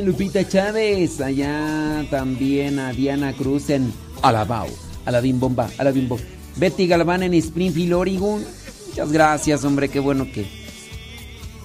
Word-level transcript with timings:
Lupita 0.00 0.48
Chávez, 0.48 1.20
allá 1.20 2.06
también 2.10 2.78
a 2.78 2.92
Diana 2.92 3.34
Cruz 3.34 3.68
en 3.68 3.92
Alabao, 4.22 4.68
Aladín 5.04 5.38
Bomba, 5.38 5.68
Aladín 5.76 6.08
Bomba. 6.08 6.24
Betty 6.56 6.86
Galván 6.86 7.22
en 7.22 7.34
Springfield, 7.34 7.92
Oregon. 7.92 8.44
Muchas 8.88 9.12
gracias, 9.12 9.64
hombre, 9.64 9.88
qué 9.88 10.00
bueno 10.00 10.24
que, 10.24 10.46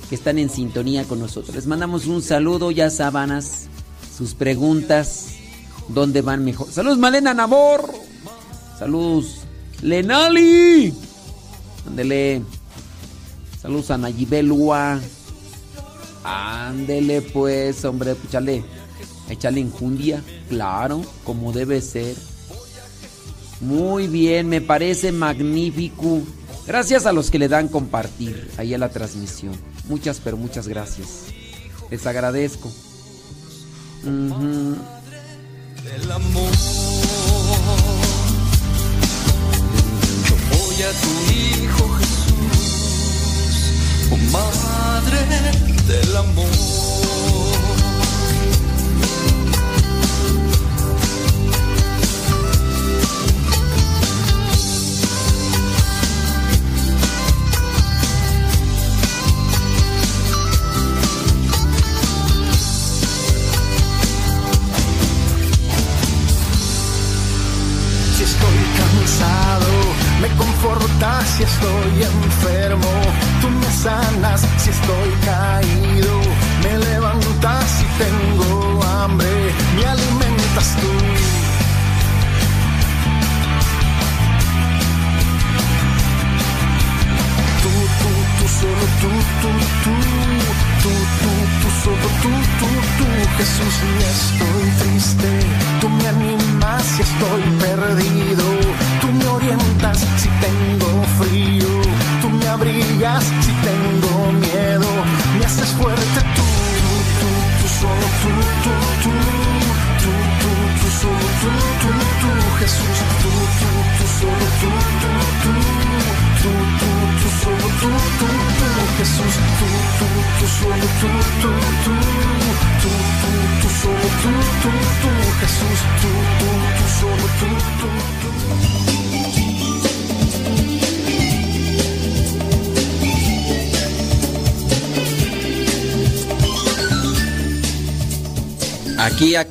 que 0.09 0.15
están 0.15 0.39
en 0.39 0.49
sintonía 0.49 1.05
con 1.05 1.19
nosotros. 1.19 1.55
Les 1.55 1.67
mandamos 1.67 2.07
un 2.07 2.21
saludo, 2.21 2.71
ya 2.71 2.89
sabanas, 2.89 3.67
sus 4.17 4.33
preguntas, 4.33 5.27
dónde 5.87 6.21
van 6.21 6.43
mejor. 6.43 6.69
Saludos, 6.71 6.97
Malena 6.97 7.33
Nabor. 7.33 7.89
Saludos, 8.77 9.41
Lenali. 9.81 10.93
Ándele. 11.87 12.41
Saludos 13.61 13.91
a 13.91 13.97
Nayibelua. 13.97 14.99
Ándele 16.29 17.21
pues, 17.21 17.85
hombre, 17.85 18.17
échale, 18.27 18.61
échale 19.29 19.61
injundia, 19.61 20.21
claro, 20.49 21.01
como 21.23 21.53
debe 21.53 21.79
ser. 21.79 22.17
Muy 23.61 24.07
bien, 24.07 24.49
me 24.49 24.59
parece 24.59 25.13
magnífico. 25.13 26.21
Gracias 26.67 27.05
a 27.05 27.13
los 27.13 27.31
que 27.31 27.39
le 27.39 27.47
dan 27.47 27.69
compartir 27.69 28.51
ahí 28.57 28.73
a 28.73 28.77
la 28.77 28.89
transmisión. 28.89 29.53
Muchas, 29.87 30.19
pero 30.21 30.35
muchas 30.35 30.67
gracias. 30.67 31.27
Les 31.89 32.05
agradezco. 32.05 32.69
Del 34.03 34.75
amor. 36.11 36.51
Voy 40.51 40.83
a 40.83 40.91
tu 40.91 41.07
hijo 41.31 41.87
Jesús 41.95 42.26
madre 44.31 45.25
del 45.87 46.15
amor. 46.17 47.36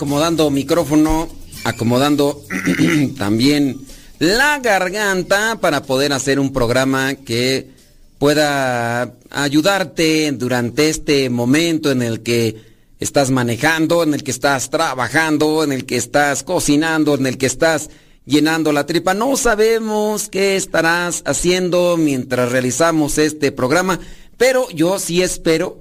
acomodando 0.06 0.50
micrófono, 0.50 1.28
acomodando 1.64 2.44
también 3.18 3.80
la 4.20 4.60
garganta 4.60 5.58
para 5.60 5.82
poder 5.82 6.12
hacer 6.12 6.38
un 6.38 6.52
programa 6.52 7.16
que 7.16 7.72
pueda 8.20 9.16
ayudarte 9.30 10.30
durante 10.30 10.90
este 10.90 11.28
momento 11.28 11.90
en 11.90 12.02
el 12.02 12.22
que 12.22 12.54
estás 13.00 13.32
manejando, 13.32 14.04
en 14.04 14.14
el 14.14 14.22
que 14.22 14.30
estás 14.30 14.70
trabajando, 14.70 15.64
en 15.64 15.72
el 15.72 15.84
que 15.86 15.96
estás 15.96 16.44
cocinando, 16.44 17.16
en 17.16 17.26
el 17.26 17.36
que 17.36 17.46
estás 17.46 17.90
llenando 18.24 18.70
la 18.70 18.86
tripa. 18.86 19.12
No 19.12 19.36
sabemos 19.36 20.28
qué 20.28 20.54
estarás 20.54 21.24
haciendo 21.26 21.96
mientras 21.96 22.52
realizamos 22.52 23.18
este 23.18 23.50
programa, 23.50 23.98
pero 24.36 24.70
yo 24.70 25.00
sí 25.00 25.20
espero 25.20 25.80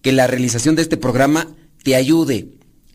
que 0.00 0.12
la 0.12 0.28
realización 0.28 0.76
de 0.76 0.82
este 0.82 0.96
programa 0.96 1.48
te 1.82 1.96
ayude, 1.96 2.46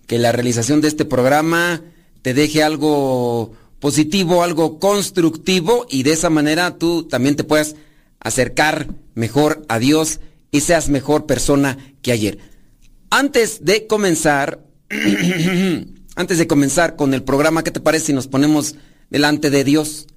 que 0.09 0.17
la 0.17 0.31
realización 0.31 0.81
de 0.81 0.87
este 0.87 1.05
programa 1.05 1.83
te 2.23 2.33
deje 2.33 2.63
algo 2.63 3.53
positivo, 3.79 4.41
algo 4.41 4.79
constructivo 4.79 5.85
y 5.87 6.01
de 6.01 6.13
esa 6.13 6.31
manera 6.31 6.79
tú 6.79 7.03
también 7.03 7.35
te 7.35 7.43
puedas 7.43 7.75
acercar 8.19 8.87
mejor 9.13 9.63
a 9.69 9.77
Dios 9.77 10.19
y 10.49 10.61
seas 10.61 10.89
mejor 10.89 11.27
persona 11.27 11.77
que 12.01 12.11
ayer. 12.11 12.39
Antes 13.11 13.63
de 13.63 13.85
comenzar, 13.85 14.65
antes 16.15 16.39
de 16.39 16.47
comenzar 16.47 16.95
con 16.95 17.13
el 17.13 17.21
programa, 17.21 17.63
¿qué 17.63 17.69
te 17.69 17.79
parece 17.79 18.07
si 18.07 18.13
nos 18.13 18.25
ponemos 18.25 18.77
delante 19.11 19.51
de 19.51 19.63
Dios? 19.63 20.07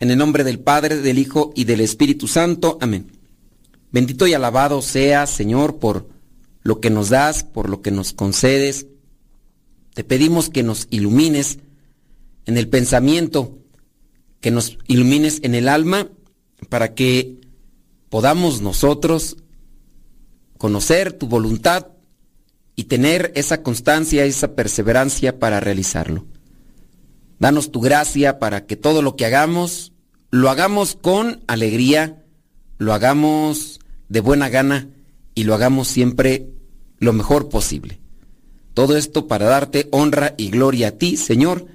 En 0.00 0.10
el 0.10 0.16
nombre 0.16 0.42
del 0.42 0.58
Padre, 0.58 1.02
del 1.02 1.18
Hijo 1.18 1.52
y 1.54 1.64
del 1.64 1.82
Espíritu 1.82 2.28
Santo. 2.28 2.78
Amén. 2.80 3.12
Bendito 3.92 4.26
y 4.26 4.32
alabado 4.32 4.80
sea, 4.80 5.26
Señor, 5.26 5.76
por 5.80 6.08
lo 6.62 6.80
que 6.80 6.88
nos 6.88 7.10
das, 7.10 7.44
por 7.44 7.68
lo 7.68 7.82
que 7.82 7.90
nos 7.90 8.14
concedes. 8.14 8.86
Te 9.94 10.04
pedimos 10.04 10.50
que 10.50 10.62
nos 10.62 10.88
ilumines 10.90 11.58
en 12.46 12.58
el 12.58 12.68
pensamiento, 12.68 13.58
que 14.40 14.50
nos 14.50 14.76
ilumines 14.86 15.40
en 15.42 15.54
el 15.54 15.68
alma, 15.68 16.10
para 16.68 16.94
que 16.94 17.40
podamos 18.10 18.60
nosotros 18.60 19.36
conocer 20.58 21.12
tu 21.12 21.26
voluntad 21.26 21.88
y 22.76 22.84
tener 22.84 23.32
esa 23.36 23.62
constancia, 23.62 24.24
esa 24.24 24.54
perseverancia 24.54 25.38
para 25.38 25.60
realizarlo. 25.60 26.26
Danos 27.38 27.70
tu 27.70 27.80
gracia 27.80 28.38
para 28.38 28.66
que 28.66 28.76
todo 28.76 29.00
lo 29.00 29.16
que 29.16 29.26
hagamos, 29.26 29.92
lo 30.30 30.50
hagamos 30.50 30.96
con 30.96 31.44
alegría, 31.46 32.24
lo 32.78 32.94
hagamos 32.94 33.80
de 34.08 34.20
buena 34.20 34.48
gana 34.48 34.88
y 35.34 35.44
lo 35.44 35.54
hagamos 35.54 35.88
siempre 35.88 36.48
lo 36.98 37.12
mejor 37.12 37.48
posible. 37.48 38.00
Todo 38.74 38.96
esto 38.96 39.28
para 39.28 39.46
darte 39.46 39.88
honra 39.92 40.34
y 40.36 40.50
gloria 40.50 40.88
a 40.88 40.92
ti, 40.92 41.16
Señor, 41.16 41.66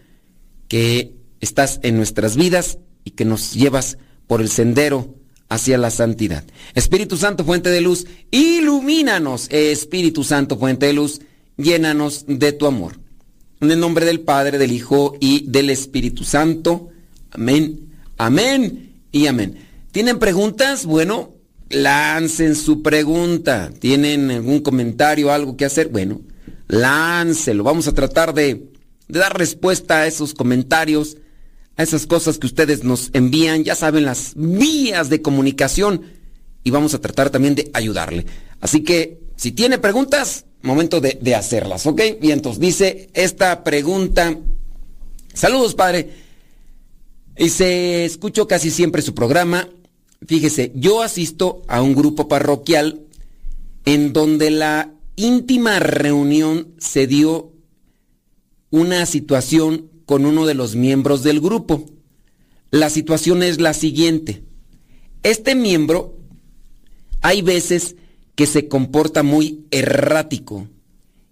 que 0.67 1.13
estás 1.39 1.79
en 1.83 1.95
nuestras 1.95 2.35
vidas 2.35 2.77
y 3.05 3.11
que 3.11 3.25
nos 3.25 3.53
llevas 3.53 3.97
por 4.27 4.41
el 4.41 4.49
sendero 4.49 5.15
hacia 5.47 5.77
la 5.77 5.89
santidad. 5.89 6.43
Espíritu 6.75 7.17
Santo, 7.17 7.43
fuente 7.43 7.69
de 7.69 7.81
luz, 7.81 8.05
ilumínanos. 8.31 9.47
Espíritu 9.49 10.23
Santo, 10.23 10.57
fuente 10.57 10.85
de 10.85 10.93
luz, 10.93 11.21
llénanos 11.57 12.25
de 12.27 12.51
tu 12.51 12.67
amor. 12.67 12.99
En 13.61 13.71
el 13.71 13.79
nombre 13.79 14.05
del 14.05 14.21
Padre, 14.21 14.57
del 14.57 14.71
Hijo 14.71 15.15
y 15.19 15.45
del 15.47 15.69
Espíritu 15.69 16.23
Santo. 16.23 16.89
Amén, 17.31 17.91
amén 18.17 18.93
y 19.11 19.27
amén. 19.27 19.57
¿Tienen 19.91 20.19
preguntas? 20.19 20.85
Bueno, 20.85 21.33
lancen 21.69 22.55
su 22.55 22.81
pregunta. 22.81 23.71
¿Tienen 23.79 24.29
algún 24.31 24.59
comentario, 24.59 25.31
algo 25.31 25.57
que 25.57 25.65
hacer? 25.65 25.89
Bueno, 25.89 26.21
láncelo. 26.69 27.65
Vamos 27.65 27.89
a 27.89 27.93
tratar 27.93 28.33
de, 28.33 28.71
dar 29.09 29.37
respuesta 29.37 29.97
a 29.97 30.07
esos 30.07 30.33
comentarios 30.33 31.17
a 31.79 31.83
esas 31.83 32.05
cosas 32.05 32.37
que 32.37 32.45
ustedes 32.45 32.83
nos 32.83 33.09
envían, 33.13 33.63
ya 33.63 33.73
saben 33.73 34.03
las 34.03 34.33
vías 34.35 35.09
de 35.09 35.21
comunicación 35.21 36.01
y 36.61 36.71
vamos 36.71 36.93
a 36.93 36.99
tratar 36.99 37.29
también 37.29 37.55
de 37.55 37.71
ayudarle. 37.71 38.25
Así 38.59 38.83
que 38.83 39.21
si 39.37 39.53
tiene 39.53 39.77
preguntas, 39.77 40.43
momento 40.61 40.99
de, 40.99 41.17
de 41.21 41.35
hacerlas, 41.35 41.85
¿ok? 41.85 42.01
Y 42.21 42.31
entonces 42.31 42.59
dice 42.59 43.09
esta 43.13 43.63
pregunta, 43.63 44.37
saludos 45.33 45.73
padre, 45.73 46.09
se 47.47 48.03
escucho 48.03 48.45
casi 48.45 48.71
siempre 48.71 49.01
su 49.01 49.15
programa. 49.15 49.69
Fíjese, 50.27 50.73
yo 50.75 51.01
asisto 51.01 51.61
a 51.69 51.81
un 51.81 51.95
grupo 51.95 52.27
parroquial 52.27 53.03
en 53.85 54.11
donde 54.11 54.51
la 54.51 54.91
íntima 55.19 55.79
reunión 55.79 56.73
se 56.77 57.05
dio 57.05 57.51
una 58.69 59.05
situación 59.05 59.89
con 60.05 60.25
uno 60.25 60.45
de 60.45 60.53
los 60.53 60.77
miembros 60.77 61.23
del 61.23 61.41
grupo. 61.41 61.85
La 62.71 62.89
situación 62.89 63.43
es 63.43 63.59
la 63.59 63.73
siguiente. 63.73 64.43
Este 65.21 65.55
miembro 65.55 66.17
hay 67.21 67.41
veces 67.41 67.97
que 68.35 68.45
se 68.45 68.69
comporta 68.69 69.21
muy 69.21 69.65
errático 69.71 70.69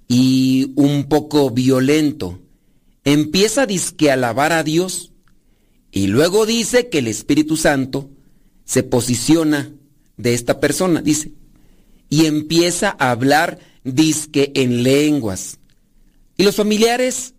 y 0.09 0.73
un 0.75 1.05
poco 1.05 1.49
violento. 1.51 2.39
Empieza 3.05 3.61
a 3.61 4.13
alabar 4.13 4.51
a 4.51 4.63
Dios 4.63 5.13
y 5.93 6.07
luego 6.07 6.45
dice 6.45 6.89
que 6.89 6.99
el 6.99 7.07
Espíritu 7.07 7.55
Santo 7.55 8.09
se 8.65 8.83
posiciona 8.83 9.71
de 10.17 10.33
esta 10.33 10.59
persona, 10.59 11.01
dice, 11.01 11.31
y 12.09 12.25
empieza 12.25 12.95
a 12.99 13.11
hablar 13.11 13.59
disque 13.95 14.51
en 14.55 14.83
lenguas. 14.83 15.59
Y 16.37 16.43
los 16.43 16.55
familiares 16.55 17.33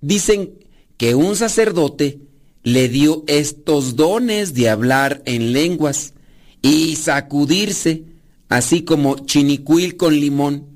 dicen 0.00 0.54
que 0.96 1.14
un 1.14 1.36
sacerdote 1.36 2.20
le 2.62 2.88
dio 2.88 3.24
estos 3.26 3.96
dones 3.96 4.54
de 4.54 4.68
hablar 4.68 5.22
en 5.24 5.52
lenguas 5.52 6.14
y 6.62 6.96
sacudirse, 6.96 8.04
así 8.48 8.82
como 8.82 9.24
chinicuil 9.24 9.96
con 9.96 10.14
limón. 10.18 10.66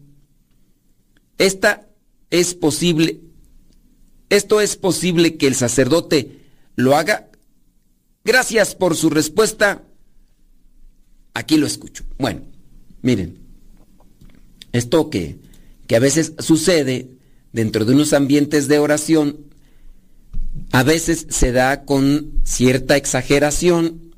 Esta 1.39 1.89
es 2.31 2.55
posible, 2.55 3.21
esto 4.31 4.61
es 4.61 4.77
posible 4.77 5.37
que 5.37 5.47
el 5.47 5.55
sacerdote 5.55 6.41
lo 6.77 6.97
haga. 6.97 7.29
Gracias 8.25 8.75
por 8.75 8.97
su 8.97 9.11
respuesta. 9.11 9.83
Aquí 11.35 11.57
lo 11.57 11.67
escucho. 11.67 12.05
Bueno, 12.19 12.43
miren, 13.03 13.44
esto 14.75 15.09
que, 15.09 15.39
que 15.87 15.97
a 15.97 16.01
veces 16.01 16.35
sucede 16.39 17.09
dentro 17.53 17.87
de 17.87 17.95
unos 17.95 18.13
ambientes 18.13 18.69
de 18.69 18.79
oración 18.79 19.39
a 20.73 20.83
veces 20.83 21.27
se 21.31 21.53
da 21.53 21.85
con 21.85 22.41
cierta 22.45 22.97
exageración 22.97 24.15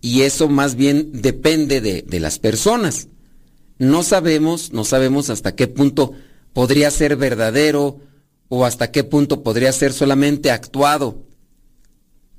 y 0.00 0.22
eso 0.22 0.48
más 0.48 0.74
bien 0.74 1.10
depende 1.12 1.80
de, 1.80 2.20
las 2.20 2.38
personas. 2.38 3.08
No 3.78 4.02
sabemos, 4.02 4.72
no 4.72 4.84
sabemos 4.84 5.30
hasta 5.30 5.54
qué 5.54 5.66
punto 5.66 6.12
podría 6.52 6.90
ser 6.90 7.16
verdadero 7.16 8.00
o 8.48 8.64
hasta 8.64 8.90
qué 8.90 9.02
punto 9.02 9.42
podría 9.42 9.72
ser 9.72 9.92
solamente 9.92 10.50
actuado. 10.50 11.24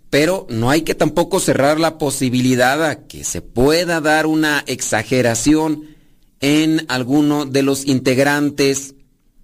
Pero 0.10 0.46
no 0.50 0.70
hay 0.70 0.84
que 0.84 0.96
tampoco 0.96 1.40
cerrar 1.40 1.80
la 1.80 1.98
posibilidad 1.98 2.86
a 2.86 3.08
que 3.08 3.24
se 3.24 3.42
pueda 3.42 4.00
dar 4.00 4.28
una 4.28 4.64
exageración 4.68 5.95
en 6.40 6.86
alguno 6.90 7.46
de 7.46 7.64
los 7.64 7.86
integrantes, 7.86 8.96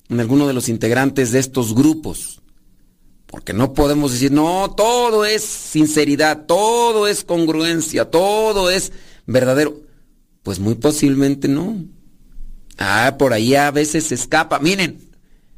en 0.09 0.19
alguno 0.19 0.47
de 0.47 0.53
los 0.53 0.69
integrantes 0.69 1.31
de 1.31 1.39
estos 1.39 1.73
grupos. 1.73 2.41
Porque 3.25 3.53
no 3.53 3.73
podemos 3.73 4.11
decir, 4.11 4.31
no, 4.31 4.73
todo 4.75 5.23
es 5.23 5.43
sinceridad, 5.43 6.45
todo 6.45 7.07
es 7.07 7.23
congruencia, 7.23 8.05
todo 8.05 8.69
es 8.69 8.91
verdadero. 9.25 9.81
Pues 10.43 10.59
muy 10.59 10.75
posiblemente 10.75 11.47
no. 11.47 11.77
Ah, 12.77 13.15
por 13.17 13.31
ahí 13.31 13.55
a 13.55 13.71
veces 13.71 14.05
se 14.05 14.15
escapa. 14.15 14.59
Miren, 14.59 14.99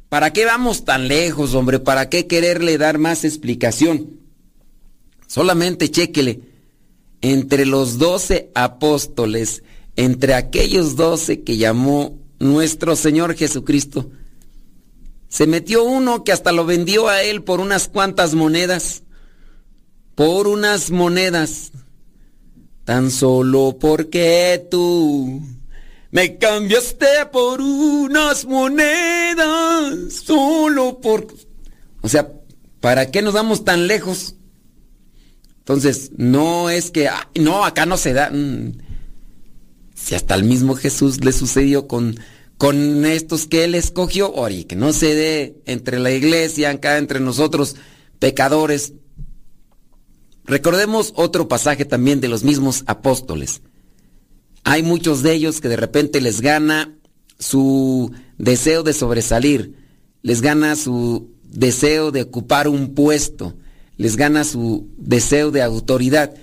¿para 0.08 0.32
qué 0.32 0.44
vamos 0.44 0.84
tan 0.84 1.08
lejos, 1.08 1.54
hombre? 1.54 1.80
¿Para 1.80 2.08
qué 2.08 2.26
quererle 2.28 2.78
dar 2.78 2.98
más 2.98 3.24
explicación? 3.24 4.20
Solamente 5.26 5.90
chéquele. 5.90 6.42
Entre 7.22 7.66
los 7.66 7.98
doce 7.98 8.50
apóstoles, 8.54 9.62
entre 9.96 10.34
aquellos 10.34 10.96
doce 10.96 11.42
que 11.42 11.56
llamó 11.56 12.18
nuestro 12.38 12.96
Señor 12.96 13.34
Jesucristo, 13.34 14.10
se 15.28 15.48
metió 15.48 15.82
uno 15.82 16.22
que 16.22 16.30
hasta 16.30 16.52
lo 16.52 16.64
vendió 16.64 17.08
a 17.08 17.22
él 17.22 17.42
por 17.42 17.58
unas 17.58 17.88
cuantas 17.88 18.34
monedas. 18.34 19.02
Por 20.14 20.46
unas 20.46 20.92
monedas. 20.92 21.72
Tan 22.84 23.10
solo 23.10 23.76
porque 23.80 24.64
tú 24.70 25.42
me 26.12 26.38
cambiaste 26.38 27.26
por 27.32 27.60
unas 27.60 28.44
monedas. 28.44 30.12
Solo 30.24 31.00
por... 31.00 31.26
O 32.00 32.08
sea, 32.08 32.30
¿para 32.78 33.10
qué 33.10 33.20
nos 33.20 33.34
vamos 33.34 33.64
tan 33.64 33.88
lejos? 33.88 34.36
Entonces, 35.58 36.12
no 36.16 36.70
es 36.70 36.92
que, 36.92 37.10
no, 37.40 37.64
acá 37.64 37.86
no 37.86 37.96
se 37.96 38.12
da. 38.12 38.30
Mm. 38.30 38.83
Si 40.04 40.14
hasta 40.14 40.34
el 40.34 40.44
mismo 40.44 40.74
Jesús 40.74 41.24
le 41.24 41.32
sucedió 41.32 41.86
con 41.86 42.16
con 42.56 43.04
estos 43.04 43.46
que 43.46 43.64
él 43.64 43.74
escogió, 43.74 44.32
ori, 44.32 44.64
que 44.64 44.76
no 44.76 44.92
se 44.92 45.14
dé 45.14 45.62
entre 45.66 45.98
la 45.98 46.12
iglesia, 46.12 46.70
acá 46.70 46.98
entre 46.98 47.20
nosotros, 47.20 47.76
pecadores. 48.18 48.92
Recordemos 50.44 51.12
otro 51.16 51.48
pasaje 51.48 51.84
también 51.84 52.20
de 52.20 52.28
los 52.28 52.44
mismos 52.44 52.84
apóstoles. 52.86 53.62
Hay 54.62 54.82
muchos 54.82 55.22
de 55.22 55.32
ellos 55.32 55.60
que 55.60 55.68
de 55.68 55.76
repente 55.76 56.20
les 56.20 56.40
gana 56.40 56.96
su 57.38 58.12
deseo 58.38 58.82
de 58.82 58.92
sobresalir, 58.92 59.74
les 60.22 60.40
gana 60.40 60.76
su 60.76 61.34
deseo 61.42 62.12
de 62.12 62.22
ocupar 62.22 62.68
un 62.68 62.94
puesto, 62.94 63.56
les 63.96 64.16
gana 64.16 64.44
su 64.44 64.88
deseo 64.96 65.50
de 65.50 65.62
autoridad. 65.62 66.34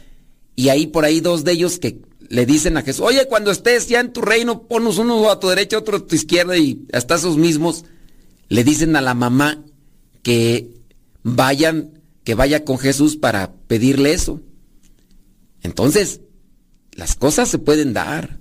Y 0.56 0.70
ahí 0.70 0.88
por 0.88 1.06
ahí 1.06 1.22
dos 1.22 1.44
de 1.44 1.54
ellos 1.54 1.80
que 1.80 2.02
le 2.32 2.46
dicen 2.46 2.78
a 2.78 2.82
Jesús, 2.82 3.06
oye, 3.06 3.28
cuando 3.28 3.52
estés 3.52 3.90
ya 3.90 4.00
en 4.00 4.14
tu 4.14 4.22
reino, 4.22 4.64
ponos 4.64 4.98
uno 4.98 5.30
a 5.30 5.42
tu 5.42 5.50
derecha, 5.50 5.78
otro 5.78 5.98
a 5.98 6.08
tu 6.08 6.16
izquierda 6.16 6.58
y 6.58 6.88
hasta 6.94 7.16
esos 7.16 7.36
mismos 7.36 7.84
le 8.48 8.64
dicen 8.64 8.96
a 8.96 9.02
la 9.02 9.14
mamá 9.14 9.66
que 10.24 10.70
vayan, 11.24 12.02
que 12.24 12.34
vaya 12.34 12.64
con 12.64 12.78
Jesús 12.78 13.18
para 13.18 13.52
pedirle 13.68 14.14
eso. 14.14 14.40
Entonces, 15.62 16.22
las 16.94 17.16
cosas 17.16 17.50
se 17.50 17.60
pueden 17.60 17.92
dar. 17.92 18.40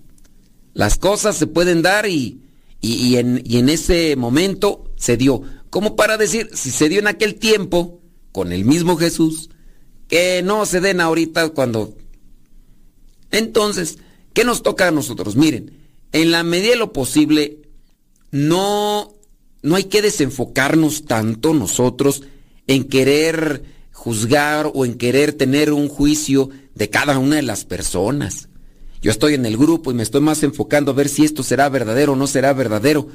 Las 0.72 0.96
cosas 0.96 1.36
se 1.36 1.48
pueden 1.48 1.82
dar 1.82 2.06
y, 2.06 2.42
y, 2.80 3.16
en, 3.16 3.42
y 3.44 3.58
en 3.58 3.68
ese 3.68 4.14
momento 4.14 4.84
se 4.94 5.16
dio. 5.16 5.42
Como 5.68 5.96
para 5.96 6.16
decir, 6.16 6.50
si 6.54 6.70
se 6.70 6.88
dio 6.88 7.00
en 7.00 7.08
aquel 7.08 7.34
tiempo, 7.40 8.00
con 8.30 8.52
el 8.52 8.64
mismo 8.64 8.96
Jesús, 8.96 9.50
que 10.06 10.42
no 10.44 10.64
se 10.64 10.80
den 10.80 11.00
ahorita 11.00 11.48
cuando... 11.48 11.96
Entonces, 13.30 13.98
¿qué 14.32 14.44
nos 14.44 14.62
toca 14.62 14.88
a 14.88 14.90
nosotros? 14.90 15.36
Miren, 15.36 15.72
en 16.12 16.30
la 16.30 16.42
medida 16.42 16.70
de 16.70 16.76
lo 16.76 16.92
posible, 16.92 17.58
no, 18.30 19.12
no 19.62 19.76
hay 19.76 19.84
que 19.84 20.02
desenfocarnos 20.02 21.04
tanto 21.04 21.54
nosotros 21.54 22.22
en 22.66 22.84
querer 22.84 23.62
juzgar 23.92 24.70
o 24.72 24.84
en 24.84 24.94
querer 24.94 25.32
tener 25.32 25.72
un 25.72 25.88
juicio 25.88 26.50
de 26.74 26.88
cada 26.88 27.18
una 27.18 27.36
de 27.36 27.42
las 27.42 27.64
personas. 27.64 28.48
Yo 29.02 29.10
estoy 29.10 29.34
en 29.34 29.46
el 29.46 29.56
grupo 29.56 29.90
y 29.90 29.94
me 29.94 30.02
estoy 30.02 30.20
más 30.20 30.42
enfocando 30.42 30.92
a 30.92 30.94
ver 30.94 31.08
si 31.08 31.24
esto 31.24 31.42
será 31.42 31.68
verdadero 31.68 32.12
o 32.12 32.16
no 32.16 32.26
será 32.26 32.52
verdadero. 32.52 33.08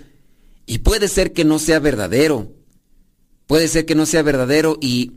Y 0.66 0.80
puede 0.80 1.08
ser 1.08 1.32
que 1.32 1.46
no 1.46 1.60
sea 1.60 1.80
verdadero. 1.80 2.52
Puede 3.46 3.68
ser 3.68 3.86
que 3.86 3.94
no 3.94 4.06
sea 4.08 4.24
verdadero 4.24 4.78
y 4.82 5.12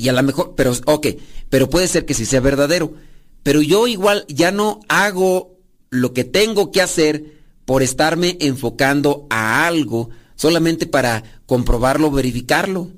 y 0.00 0.08
a 0.08 0.14
lo 0.14 0.22
mejor, 0.22 0.54
pero, 0.56 0.72
ok, 0.86 1.08
pero 1.50 1.68
puede 1.68 1.86
ser 1.86 2.06
que 2.06 2.14
sí 2.14 2.24
sea 2.24 2.40
verdadero. 2.40 2.94
Pero 3.42 3.62
yo 3.62 3.86
igual 3.86 4.24
ya 4.28 4.52
no 4.52 4.80
hago 4.88 5.58
lo 5.90 6.12
que 6.12 6.24
tengo 6.24 6.70
que 6.70 6.82
hacer 6.82 7.40
por 7.64 7.82
estarme 7.82 8.36
enfocando 8.40 9.26
a 9.30 9.66
algo 9.66 10.10
solamente 10.34 10.86
para 10.86 11.22
comprobarlo, 11.46 12.10
verificarlo. 12.10 12.90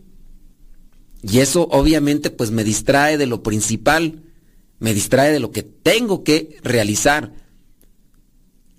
Y 1.22 1.38
eso 1.38 1.68
obviamente 1.70 2.30
pues 2.30 2.50
me 2.50 2.64
distrae 2.64 3.18
de 3.18 3.26
lo 3.26 3.42
principal, 3.42 4.22
me 4.78 4.94
distrae 4.94 5.32
de 5.32 5.40
lo 5.40 5.50
que 5.50 5.62
tengo 5.62 6.24
que 6.24 6.56
realizar. 6.62 7.32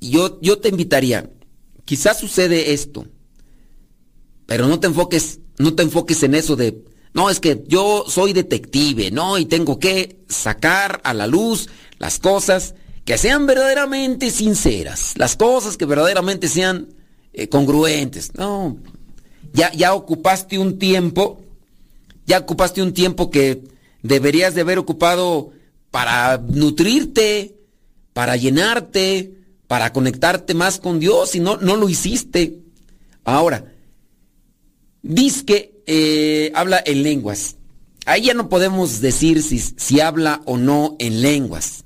Yo, 0.02 0.40
yo 0.42 0.60
te 0.60 0.70
invitaría, 0.70 1.32
quizás 1.86 2.20
sucede 2.20 2.74
esto, 2.74 3.08
pero 4.46 4.68
no 4.68 4.80
te 4.80 4.88
enfoques, 4.88 5.40
no 5.58 5.76
te 5.76 5.84
enfoques 5.84 6.24
en 6.24 6.36
eso 6.36 6.56
de 6.58 6.84
no, 7.14 7.30
es 7.30 7.40
que 7.40 7.64
yo 7.68 8.06
soy 8.08 8.34
detective, 8.34 9.12
¿no? 9.12 9.38
Y 9.38 9.46
tengo 9.46 9.78
que 9.78 10.18
sacar 10.28 11.00
a 11.04 11.14
la 11.14 11.28
luz 11.28 11.70
las 12.00 12.18
cosas 12.20 12.74
que 13.06 13.18
sean 13.18 13.46
verdaderamente 13.46 14.32
sinceras, 14.32 15.14
las 15.18 15.36
cosas 15.36 15.78
que 15.78 15.86
verdaderamente 15.86 16.48
sean 16.48 16.90
eh, 17.34 17.50
congruentes. 17.50 18.34
No, 18.36 18.78
ya, 19.54 19.72
ya 19.74 19.94
ocupaste 19.94 20.58
un 20.58 20.80
tiempo, 20.80 21.40
ya 22.26 22.40
ocupaste 22.40 22.82
un 22.82 22.94
tiempo 22.94 23.30
que 23.30 23.64
deberías 24.02 24.56
de 24.56 24.62
haber 24.62 24.80
ocupado 24.80 25.52
para 25.92 26.40
nutrirte, 26.40 27.56
para 28.14 28.38
llenarte, 28.38 29.38
para 29.68 29.94
conectarte 29.94 30.56
más 30.56 30.80
con 30.80 31.00
Dios 31.00 31.36
y 31.36 31.40
no, 31.40 31.58
no 31.58 31.76
lo 31.76 31.90
hiciste. 31.90 32.60
Ahora, 33.24 33.72
dice 35.04 35.46
que 35.46 35.73
eh, 35.86 36.52
habla 36.56 36.82
en 36.86 37.04
lenguas. 37.04 37.58
Ahí 38.06 38.24
ya 38.24 38.34
no 38.34 38.50
podemos 38.50 39.02
decir 39.02 39.42
si, 39.44 39.60
si 39.60 40.02
habla 40.02 40.42
o 40.46 40.58
no 40.58 40.96
en 41.00 41.22
lenguas. 41.22 41.84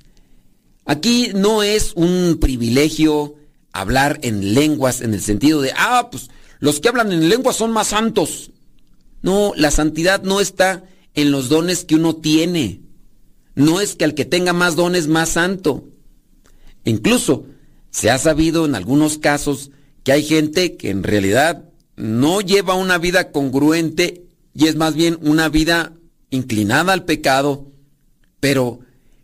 Aquí 0.86 1.32
no 1.36 1.64
es 1.64 1.94
un 1.96 2.38
privilegio 2.40 3.36
hablar 3.72 4.20
en 4.24 4.54
lenguas 4.54 5.02
en 5.02 5.14
el 5.14 5.22
sentido 5.22 5.62
de, 5.62 5.74
ah, 5.76 6.10
pues 6.12 6.30
los 6.60 6.80
que 6.80 6.90
hablan 6.90 7.12
en 7.12 7.30
lenguas 7.30 7.58
son 7.58 7.72
más 7.72 7.88
santos. 7.88 8.52
No, 9.22 9.54
la 9.56 9.72
santidad 9.72 10.24
no 10.24 10.40
está 10.40 10.84
en 11.14 11.32
los 11.32 11.50
dones 11.50 11.86
que 11.86 11.96
uno 11.96 12.16
tiene. 12.16 12.82
No 13.56 13.82
es 13.82 13.96
que 13.96 14.06
el 14.06 14.14
que 14.14 14.26
tenga 14.26 14.54
más 14.54 14.76
dones 14.76 15.08
más 15.08 15.30
santo. 15.30 15.90
Incluso 16.86 17.46
se 17.90 18.10
ha 18.10 18.18
sabido 18.18 18.66
en 18.66 18.76
algunos 18.76 19.18
casos 19.18 19.72
que 20.04 20.12
hay 20.12 20.24
gente 20.24 20.78
que 20.78 20.90
en 20.90 21.04
realidad 21.04 21.66
no 21.98 22.42
lleva 22.42 22.76
una 22.76 22.98
vida 22.98 23.32
congruente 23.32 24.24
y 24.54 24.68
es 24.68 24.76
más 24.76 24.96
bien 24.96 25.18
una 25.22 25.50
vida 25.50 25.94
inclinada 26.30 26.94
al 26.94 27.04
pecado, 27.06 27.72
pero 28.40 28.80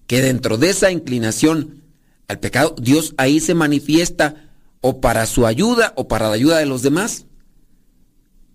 que 0.08 0.22
dentro 0.22 0.58
de 0.58 0.72
esa 0.72 0.92
inclinación 0.92 1.84
al 2.28 2.40
pecado, 2.40 2.76
Dios 2.80 3.14
ahí 3.18 3.40
se 3.40 3.54
manifiesta 3.54 4.50
o 4.82 5.00
para 5.00 5.26
su 5.26 5.46
ayuda 5.46 5.94
o 5.96 6.08
para 6.08 6.28
la 6.28 6.36
ayuda 6.36 6.58
de 6.58 6.66
los 6.66 6.82
demás. 6.82 7.26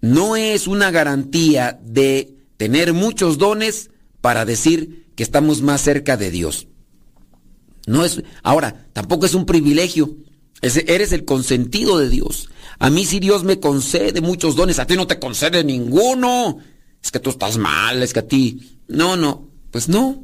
No 0.00 0.36
es 0.36 0.66
una 0.66 0.90
garantía 0.90 1.80
de 1.82 2.34
tener 2.56 2.92
muchos 2.92 3.38
dones 3.38 3.90
para 4.20 4.44
decir 4.44 5.06
que 5.14 5.22
estamos 5.22 5.62
más 5.62 5.80
cerca 5.80 6.16
de 6.16 6.30
Dios. 6.30 6.68
No 7.86 8.04
es, 8.04 8.22
ahora, 8.42 8.86
tampoco 8.92 9.26
es 9.26 9.34
un 9.34 9.46
privilegio. 9.46 10.16
eres 10.60 11.12
el 11.12 11.24
consentido 11.24 11.98
de 11.98 12.10
Dios. 12.10 12.50
A 12.78 12.90
mí 12.90 13.04
si 13.04 13.18
Dios 13.18 13.44
me 13.44 13.58
concede 13.58 14.20
muchos 14.20 14.54
dones, 14.54 14.78
a 14.78 14.86
ti 14.86 14.96
no 14.96 15.06
te 15.06 15.18
concede 15.18 15.64
ninguno. 15.64 16.58
Es 17.02 17.10
que 17.10 17.20
tú 17.20 17.30
estás 17.30 17.58
mal, 17.58 18.02
es 18.02 18.12
que 18.12 18.20
a 18.20 18.26
ti... 18.26 18.78
No, 18.88 19.16
no, 19.16 19.48
pues 19.70 19.88
no. 19.88 20.22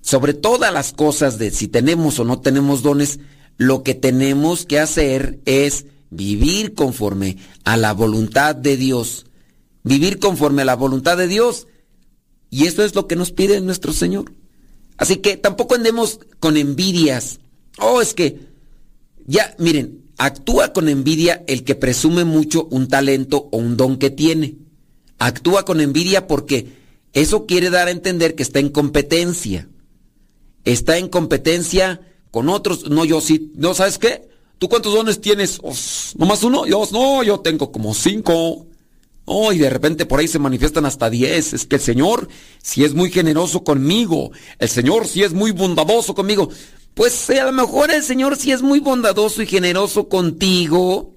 Sobre 0.00 0.34
todas 0.34 0.72
las 0.72 0.92
cosas 0.92 1.38
de 1.38 1.50
si 1.50 1.68
tenemos 1.68 2.18
o 2.18 2.24
no 2.24 2.40
tenemos 2.40 2.82
dones, 2.82 3.20
lo 3.56 3.82
que 3.82 3.94
tenemos 3.94 4.64
que 4.66 4.78
hacer 4.78 5.40
es 5.44 5.86
vivir 6.10 6.74
conforme 6.74 7.38
a 7.64 7.76
la 7.76 7.92
voluntad 7.92 8.54
de 8.54 8.76
Dios. 8.76 9.26
Vivir 9.82 10.18
conforme 10.18 10.62
a 10.62 10.66
la 10.66 10.76
voluntad 10.76 11.16
de 11.16 11.28
Dios. 11.28 11.66
Y 12.50 12.66
eso 12.66 12.84
es 12.84 12.94
lo 12.94 13.06
que 13.06 13.16
nos 13.16 13.32
pide 13.32 13.60
nuestro 13.60 13.92
Señor. 13.92 14.32
Así 14.96 15.16
que 15.16 15.36
tampoco 15.36 15.74
andemos 15.74 16.20
con 16.40 16.56
envidias. 16.56 17.40
Oh, 17.78 18.00
es 18.00 18.14
que, 18.14 18.48
ya, 19.26 19.54
miren, 19.58 20.05
Actúa 20.18 20.72
con 20.72 20.88
envidia 20.88 21.44
el 21.46 21.64
que 21.64 21.74
presume 21.74 22.24
mucho 22.24 22.68
un 22.70 22.88
talento 22.88 23.48
o 23.52 23.58
un 23.58 23.76
don 23.76 23.98
que 23.98 24.10
tiene. 24.10 24.56
Actúa 25.18 25.64
con 25.64 25.80
envidia 25.80 26.26
porque 26.26 26.68
eso 27.12 27.46
quiere 27.46 27.70
dar 27.70 27.88
a 27.88 27.92
entender 27.92 28.34
que 28.34 28.42
está 28.42 28.58
en 28.58 28.70
competencia. 28.70 29.68
Está 30.64 30.98
en 30.98 31.08
competencia 31.08 32.00
con 32.30 32.48
otros. 32.48 32.90
No, 32.90 33.04
yo 33.04 33.20
sí. 33.20 33.52
¿No 33.56 33.74
sabes 33.74 33.98
qué? 33.98 34.28
¿Tú 34.58 34.68
cuántos 34.68 34.94
dones 34.94 35.20
tienes? 35.20 35.60
¿No 36.16 36.26
más 36.26 36.42
uno? 36.42 36.66
Yo, 36.66 36.86
no, 36.92 37.22
yo 37.22 37.40
tengo 37.40 37.70
como 37.70 37.94
cinco. 37.94 38.66
Oh, 39.26 39.52
y 39.52 39.58
de 39.58 39.68
repente 39.68 40.06
por 40.06 40.20
ahí 40.20 40.28
se 40.28 40.38
manifiestan 40.38 40.86
hasta 40.86 41.10
diez. 41.10 41.52
Es 41.52 41.66
que 41.66 41.76
el 41.76 41.82
Señor 41.82 42.28
sí 42.62 42.84
es 42.84 42.94
muy 42.94 43.10
generoso 43.10 43.64
conmigo. 43.64 44.30
El 44.58 44.68
Señor 44.68 45.06
sí 45.06 45.22
es 45.22 45.32
muy 45.32 45.50
bondadoso 45.50 46.14
conmigo. 46.14 46.48
Pues 46.96 47.28
a 47.28 47.44
lo 47.44 47.52
mejor 47.52 47.90
el 47.90 48.02
Señor 48.02 48.38
sí 48.38 48.52
es 48.52 48.62
muy 48.62 48.80
bondadoso 48.80 49.42
y 49.42 49.46
generoso 49.46 50.08
contigo. 50.08 51.14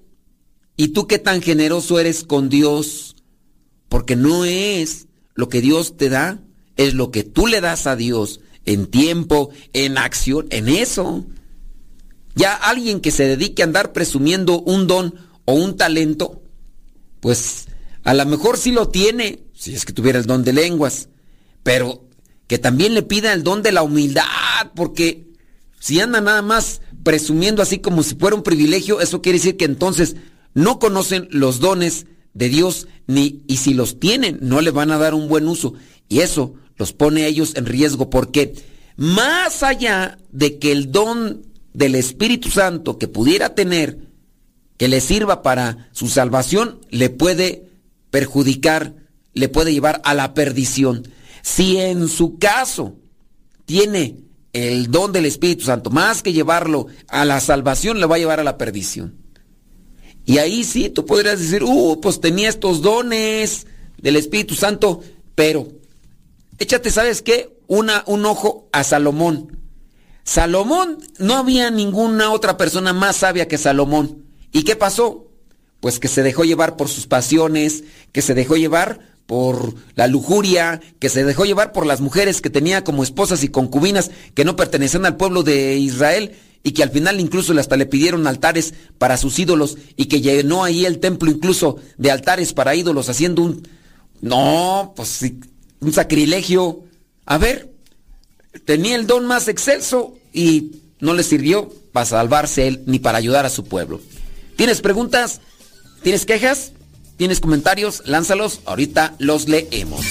¿Y 0.76 0.90
tú 0.90 1.08
qué 1.08 1.20
tan 1.20 1.42
generoso 1.42 2.02
eres 2.02 2.26
con 2.26 2.50
Dios? 2.50 3.16
Porque 3.88 4.18
no 4.18 4.44
es 4.44 5.08
lo 5.36 5.48
que 5.48 5.62
Dios 5.62 5.96
te 5.96 6.10
da, 6.10 6.44
es 6.76 6.96
lo 6.96 7.12
que 7.12 7.24
tú 7.24 7.48
le 7.48 7.62
das 7.62 7.88
a 7.88 7.96
Dios 7.96 8.42
en 8.66 8.88
tiempo, 8.88 9.52
en 9.72 9.98
acción, 9.98 10.48
en 10.50 10.68
eso. 10.68 11.26
Ya 12.36 12.56
alguien 12.56 13.00
que 13.00 13.12
se 13.12 13.24
dedique 13.24 13.62
a 13.62 13.66
andar 13.66 13.94
presumiendo 13.94 14.60
un 14.60 14.86
don 14.86 15.16
o 15.46 15.54
un 15.54 15.78
talento, 15.78 16.44
pues 17.22 17.68
a 18.04 18.14
lo 18.14 18.26
mejor 18.26 18.58
sí 18.58 18.74
lo 18.74 18.90
tiene, 18.90 19.44
si 19.54 19.74
es 19.74 19.86
que 19.86 19.94
tuviera 19.94 20.20
el 20.20 20.26
don 20.26 20.44
de 20.44 20.52
lenguas, 20.52 21.08
pero 21.64 22.04
que 22.48 22.60
también 22.60 22.96
le 22.96 23.02
pida 23.02 23.32
el 23.32 23.44
don 23.44 23.64
de 23.64 23.72
la 23.72 23.82
humildad, 23.82 24.26
porque 24.76 25.29
si 25.80 26.00
anda 26.00 26.22
nada 26.22 26.42
más 26.42 26.82
presumiendo 27.04 27.62
así 27.62 27.80
como 27.80 28.04
si 28.04 28.16
fuera 28.16 28.36
un 28.36 28.44
privilegio, 28.44 29.02
eso 29.02 29.22
quiere 29.22 29.40
decir 29.40 29.58
que 29.58 29.66
entonces 29.66 30.16
no 30.54 30.80
conocen 30.80 31.28
los 31.32 31.60
dones 31.60 32.06
de 32.34 32.50
Dios 32.50 32.88
ni 33.08 33.44
y 33.48 33.58
si 33.58 33.74
los 33.74 34.00
tienen 34.00 34.40
no 34.42 34.62
le 34.62 34.72
van 34.72 34.92
a 34.92 34.98
dar 34.98 35.14
un 35.14 35.28
buen 35.28 35.48
uso 35.48 35.74
y 36.08 36.20
eso 36.20 36.54
los 36.78 36.94
pone 36.94 37.24
a 37.24 37.28
ellos 37.28 37.54
en 37.56 37.66
riesgo 37.66 38.10
porque 38.10 38.54
más 38.96 39.64
allá 39.64 40.18
de 40.32 40.60
que 40.60 40.72
el 40.72 40.92
don 40.92 41.42
del 41.74 41.96
Espíritu 41.96 42.50
Santo 42.50 42.98
que 42.98 43.08
pudiera 43.08 43.56
tener 43.56 44.00
que 44.78 44.88
le 44.88 45.02
sirva 45.02 45.42
para 45.42 45.90
su 45.92 46.08
salvación 46.08 46.80
le 46.90 47.10
puede 47.10 47.70
perjudicar, 48.12 48.96
le 49.34 49.50
puede 49.50 49.74
llevar 49.74 50.02
a 50.04 50.14
la 50.14 50.34
perdición. 50.34 51.08
Si 51.42 51.78
en 51.78 52.08
su 52.08 52.38
caso 52.38 52.96
tiene 53.66 54.18
el 54.54 54.90
don 54.90 55.12
del 55.12 55.26
Espíritu 55.26 55.66
Santo, 55.66 55.90
más 55.90 56.24
que 56.24 56.34
llevarlo 56.34 56.88
a 57.08 57.26
la 57.26 57.40
salvación, 57.40 58.00
le 58.00 58.06
va 58.06 58.16
a 58.16 58.20
llevar 58.20 58.40
a 58.40 58.44
la 58.44 58.58
perdición. 58.58 59.16
Y 60.26 60.38
ahí 60.38 60.64
sí, 60.64 60.90
tú 60.90 61.06
podrías 61.06 61.40
decir, 61.40 61.64
uh, 61.64 62.00
pues 62.02 62.20
tenía 62.22 62.50
estos 62.50 62.82
dones 62.82 63.68
del 63.98 64.16
Espíritu 64.16 64.56
Santo, 64.56 65.02
pero 65.36 65.68
échate, 66.58 66.92
¿sabes 66.92 67.22
qué? 67.22 67.58
Una, 67.68 68.04
un 68.08 68.26
ojo 68.26 68.70
a 68.72 68.84
Salomón. 68.84 69.60
Salomón, 70.24 71.00
no 71.18 71.36
había 71.38 71.72
ninguna 71.72 72.32
otra 72.32 72.58
persona 72.58 72.94
más 72.94 73.18
sabia 73.18 73.48
que 73.48 73.58
Salomón. 73.58 74.26
¿Y 74.52 74.64
qué 74.64 74.76
pasó? 74.76 75.32
Pues 75.80 76.00
que 76.00 76.08
se 76.08 76.24
dejó 76.24 76.44
llevar 76.44 76.78
por 76.78 76.90
sus 76.90 77.08
pasiones, 77.08 77.84
que 78.12 78.22
se 78.22 78.36
dejó 78.36 78.56
llevar 78.58 79.00
por 79.30 79.76
la 79.94 80.08
lujuria, 80.08 80.82
que 80.98 81.08
se 81.08 81.24
dejó 81.24 81.46
llevar 81.46 81.72
por 81.72 81.86
las 81.86 82.02
mujeres 82.02 82.42
que 82.42 82.50
tenía 82.50 82.84
como 82.84 83.04
esposas 83.04 83.44
y 83.44 83.50
concubinas 83.50 84.10
que 84.34 84.44
no 84.44 84.56
pertenecían 84.56 85.06
al 85.06 85.18
pueblo 85.18 85.44
de 85.44 85.78
Israel 85.78 86.32
y 86.64 86.72
que 86.72 86.82
al 86.82 86.90
final 86.90 87.20
incluso 87.20 87.54
hasta 87.60 87.78
le 87.78 87.86
pidieron 87.86 88.26
altares 88.26 88.74
para 88.98 89.18
sus 89.18 89.38
ídolos 89.38 89.78
y 89.96 90.06
que 90.06 90.22
llenó 90.22 90.64
ahí 90.64 90.84
el 90.84 90.98
templo 90.98 91.30
incluso 91.30 91.78
de 92.00 92.10
altares 92.10 92.54
para 92.54 92.74
ídolos 92.74 93.08
haciendo 93.08 93.44
un... 93.44 93.68
No, 94.20 94.94
pues 94.96 95.24
un 95.80 95.94
sacrilegio. 95.94 96.86
A 97.28 97.38
ver, 97.38 97.72
tenía 98.66 98.96
el 98.96 99.06
don 99.06 99.28
más 99.28 99.48
excelso 99.48 100.18
y 100.34 100.72
no 101.02 101.14
le 101.14 101.22
sirvió 101.22 101.72
para 101.92 102.08
salvarse 102.08 102.68
él 102.68 102.82
ni 102.88 102.98
para 102.98 103.20
ayudar 103.20 103.46
a 103.46 103.52
su 103.52 103.64
pueblo. 103.64 104.02
¿Tienes 104.56 104.82
preguntas? 104.82 105.40
¿Tienes 106.02 106.26
quejas? 106.26 106.72
¿Tienes 107.20 107.42
comentarios? 107.42 108.02
Lánzalos, 108.06 108.62
ahorita 108.66 109.14
los 109.20 109.50
leemos. 109.50 110.06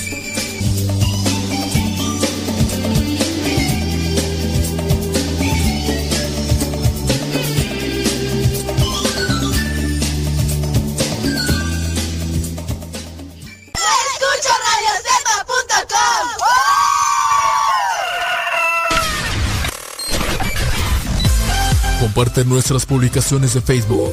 Comparte 22.00 22.44
nuestras 22.44 22.84
publicaciones 22.84 23.54
de 23.54 23.62
Facebook 23.62 24.12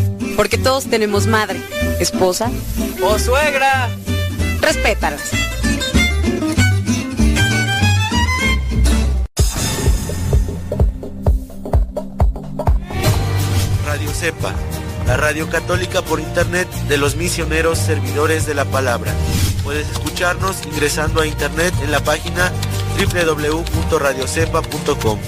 Porque 0.35 0.57
todos 0.57 0.85
tenemos 0.85 1.27
madre, 1.27 1.61
esposa 1.99 2.49
o 3.01 3.19
suegra. 3.19 3.89
Respétalas. 4.61 5.21
Radio 13.85 14.11
Cepa, 14.13 14.53
la 15.05 15.17
radio 15.17 15.49
católica 15.49 16.01
por 16.01 16.19
internet 16.19 16.67
de 16.87 16.97
los 16.97 17.15
misioneros 17.15 17.77
servidores 17.77 18.45
de 18.45 18.53
la 18.53 18.65
palabra. 18.65 19.13
Puedes 19.63 19.89
escucharnos 19.89 20.65
ingresando 20.65 21.21
a 21.21 21.27
internet 21.27 21.73
en 21.83 21.91
la 21.91 22.01
página 22.01 22.51
www.radiocepa.com. 22.97 25.19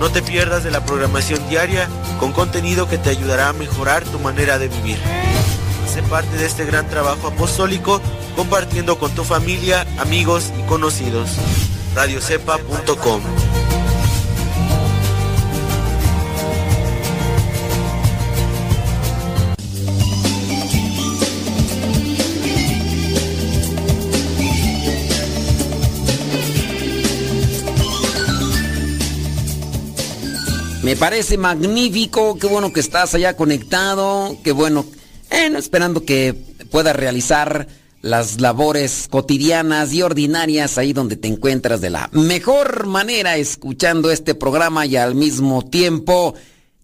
No 0.00 0.10
te 0.10 0.22
pierdas 0.22 0.64
de 0.64 0.70
la 0.70 0.82
programación 0.82 1.46
diaria 1.50 1.86
con 2.18 2.32
contenido 2.32 2.88
que 2.88 2.96
te 2.96 3.10
ayudará 3.10 3.50
a 3.50 3.52
mejorar 3.52 4.02
tu 4.02 4.18
manera 4.18 4.58
de 4.58 4.68
vivir. 4.68 4.98
Sé 5.92 6.02
parte 6.02 6.34
de 6.38 6.46
este 6.46 6.64
gran 6.64 6.88
trabajo 6.88 7.28
apostólico 7.28 8.00
compartiendo 8.34 8.98
con 8.98 9.14
tu 9.14 9.24
familia, 9.24 9.86
amigos 9.98 10.52
y 10.58 10.62
conocidos. 10.62 11.30
radiocepa.com 11.94 13.49
parece 31.00 31.38
magnífico, 31.38 32.38
qué 32.38 32.46
bueno 32.46 32.74
que 32.74 32.80
estás 32.80 33.14
allá 33.14 33.34
conectado, 33.34 34.36
qué 34.44 34.52
bueno, 34.52 34.84
esperando 35.30 36.04
que 36.04 36.34
puedas 36.70 36.94
realizar 36.94 37.68
las 38.02 38.38
labores 38.38 39.08
cotidianas 39.08 39.94
y 39.94 40.02
ordinarias 40.02 40.76
ahí 40.76 40.92
donde 40.92 41.16
te 41.16 41.26
encuentras 41.26 41.80
de 41.80 41.88
la 41.88 42.10
mejor 42.12 42.86
manera 42.86 43.38
escuchando 43.38 44.10
este 44.10 44.34
programa 44.34 44.84
y 44.84 44.96
al 44.96 45.14
mismo 45.14 45.64
tiempo 45.64 46.34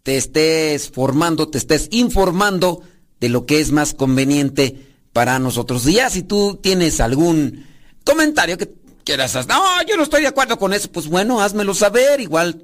te 0.03 0.17
estés 0.17 0.91
formando, 0.91 1.49
te 1.49 1.59
estés 1.59 1.89
informando 1.91 2.81
de 3.21 3.29
lo 3.29 3.45
que 3.45 3.61
es 3.61 3.71
más 3.71 3.93
conveniente 3.93 4.95
para 5.13 5.39
nosotros. 5.39 5.87
Y 5.87 5.95
ya 5.95 6.09
si 6.09 6.23
tú 6.23 6.59
tienes 6.63 7.01
algún 7.01 7.67
comentario 8.03 8.57
que 8.57 8.73
quieras 9.05 9.37
hacer, 9.37 9.53
no, 9.53 9.63
yo 9.87 9.99
no 9.99 10.05
estoy 10.05 10.23
de 10.23 10.29
acuerdo 10.29 10.59
con 10.59 10.73
eso, 10.73 10.91
pues 10.91 11.07
bueno, 11.07 11.43
házmelo 11.43 11.75
saber, 11.75 12.21
igual 12.21 12.63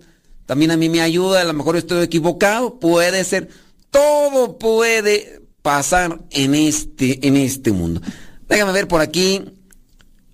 también 0.52 0.70
a 0.70 0.76
mí 0.76 0.90
me 0.90 1.00
ayuda, 1.00 1.40
a 1.40 1.44
lo 1.44 1.54
mejor 1.54 1.78
estoy 1.78 2.04
equivocado, 2.04 2.78
puede 2.78 3.24
ser, 3.24 3.48
todo 3.90 4.58
puede 4.58 5.40
pasar 5.62 6.20
en 6.28 6.54
este, 6.54 7.26
en 7.26 7.38
este 7.38 7.72
mundo. 7.72 8.02
Déjame 8.50 8.72
ver 8.72 8.86
por 8.86 9.00
aquí, 9.00 9.42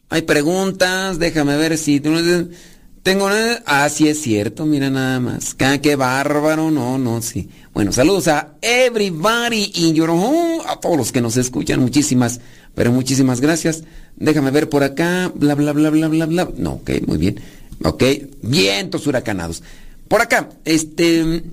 hay 0.08 0.22
preguntas, 0.22 1.20
déjame 1.20 1.56
ver 1.56 1.78
si 1.78 2.00
tengo 2.00 3.28
Ah, 3.64 3.88
sí 3.90 4.08
es 4.08 4.20
cierto, 4.20 4.66
mira 4.66 4.90
nada 4.90 5.20
más. 5.20 5.54
Qué 5.54 5.94
bárbaro, 5.94 6.72
no, 6.72 6.98
no, 6.98 7.22
sí. 7.22 7.48
Bueno, 7.72 7.92
saludos 7.92 8.26
a 8.26 8.56
everybody 8.60 9.70
in 9.76 9.94
your 9.94 10.10
home, 10.10 10.62
a 10.66 10.80
todos 10.80 10.96
los 10.96 11.12
que 11.12 11.20
nos 11.20 11.36
escuchan, 11.36 11.78
muchísimas, 11.78 12.40
pero 12.74 12.90
muchísimas 12.90 13.40
gracias. 13.40 13.84
Déjame 14.16 14.50
ver 14.50 14.68
por 14.68 14.82
acá, 14.82 15.30
bla, 15.32 15.54
bla, 15.54 15.72
bla, 15.72 15.90
bla, 15.90 16.08
bla, 16.08 16.26
bla. 16.26 16.48
No, 16.56 16.72
ok, 16.72 16.90
muy 17.06 17.18
bien. 17.18 17.40
Ok, 17.84 18.02
vientos 18.42 19.06
huracanados. 19.06 19.62
Por 20.08 20.22
acá, 20.22 20.48
este. 20.64 21.44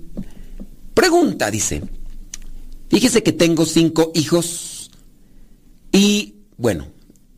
Pregunta, 0.94 1.52
dice. 1.52 1.84
Fíjese 2.90 3.24
que 3.24 3.34
tengo 3.34 3.66
cinco 3.66 4.12
hijos 4.16 4.90
y, 5.92 6.36
bueno, 6.58 6.88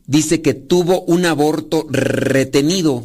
dice 0.06 0.42
que 0.42 0.54
tuvo 0.54 1.02
un 1.02 1.26
aborto 1.26 1.86
retenido. 1.90 3.04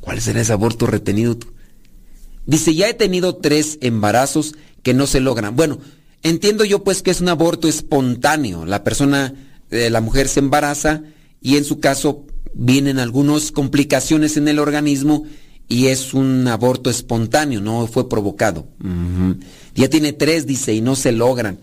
¿Cuál 0.00 0.20
será 0.20 0.40
ese 0.40 0.52
aborto 0.52 0.86
retenido? 0.86 1.38
Dice, 2.46 2.74
ya 2.74 2.88
he 2.88 2.94
tenido 2.94 3.36
tres 3.36 3.78
embarazos 3.80 4.54
que 4.82 4.94
no 4.94 5.06
se 5.06 5.20
logran. 5.20 5.54
Bueno, 5.54 5.78
entiendo 6.22 6.64
yo 6.64 6.82
pues 6.82 7.02
que 7.02 7.10
es 7.10 7.20
un 7.20 7.28
aborto 7.28 7.68
espontáneo. 7.68 8.64
La 8.64 8.82
persona, 8.82 9.34
eh, 9.70 9.90
la 9.90 10.00
mujer 10.00 10.28
se 10.28 10.40
embaraza 10.40 11.02
y 11.40 11.56
en 11.56 11.64
su 11.64 11.80
caso 11.80 12.26
vienen 12.54 12.98
algunas 12.98 13.52
complicaciones 13.52 14.36
en 14.36 14.48
el 14.48 14.58
organismo 14.58 15.24
y 15.70 15.86
es 15.86 16.14
un 16.14 16.48
aborto 16.48 16.90
espontáneo, 16.90 17.60
no 17.60 17.86
fue 17.86 18.08
provocado. 18.08 18.66
Ya 19.72 19.88
tiene 19.88 20.12
tres, 20.12 20.44
dice, 20.44 20.74
y 20.74 20.80
no 20.80 20.96
se 20.96 21.12
logran. 21.12 21.60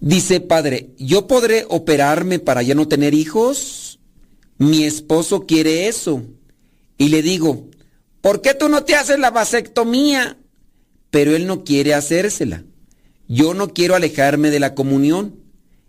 Dice, 0.00 0.40
padre, 0.40 0.94
¿yo 0.96 1.26
podré 1.26 1.66
operarme 1.68 2.38
para 2.38 2.62
ya 2.62 2.74
no 2.74 2.88
tener 2.88 3.12
hijos? 3.12 4.00
Mi 4.56 4.84
esposo 4.84 5.44
quiere 5.46 5.88
eso. 5.88 6.22
y 6.96 7.10
le 7.10 7.20
digo, 7.20 7.68
¿por 8.22 8.40
qué 8.40 8.54
tú 8.54 8.70
no 8.70 8.82
te 8.82 8.94
haces 8.94 9.18
la 9.18 9.30
vasectomía? 9.30 10.38
Pero 11.10 11.36
él 11.36 11.46
no 11.46 11.64
quiere 11.64 11.92
hacérsela. 11.92 12.64
Yo 13.28 13.52
no 13.52 13.74
quiero 13.74 13.94
alejarme 13.94 14.50
de 14.50 14.58
la 14.58 14.74
comunión. 14.74 15.36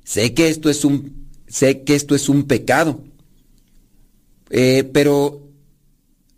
Sé 0.04 0.34
que 0.34 0.50
esto 0.50 0.70
es 0.70 0.84
un, 0.84 1.30
sé 1.48 1.84
que 1.84 1.96
esto 1.96 2.16
es 2.16 2.28
un 2.28 2.44
pecado. 2.44 3.02
Eh, 4.50 4.84
pero 4.92 5.43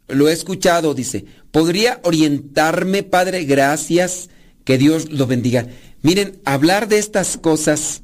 lo 0.07 0.29
he 0.29 0.33
escuchado, 0.33 0.93
dice, 0.93 1.25
¿podría 1.51 1.99
orientarme, 2.03 3.03
Padre? 3.03 3.45
Gracias, 3.45 4.29
que 4.63 4.77
Dios 4.77 5.11
lo 5.11 5.27
bendiga. 5.27 5.67
Miren, 6.01 6.39
hablar 6.45 6.87
de 6.87 6.99
estas 6.99 7.37
cosas 7.37 8.03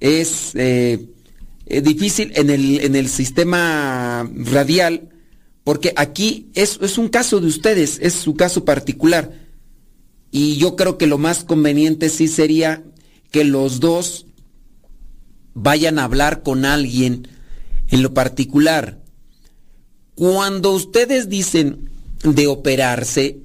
es 0.00 0.52
eh, 0.54 1.06
difícil 1.66 2.32
en 2.34 2.50
el, 2.50 2.80
en 2.80 2.96
el 2.96 3.08
sistema 3.08 4.28
radial, 4.34 5.10
porque 5.64 5.92
aquí 5.96 6.50
es, 6.54 6.78
es 6.80 6.98
un 6.98 7.08
caso 7.08 7.40
de 7.40 7.46
ustedes, 7.46 7.98
es 8.02 8.14
su 8.14 8.34
caso 8.34 8.64
particular. 8.64 9.32
Y 10.30 10.56
yo 10.56 10.76
creo 10.76 10.96
que 10.96 11.06
lo 11.06 11.18
más 11.18 11.44
conveniente 11.44 12.08
sí 12.08 12.26
sería 12.26 12.82
que 13.30 13.44
los 13.44 13.80
dos 13.80 14.26
vayan 15.54 15.98
a 15.98 16.04
hablar 16.04 16.42
con 16.42 16.64
alguien 16.64 17.28
en 17.88 18.02
lo 18.02 18.14
particular. 18.14 19.01
Cuando 20.14 20.72
ustedes 20.72 21.28
dicen 21.28 21.90
de 22.22 22.46
operarse, 22.46 23.38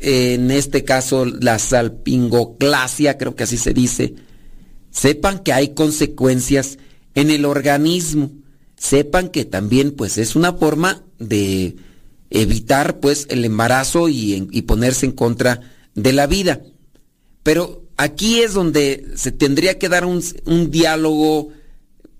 en 0.00 0.50
este 0.50 0.84
caso 0.84 1.24
la 1.24 1.58
salpingoclasia, 1.58 3.18
creo 3.18 3.34
que 3.34 3.44
así 3.44 3.58
se 3.58 3.72
dice, 3.72 4.14
sepan 4.90 5.40
que 5.40 5.52
hay 5.52 5.74
consecuencias 5.74 6.78
en 7.14 7.30
el 7.30 7.44
organismo. 7.44 8.30
Sepan 8.76 9.30
que 9.30 9.44
también 9.44 9.92
pues 9.92 10.18
es 10.18 10.36
una 10.36 10.52
forma 10.52 11.02
de 11.18 11.76
evitar 12.30 13.00
pues 13.00 13.26
el 13.30 13.44
embarazo 13.44 14.08
y, 14.08 14.62
ponerse 14.66 15.06
en 15.06 15.12
contra 15.12 15.60
de 15.94 16.12
la 16.12 16.26
vida. 16.26 16.60
Pero 17.42 17.84
aquí 17.96 18.40
es 18.40 18.52
donde 18.52 19.06
se 19.16 19.32
tendría 19.32 19.78
que 19.78 19.88
dar 19.88 20.04
un, 20.04 20.22
un 20.44 20.70
diálogo 20.70 21.50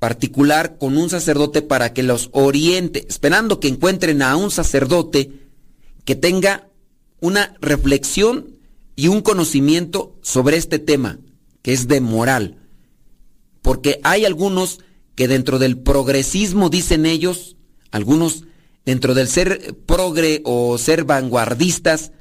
particular 0.06 0.78
con 0.78 0.96
un 0.98 1.10
sacerdote 1.10 1.62
para 1.62 1.92
que 1.92 2.04
los 2.04 2.28
oriente, 2.30 3.04
esperando 3.08 3.58
que 3.58 3.66
encuentren 3.66 4.22
a 4.22 4.36
un 4.36 4.52
sacerdote 4.52 5.32
que 6.04 6.14
tenga 6.14 6.68
una 7.18 7.56
reflexión 7.60 8.56
y 8.94 9.08
un 9.08 9.20
conocimiento 9.20 10.16
sobre 10.22 10.58
este 10.58 10.78
tema, 10.78 11.18
que 11.60 11.72
es 11.72 11.88
de 11.88 12.00
moral. 12.00 12.56
Porque 13.62 13.98
hay 14.04 14.24
algunos 14.24 14.78
que 15.16 15.26
dentro 15.26 15.58
del 15.58 15.76
progresismo, 15.76 16.70
dicen 16.70 17.04
ellos, 17.04 17.56
algunos 17.90 18.44
dentro 18.84 19.12
del 19.12 19.26
ser 19.26 19.74
progre 19.86 20.40
o 20.44 20.78
ser 20.78 21.02
vanguardistas, 21.02 22.12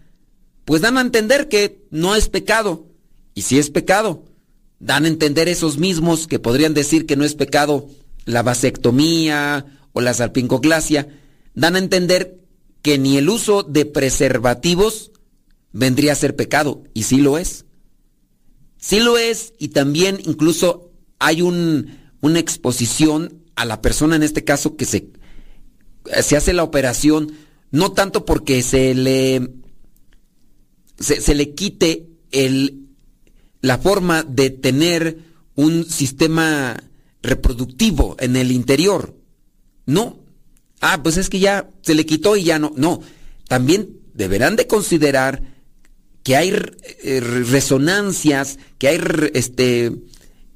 pues 0.65 0.81
dan 0.81 0.97
a 0.97 1.01
entender 1.01 1.49
que 1.49 1.85
no 1.91 2.15
es 2.15 2.29
pecado. 2.29 2.87
Y 3.35 3.43
si 3.43 3.59
es 3.59 3.69
pecado, 3.69 4.25
dan 4.79 5.05
a 5.05 5.07
entender 5.07 5.47
esos 5.47 5.77
mismos 5.77 6.27
que 6.27 6.39
podrían 6.39 6.73
decir 6.73 7.05
que 7.05 7.15
no 7.15 7.23
es 7.23 7.35
pecado 7.35 7.88
la 8.25 8.43
vasectomía 8.43 9.65
o 9.93 10.01
la 10.01 10.13
salpingoglasia, 10.13 11.07
dan 11.53 11.75
a 11.75 11.79
entender 11.79 12.39
que 12.81 12.97
ni 12.97 13.17
el 13.17 13.29
uso 13.29 13.63
de 13.63 13.85
preservativos 13.85 15.11
vendría 15.71 16.13
a 16.13 16.15
ser 16.15 16.35
pecado, 16.35 16.83
y 16.93 17.03
sí 17.03 17.17
lo 17.17 17.38
es. 17.38 17.65
Sí 18.77 18.99
lo 18.99 19.17
es, 19.17 19.53
y 19.57 19.69
también 19.69 20.19
incluso 20.25 20.91
hay 21.19 21.41
un, 21.41 21.97
una 22.21 22.39
exposición 22.39 23.43
a 23.55 23.65
la 23.65 23.81
persona 23.81 24.15
en 24.15 24.23
este 24.23 24.43
caso 24.43 24.75
que 24.75 24.85
se, 24.85 25.09
se 26.21 26.38
hace 26.38 26.53
la 26.53 26.63
operación, 26.63 27.31
no 27.71 27.91
tanto 27.93 28.25
porque 28.25 28.61
se 28.61 28.93
le, 28.93 29.49
se 30.99 31.35
le 31.35 31.55
quite 31.55 32.07
el, 32.31 32.84
la 33.65 33.80
forma 33.80 34.21
de 34.21 34.51
tener 34.51 35.17
un 35.56 35.86
sistema 35.86 36.84
reproductivo 37.23 38.15
en 38.19 38.36
el 38.36 38.51
interior. 38.51 39.15
No. 39.88 40.19
Ah, 40.82 41.01
pues 41.01 41.17
es 41.17 41.30
que 41.30 41.39
ya 41.39 41.67
se 41.82 41.95
le 41.95 42.06
quitó 42.06 42.36
y 42.36 42.43
ya 42.43 42.60
no. 42.60 42.73
No. 42.75 43.01
También 43.47 44.01
deberán 44.13 44.56
de 44.56 44.67
considerar 44.67 45.41
que 46.21 46.36
hay 46.36 46.49
eh, 47.04 47.19
resonancias, 47.21 48.60
que 48.78 48.88
hay 48.88 49.01
este, 49.34 49.91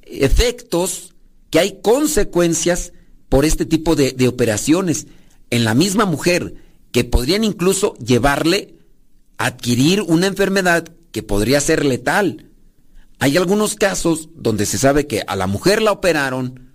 efectos, 0.04 1.14
que 1.50 1.58
hay 1.58 1.80
consecuencias 1.82 2.92
por 3.28 3.44
este 3.44 3.66
tipo 3.66 3.96
de, 3.96 4.12
de 4.12 4.28
operaciones 4.28 5.08
en 5.50 5.64
la 5.64 5.74
misma 5.74 6.04
mujer 6.04 6.54
que 6.92 7.02
podrían 7.02 7.42
incluso 7.42 7.94
llevarle 7.96 8.76
a 9.36 9.46
adquirir 9.46 10.02
una 10.02 10.28
enfermedad 10.28 10.88
que 11.10 11.24
podría 11.24 11.60
ser 11.60 11.84
letal. 11.84 12.49
Hay 13.20 13.36
algunos 13.36 13.74
casos 13.74 14.30
donde 14.34 14.64
se 14.64 14.78
sabe 14.78 15.06
que 15.06 15.22
a 15.26 15.36
la 15.36 15.46
mujer 15.46 15.82
la 15.82 15.92
operaron, 15.92 16.70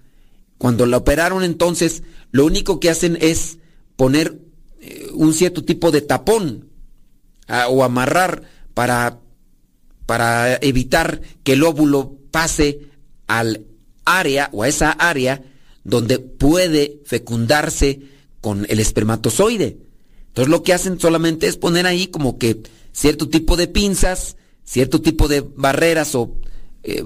cuando 0.59 0.85
la 0.85 0.97
operaron 0.97 1.43
entonces 1.43 2.03
lo 2.31 2.45
único 2.45 2.79
que 2.79 2.91
hacen 2.91 3.17
es 3.19 3.57
poner 3.95 4.39
eh, 4.79 5.09
un 5.13 5.33
cierto 5.33 5.65
tipo 5.65 5.89
de 5.89 6.01
tapón 6.01 6.69
ah, 7.47 7.67
o 7.67 7.83
amarrar 7.83 8.43
para, 8.75 9.19
para 10.05 10.57
evitar 10.57 11.19
que 11.43 11.53
el 11.53 11.63
óvulo 11.63 12.15
pase 12.29 12.89
al 13.25 13.65
área 14.05 14.49
o 14.53 14.61
a 14.61 14.67
esa 14.67 14.91
área 14.91 15.41
donde 15.83 16.19
puede 16.19 17.01
fecundarse 17.05 18.01
con 18.39 18.67
el 18.69 18.79
espermatozoide. 18.79 19.79
Entonces 20.27 20.51
lo 20.51 20.61
que 20.61 20.73
hacen 20.73 20.99
solamente 20.99 21.47
es 21.47 21.57
poner 21.57 21.87
ahí 21.87 22.05
como 22.05 22.37
que 22.37 22.61
cierto 22.91 23.29
tipo 23.29 23.57
de 23.57 23.67
pinzas 23.67 24.37
cierto 24.65 25.01
tipo 25.01 25.27
de 25.27 25.41
barreras 25.41 26.15
o 26.15 26.35
eh, 26.83 27.03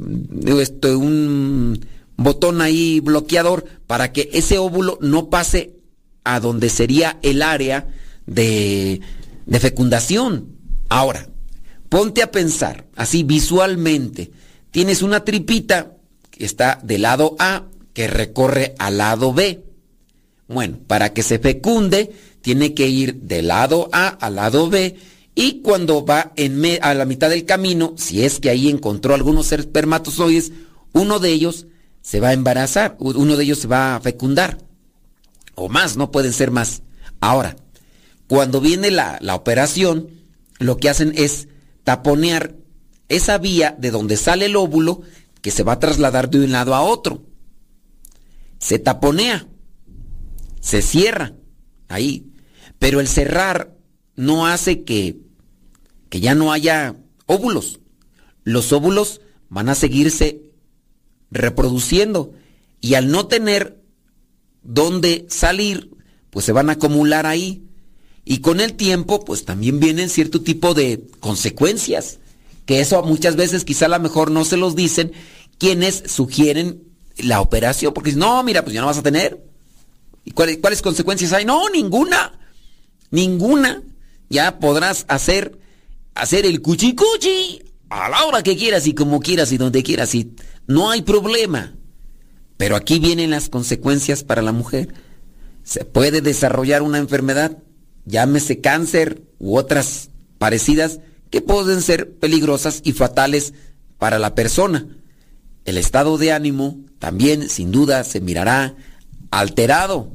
un 0.95 1.85
botón 2.15 2.61
ahí 2.61 2.99
bloqueador 2.99 3.65
para 3.85 4.11
que 4.11 4.29
ese 4.33 4.57
óvulo 4.57 4.97
no 5.01 5.29
pase 5.29 5.75
a 6.23 6.39
donde 6.39 6.69
sería 6.69 7.19
el 7.21 7.41
área 7.41 7.89
de, 8.25 9.01
de 9.45 9.59
fecundación. 9.59 10.55
Ahora, 10.89 11.29
ponte 11.89 12.23
a 12.23 12.31
pensar, 12.31 12.87
así 12.95 13.23
visualmente, 13.23 14.31
tienes 14.71 15.01
una 15.01 15.23
tripita 15.23 15.93
que 16.31 16.45
está 16.45 16.79
del 16.83 17.03
lado 17.03 17.35
A 17.39 17.65
que 17.93 18.07
recorre 18.07 18.75
al 18.79 18.97
lado 18.97 19.33
B. 19.33 19.63
Bueno, 20.47 20.79
para 20.87 21.13
que 21.13 21.23
se 21.23 21.39
fecunde, 21.39 22.11
tiene 22.41 22.73
que 22.73 22.87
ir 22.87 23.15
del 23.21 23.47
lado 23.47 23.89
A 23.91 24.07
al 24.07 24.35
lado 24.35 24.69
B 24.69 24.97
y 25.35 25.61
cuando 25.61 26.05
va 26.05 26.33
en 26.35 26.61
a 26.81 26.93
la 26.93 27.05
mitad 27.05 27.29
del 27.29 27.45
camino, 27.45 27.93
si 27.97 28.23
es 28.23 28.39
que 28.39 28.49
ahí 28.49 28.69
encontró 28.69 29.13
algunos 29.13 29.51
espermatozoides, 29.51 30.51
uno 30.93 31.19
de 31.19 31.31
ellos 31.31 31.67
se 32.01 32.19
va 32.19 32.29
a 32.29 32.33
embarazar, 32.33 32.97
uno 32.99 33.37
de 33.37 33.43
ellos 33.43 33.59
se 33.59 33.67
va 33.67 33.95
a 33.95 34.01
fecundar. 34.01 34.57
O 35.55 35.69
más, 35.69 35.97
no 35.97 36.11
pueden 36.11 36.33
ser 36.33 36.51
más. 36.51 36.81
Ahora, 37.19 37.55
cuando 38.27 38.61
viene 38.61 38.91
la, 38.91 39.17
la 39.21 39.35
operación, 39.35 40.09
lo 40.59 40.77
que 40.77 40.89
hacen 40.89 41.13
es 41.15 41.47
taponear 41.83 42.55
esa 43.07 43.37
vía 43.37 43.75
de 43.77 43.91
donde 43.91 44.17
sale 44.17 44.45
el 44.45 44.55
óvulo 44.55 45.01
que 45.41 45.51
se 45.51 45.63
va 45.63 45.73
a 45.73 45.79
trasladar 45.79 46.29
de 46.29 46.39
un 46.39 46.51
lado 46.51 46.75
a 46.75 46.81
otro. 46.81 47.23
Se 48.59 48.77
taponea, 48.77 49.47
se 50.59 50.81
cierra 50.81 51.33
ahí. 51.87 52.25
Pero 52.77 52.99
el 52.99 53.07
cerrar 53.07 53.75
no 54.19 54.47
hace 54.47 54.83
que 54.83 55.17
que 56.09 56.19
ya 56.19 56.35
no 56.35 56.51
haya 56.51 56.95
óvulos. 57.25 57.79
Los 58.43 58.73
óvulos 58.73 59.21
van 59.49 59.69
a 59.69 59.75
seguirse 59.75 60.41
reproduciendo 61.31 62.33
y 62.81 62.95
al 62.95 63.11
no 63.11 63.27
tener 63.27 63.79
dónde 64.63 65.25
salir, 65.29 65.91
pues 66.31 66.45
se 66.45 66.51
van 66.51 66.69
a 66.69 66.73
acumular 66.73 67.25
ahí. 67.25 67.63
Y 68.25 68.39
con 68.39 68.59
el 68.59 68.73
tiempo, 68.73 69.23
pues 69.23 69.45
también 69.45 69.79
vienen 69.79 70.09
cierto 70.09 70.41
tipo 70.41 70.73
de 70.73 71.07
consecuencias, 71.19 72.19
que 72.65 72.79
eso 72.79 73.01
muchas 73.03 73.35
veces 73.35 73.65
quizá 73.65 73.85
a 73.85 73.89
lo 73.89 73.99
mejor 73.99 74.29
no 74.29 74.45
se 74.45 74.57
los 74.57 74.75
dicen 74.75 75.13
quienes 75.57 76.03
sugieren 76.07 76.83
la 77.17 77.41
operación, 77.41 77.93
porque 77.93 78.13
no, 78.13 78.43
mira, 78.43 78.63
pues 78.63 78.73
ya 78.73 78.81
no 78.81 78.87
vas 78.87 78.99
a 78.99 79.03
tener. 79.03 79.43
¿Y 80.25 80.31
cuáles, 80.31 80.57
cuáles 80.57 80.81
consecuencias 80.81 81.33
hay? 81.33 81.45
No, 81.45 81.69
ninguna, 81.69 82.39
ninguna. 83.09 83.81
Ya 84.29 84.59
podrás 84.59 85.05
hacer 85.07 85.59
hacer 86.19 86.45
el 86.45 86.61
cuchicuchi 86.61 87.61
a 87.89 88.09
la 88.09 88.25
hora 88.25 88.43
que 88.43 88.57
quieras 88.57 88.87
y 88.87 88.93
como 88.93 89.19
quieras 89.19 89.51
y 89.51 89.57
donde 89.57 89.83
quieras 89.83 90.13
y 90.15 90.33
no 90.67 90.91
hay 90.91 91.01
problema. 91.01 91.73
Pero 92.57 92.75
aquí 92.75 92.99
vienen 92.99 93.31
las 93.31 93.49
consecuencias 93.49 94.23
para 94.23 94.41
la 94.41 94.51
mujer. 94.51 94.93
Se 95.63 95.85
puede 95.85 96.21
desarrollar 96.21 96.81
una 96.81 96.97
enfermedad, 96.97 97.57
llámese 98.05 98.59
cáncer 98.59 99.23
u 99.39 99.57
otras 99.57 100.09
parecidas, 100.37 100.99
que 101.29 101.41
pueden 101.41 101.81
ser 101.81 102.11
peligrosas 102.15 102.81
y 102.83 102.91
fatales 102.91 103.53
para 103.97 104.19
la 104.19 104.35
persona. 104.35 104.87
El 105.65 105.77
estado 105.77 106.17
de 106.17 106.31
ánimo 106.31 106.79
también 106.99 107.49
sin 107.49 107.71
duda 107.71 108.03
se 108.03 108.19
mirará 108.19 108.75
alterado. 109.31 110.11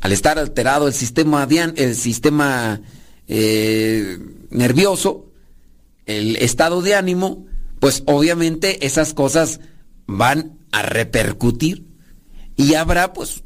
al 0.00 0.12
estar 0.12 0.38
alterado 0.38 0.86
el 0.86 0.94
sistema, 0.94 1.46
el 1.50 1.96
sistema 1.96 2.80
eh, 3.28 4.18
nervioso, 4.50 5.26
el 6.06 6.36
estado 6.36 6.82
de 6.82 6.94
ánimo, 6.94 7.46
pues 7.80 8.02
obviamente 8.06 8.86
esas 8.86 9.14
cosas 9.14 9.60
van 10.06 10.58
a 10.72 10.82
repercutir 10.82 11.84
y 12.56 12.74
habrá 12.74 13.12
pues 13.12 13.42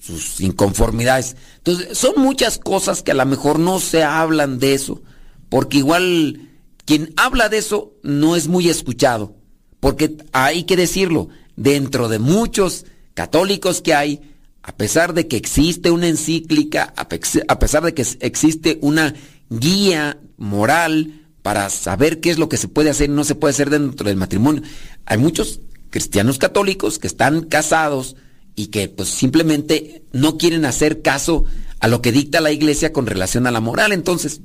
sus 0.00 0.40
inconformidades. 0.40 1.36
Entonces, 1.58 1.96
son 1.96 2.14
muchas 2.16 2.58
cosas 2.58 3.02
que 3.02 3.12
a 3.12 3.14
lo 3.14 3.24
mejor 3.24 3.58
no 3.58 3.80
se 3.80 4.02
hablan 4.02 4.58
de 4.58 4.74
eso, 4.74 5.02
porque 5.48 5.78
igual 5.78 6.50
quien 6.84 7.14
habla 7.16 7.48
de 7.48 7.58
eso 7.58 7.94
no 8.02 8.36
es 8.36 8.48
muy 8.48 8.68
escuchado, 8.68 9.36
porque 9.80 10.16
hay 10.32 10.64
que 10.64 10.76
decirlo, 10.76 11.28
dentro 11.56 12.08
de 12.08 12.18
muchos 12.18 12.84
católicos 13.14 13.80
que 13.80 13.94
hay, 13.94 14.33
a 14.66 14.74
pesar 14.74 15.12
de 15.12 15.28
que 15.28 15.36
existe 15.36 15.90
una 15.90 16.08
encíclica, 16.08 16.94
a 16.96 17.58
pesar 17.58 17.84
de 17.84 17.92
que 17.92 18.06
existe 18.20 18.78
una 18.80 19.14
guía 19.50 20.18
moral 20.38 21.20
para 21.42 21.68
saber 21.68 22.20
qué 22.20 22.30
es 22.30 22.38
lo 22.38 22.48
que 22.48 22.56
se 22.56 22.68
puede 22.68 22.88
hacer 22.88 23.10
y 23.10 23.12
no 23.12 23.24
se 23.24 23.34
puede 23.34 23.52
hacer 23.52 23.68
dentro 23.68 24.08
del 24.08 24.16
matrimonio, 24.16 24.62
hay 25.04 25.18
muchos 25.18 25.60
cristianos 25.90 26.38
católicos 26.38 26.98
que 26.98 27.06
están 27.06 27.42
casados 27.42 28.16
y 28.56 28.68
que 28.68 28.88
pues 28.88 29.10
simplemente 29.10 30.02
no 30.12 30.38
quieren 30.38 30.64
hacer 30.64 31.02
caso 31.02 31.44
a 31.80 31.86
lo 31.86 32.00
que 32.00 32.10
dicta 32.10 32.40
la 32.40 32.50
iglesia 32.50 32.90
con 32.90 33.04
relación 33.04 33.46
a 33.46 33.50
la 33.50 33.60
moral. 33.60 33.92
Entonces, 33.92 34.40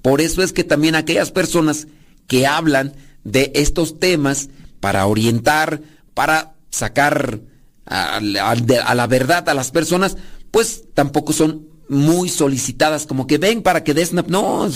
por 0.00 0.20
eso 0.20 0.44
es 0.44 0.52
que 0.52 0.62
también 0.62 0.94
aquellas 0.94 1.32
personas 1.32 1.88
que 2.28 2.46
hablan 2.46 2.94
de 3.24 3.50
estos 3.56 3.98
temas 3.98 4.48
para 4.78 5.06
orientar, 5.06 5.82
para 6.14 6.54
sacar 6.70 7.40
a, 7.90 8.20
la 8.20 9.06
verdad 9.06 9.48
a 9.48 9.54
las 9.54 9.70
personas, 9.72 10.16
pues 10.50 10.84
tampoco 10.94 11.32
son 11.32 11.68
muy 11.88 12.28
solicitadas, 12.28 13.04
como 13.04 13.26
que 13.26 13.38
ven 13.38 13.62
para 13.62 13.82
que 13.82 13.94
des... 13.94 14.12
No, 14.12 14.70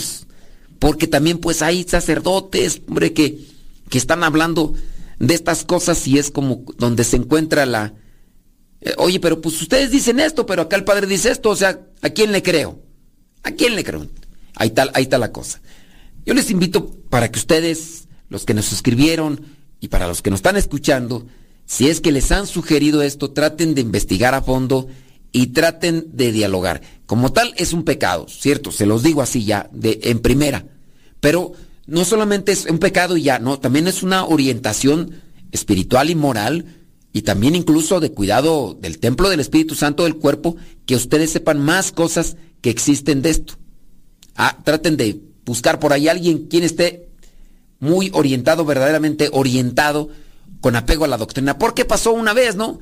porque 0.79 1.07
también 1.07 1.37
pues 1.37 1.61
hay 1.61 1.85
sacerdotes, 1.85 2.81
hombre, 2.87 3.13
que, 3.13 3.39
que 3.89 3.97
están 3.97 4.23
hablando 4.23 4.73
de 5.19 5.33
estas 5.33 5.63
cosas 5.63 6.05
y 6.07 6.19
es 6.19 6.29
como 6.29 6.65
donde 6.77 7.05
se 7.05 7.15
encuentra 7.15 7.65
la... 7.65 7.93
Eh, 8.81 8.93
oye, 8.97 9.21
pero 9.21 9.39
pues 9.39 9.61
ustedes 9.61 9.91
dicen 9.91 10.19
esto, 10.19 10.45
pero 10.45 10.63
acá 10.63 10.75
el 10.75 10.83
padre 10.83 11.07
dice 11.07 11.31
esto, 11.31 11.49
o 11.49 11.55
sea, 11.55 11.79
¿a 12.01 12.09
quién 12.09 12.33
le 12.33 12.43
creo? 12.43 12.81
¿A 13.43 13.51
quién 13.51 13.75
le 13.75 13.85
creo? 13.85 14.07
Ahí 14.55 14.67
está, 14.67 14.89
ahí 14.93 15.03
está 15.03 15.17
la 15.17 15.31
cosa. 15.31 15.61
Yo 16.25 16.33
les 16.33 16.51
invito 16.51 16.91
para 17.09 17.31
que 17.31 17.39
ustedes, 17.39 18.09
los 18.27 18.43
que 18.43 18.53
nos 18.53 18.73
escribieron 18.73 19.41
y 19.79 19.87
para 19.87 20.07
los 20.07 20.21
que 20.21 20.31
nos 20.31 20.39
están 20.39 20.57
escuchando, 20.57 21.25
si 21.65 21.87
es 21.89 22.01
que 22.01 22.11
les 22.11 22.31
han 22.31 22.47
sugerido 22.47 23.01
esto, 23.01 23.31
traten 23.31 23.75
de 23.75 23.81
investigar 23.81 24.33
a 24.33 24.41
fondo 24.41 24.87
y 25.31 25.47
traten 25.47 26.07
de 26.13 26.31
dialogar. 26.31 26.81
Como 27.05 27.33
tal, 27.33 27.53
es 27.57 27.73
un 27.73 27.83
pecado, 27.83 28.27
¿cierto? 28.29 28.71
Se 28.71 28.85
los 28.85 29.03
digo 29.03 29.21
así 29.21 29.43
ya, 29.43 29.69
de, 29.73 29.99
en 30.03 30.19
primera. 30.19 30.65
Pero 31.19 31.53
no 31.87 32.05
solamente 32.05 32.51
es 32.51 32.65
un 32.65 32.79
pecado 32.79 33.17
y 33.17 33.23
ya, 33.23 33.39
no, 33.39 33.59
también 33.59 33.87
es 33.87 34.03
una 34.03 34.25
orientación 34.25 35.21
espiritual 35.51 36.09
y 36.09 36.15
moral 36.15 36.65
y 37.13 37.21
también 37.21 37.55
incluso 37.55 37.99
de 37.99 38.11
cuidado 38.11 38.77
del 38.79 38.99
templo 38.99 39.29
del 39.29 39.39
Espíritu 39.39 39.75
Santo 39.75 40.03
del 40.03 40.17
cuerpo, 40.17 40.57
que 40.85 40.95
ustedes 40.95 41.31
sepan 41.31 41.59
más 41.59 41.91
cosas 41.91 42.35
que 42.61 42.69
existen 42.69 43.21
de 43.21 43.29
esto. 43.29 43.53
Ah, 44.35 44.57
traten 44.63 44.97
de 44.97 45.21
buscar 45.45 45.79
por 45.79 45.93
ahí 45.93 46.07
alguien 46.07 46.47
quien 46.47 46.63
esté 46.63 47.09
muy 47.79 48.09
orientado, 48.13 48.65
verdaderamente 48.65 49.29
orientado, 49.31 50.09
con 50.65 50.75
apego 50.75 51.05
a 51.05 51.07
la 51.07 51.17
doctrina. 51.17 51.59
Porque 51.59 51.85
pasó 51.85 52.11
una 52.11 52.33
vez, 52.33 52.55
¿no? 52.55 52.79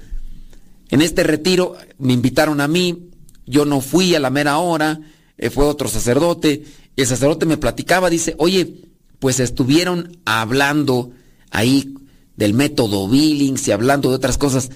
En 0.87 1.01
este 1.01 1.21
retiro 1.21 1.75
me 1.97 2.13
invitaron 2.13 2.61
a 2.61 2.67
mí, 2.69 3.09
yo 3.45 3.65
no 3.65 3.81
fui 3.81 4.15
a 4.15 4.21
la 4.21 4.29
mera 4.29 4.57
hora, 4.59 5.01
eh, 5.37 5.49
fue 5.49 5.65
otro 5.65 5.89
sacerdote, 5.89 6.63
y 6.95 7.01
el 7.01 7.07
sacerdote 7.07 7.45
me 7.45 7.57
platicaba, 7.57 8.09
dice, 8.09 8.35
oye, 8.37 8.85
pues 9.19 9.41
estuvieron 9.41 10.17
hablando 10.23 11.11
ahí 11.51 11.93
del 12.37 12.53
método 12.53 13.09
Billings 13.09 13.67
y 13.67 13.73
hablando 13.73 14.11
de 14.11 14.15
otras 14.15 14.37
cosas, 14.37 14.69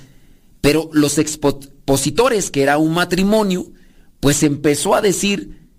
pero 0.59 0.89
los 0.91 1.17
expositores, 1.17 2.51
que 2.51 2.61
era 2.61 2.77
un 2.77 2.93
matrimonio, 2.93 3.71
pues 4.19 4.43
empezó 4.43 4.95
a 4.95 5.01
decir 5.01 5.69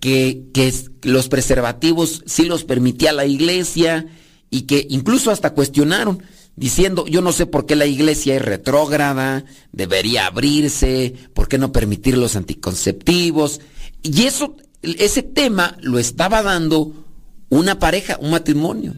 que, 0.00 0.48
que 0.52 0.70
los 1.00 1.30
preservativos 1.30 2.22
sí 2.26 2.44
los 2.44 2.64
permitía 2.64 3.14
la 3.14 3.24
iglesia 3.24 4.06
y 4.50 4.66
que 4.66 4.86
incluso 4.90 5.30
hasta 5.30 5.54
cuestionaron, 5.54 6.22
diciendo, 6.56 7.06
yo 7.06 7.20
no 7.20 7.32
sé 7.32 7.46
por 7.46 7.66
qué 7.66 7.76
la 7.76 7.86
iglesia 7.86 8.36
es 8.36 8.42
retrógrada, 8.42 9.44
debería 9.72 10.26
abrirse, 10.26 11.14
por 11.34 11.48
qué 11.48 11.58
no 11.58 11.72
permitir 11.72 12.16
los 12.16 12.36
anticonceptivos. 12.36 13.60
Y 14.02 14.24
eso, 14.24 14.56
ese 14.82 15.22
tema 15.22 15.76
lo 15.80 15.98
estaba 15.98 16.42
dando 16.42 16.92
una 17.48 17.78
pareja, 17.78 18.18
un 18.20 18.30
matrimonio. 18.30 18.94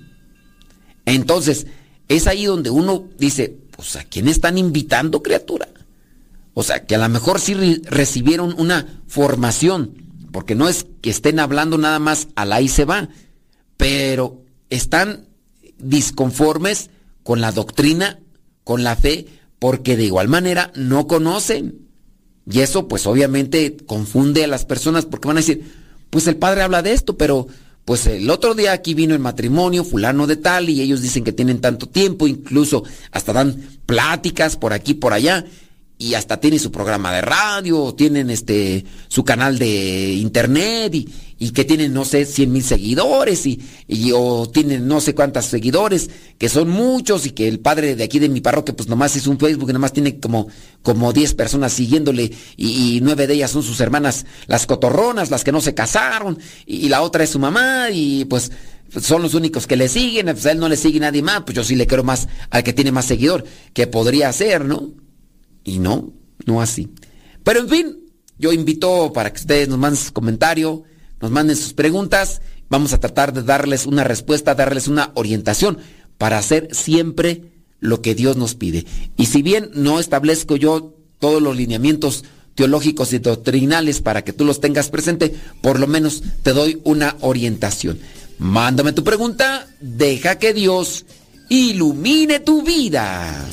Entonces, 1.05 1.67
es 2.09 2.27
ahí 2.27 2.45
donde 2.45 2.71
uno 2.71 3.09
dice, 3.19 3.57
pues 3.71 3.97
a 3.97 4.05
quién 4.05 4.29
están 4.29 4.59
invitando 4.59 5.23
criatura. 5.23 5.69
O 6.55 6.63
sea, 6.63 6.85
que 6.85 6.95
a 6.95 6.99
lo 6.99 7.09
mejor 7.09 7.41
sí 7.41 7.83
recibieron 7.85 8.55
una 8.59 9.03
formación, 9.07 9.93
porque 10.33 10.55
no 10.55 10.69
es 10.69 10.87
que 11.03 11.11
estén 11.11 11.39
hablando 11.39 11.79
nada 11.79 11.99
más 11.99 12.29
a 12.35 12.45
la 12.45 12.61
y 12.61 12.69
se 12.69 12.85
va, 12.85 13.09
pero 13.77 14.43
están 14.71 15.27
disconformes 15.79 16.91
con 17.27 17.41
la 17.41 17.51
doctrina, 17.51 18.21
con 18.63 18.85
la 18.85 18.95
fe, 18.95 19.27
porque 19.59 19.97
de 19.97 20.05
igual 20.05 20.29
manera 20.29 20.71
no 20.77 21.09
conocen. 21.09 21.89
Y 22.49 22.61
eso 22.61 22.87
pues 22.87 23.05
obviamente 23.09 23.77
confunde 23.85 24.45
a 24.45 24.47
las 24.47 24.65
personas 24.65 25.07
porque 25.07 25.27
van 25.27 25.39
a 25.39 25.41
decir, 25.41 25.65
pues 26.09 26.29
el 26.29 26.37
padre 26.37 26.63
habla 26.63 26.83
de 26.83 26.93
esto, 26.93 27.17
pero 27.17 27.49
pues 27.85 28.07
el 28.07 28.31
otro 28.31 28.55
día 28.55 28.71
aquí 28.71 28.95
vino 28.95 29.13
el 29.13 29.19
matrimonio 29.19 29.83
fulano 29.83 30.29
de 30.29 30.37
tal 30.37 30.71
y 30.71 30.81
ellos 30.81 31.03
dicen 31.03 31.25
que 31.25 31.33
tienen 31.33 31.61
tanto 31.61 31.89
tiempo, 31.89 32.29
incluso 32.29 32.85
hasta 33.11 33.33
dan 33.33 33.61
pláticas 33.87 34.57
por 34.57 34.73
aquí 34.73 34.95
por 34.95 35.13
allá 35.13 35.45
y 35.99 36.15
hasta 36.15 36.39
tienen 36.39 36.61
su 36.61 36.71
programa 36.71 37.13
de 37.13 37.23
radio, 37.23 37.93
tienen 37.95 38.31
este 38.31 38.85
su 39.09 39.25
canal 39.25 39.59
de 39.59 40.13
internet 40.13 40.95
y, 40.95 41.09
y 41.39 41.51
que 41.51 41.65
tienen 41.65 41.93
no 41.93 42.05
sé 42.05 42.25
100 42.25 42.51
mil 42.51 42.65
seguidores 42.65 43.47
y, 43.47 43.61
y, 43.87 44.13
o 44.15 44.49
tienen 44.49 44.89
no 44.89 45.01
sé 45.01 45.15
cuántos 45.15 45.45
seguidores 45.47 46.09
que 46.39 46.49
son 46.49 46.69
muchos 46.71 47.27
y 47.27 47.31
que 47.31 47.47
el 47.47 47.61
padre 47.61 47.95
de 47.95 48.05
aquí 48.05 48.19
de 48.19 48.29
mi 48.29 48.41
parroquia 48.41 48.75
pues 48.75 48.89
nomás 48.89 49.17
es 49.17 49.27
un 49.27 49.39
Facebook 49.39 49.73
nomás 49.73 49.93
tiene 49.93 50.19
como 50.19 50.49
como 50.83 51.13
10 51.13 51.35
personas 51.35 51.73
siguiéndole 51.73 52.33
y, 52.57 53.01
nueve 53.03 53.27
de 53.27 53.35
ellas 53.35 53.51
son 53.51 53.63
sus 53.63 53.81
hermanas 53.81 54.25
las 54.47 54.67
cotorronas 54.67 55.31
las 55.31 55.45
que 55.45 55.53
no 55.53 55.61
se 55.61 55.75
casaron 55.75 56.39
y, 56.65 56.89
la 56.89 57.03
otra 57.03 57.25
es 57.25 57.31
su 57.31 57.39
mamá 57.39 57.91
y 57.91 58.25
pues 58.25 58.51
son 59.01 59.21
los 59.21 59.35
únicos 59.35 59.67
que 59.67 59.77
le 59.77 59.89
siguen, 59.89 60.27
pues 60.27 60.47
a 60.47 60.53
él 60.53 60.59
no 60.59 60.69
le 60.69 60.77
sigue 60.77 61.01
nadie 61.01 61.21
más, 61.21 61.43
pues 61.43 61.57
yo 61.57 61.65
sí 61.65 61.75
le 61.75 61.89
quiero 61.89 62.05
más 62.05 62.29
al 62.51 62.63
que 62.63 62.73
tiene 62.73 62.93
más 62.93 63.05
seguidor, 63.05 63.45
que 63.73 63.89
podría 63.89 64.33
ser, 64.33 64.65
¿no? 64.65 64.93
Y 65.65 65.81
no, 65.81 66.13
no 66.47 66.63
así. 66.63 66.89
Pero 67.43 67.61
en 67.61 67.69
fin, 67.69 67.99
yo 68.39 68.53
invito 68.53 69.13
para 69.13 69.33
que 69.33 69.41
ustedes 69.41 69.69
nos 69.69 69.79
manden 69.79 70.01
sus 70.01 70.13
comentarios, 70.13 70.83
nos 71.21 71.31
manden 71.31 71.57
sus 71.57 71.73
preguntas. 71.73 72.41
Vamos 72.69 72.93
a 72.93 73.01
tratar 73.01 73.33
de 73.33 73.43
darles 73.43 73.87
una 73.87 74.05
respuesta, 74.05 74.55
darles 74.55 74.89
una 74.89 75.13
orientación 75.15 75.79
para 76.19 76.39
hacer 76.39 76.69
siempre 76.73 77.53
lo 77.81 78.03
que 78.03 78.15
Dios 78.15 78.37
nos 78.37 78.55
pide. 78.55 78.87
Y 79.17 79.27
si 79.27 79.43
bien 79.43 79.71
no 79.75 80.01
establezco 80.01 80.57
yo 80.57 80.95
todos 81.19 81.43
los 81.43 81.57
lineamientos 81.57 82.25
teológicos 82.55 83.13
y 83.13 83.19
doctrinales 83.19 84.01
para 84.01 84.25
que 84.25 84.33
tú 84.33 84.45
los 84.45 84.61
tengas 84.61 84.89
presente, 84.89 85.35
por 85.61 85.79
lo 85.79 85.87
menos 85.87 86.23
te 86.43 86.53
doy 86.53 86.81
una 86.85 87.17
orientación. 87.21 87.99
Mándame 88.39 88.93
tu 88.93 89.05
pregunta, 89.05 89.69
deja 89.81 90.39
que 90.39 90.53
Dios 90.53 91.07
ilumine 91.49 92.41
tu 92.41 92.63
vida. 92.63 93.47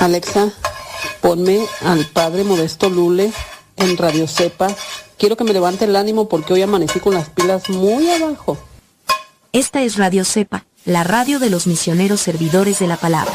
Alexa, 0.00 0.50
ponme 1.20 1.66
al 1.82 2.06
padre 2.06 2.44
Modesto 2.44 2.88
Lule 2.88 3.32
en 3.76 3.96
Radio 3.96 4.26
Cepa. 4.26 4.68
Quiero 5.18 5.36
que 5.36 5.44
me 5.44 5.52
levante 5.52 5.84
el 5.84 5.96
ánimo 5.96 6.28
porque 6.28 6.52
hoy 6.52 6.62
amanecí 6.62 7.00
con 7.00 7.14
las 7.14 7.28
pilas 7.30 7.68
muy 7.68 8.08
abajo. 8.10 8.58
Esta 9.52 9.82
es 9.82 9.96
Radio 9.96 10.24
Cepa, 10.24 10.64
la 10.84 11.04
radio 11.04 11.38
de 11.38 11.50
los 11.50 11.66
misioneros 11.66 12.20
servidores 12.20 12.78
de 12.78 12.86
la 12.86 12.96
palabra. 12.96 13.32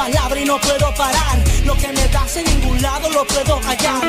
palabra 0.00 0.40
y 0.40 0.44
no 0.46 0.58
puedo 0.60 0.94
parar. 0.94 1.38
Lo 1.64 1.74
que 1.76 1.88
me 1.88 2.08
das 2.08 2.36
en 2.36 2.44
ningún 2.44 2.80
lado 2.80 3.10
lo 3.10 3.26
puedo 3.26 3.60
hallar. 3.60 4.02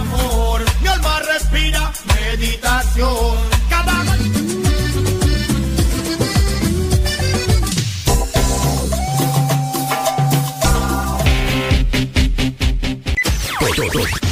Amor, 0.00 0.64
mi 0.80 0.88
alma 0.88 1.20
respira 1.20 1.92
meditación. 2.06 3.49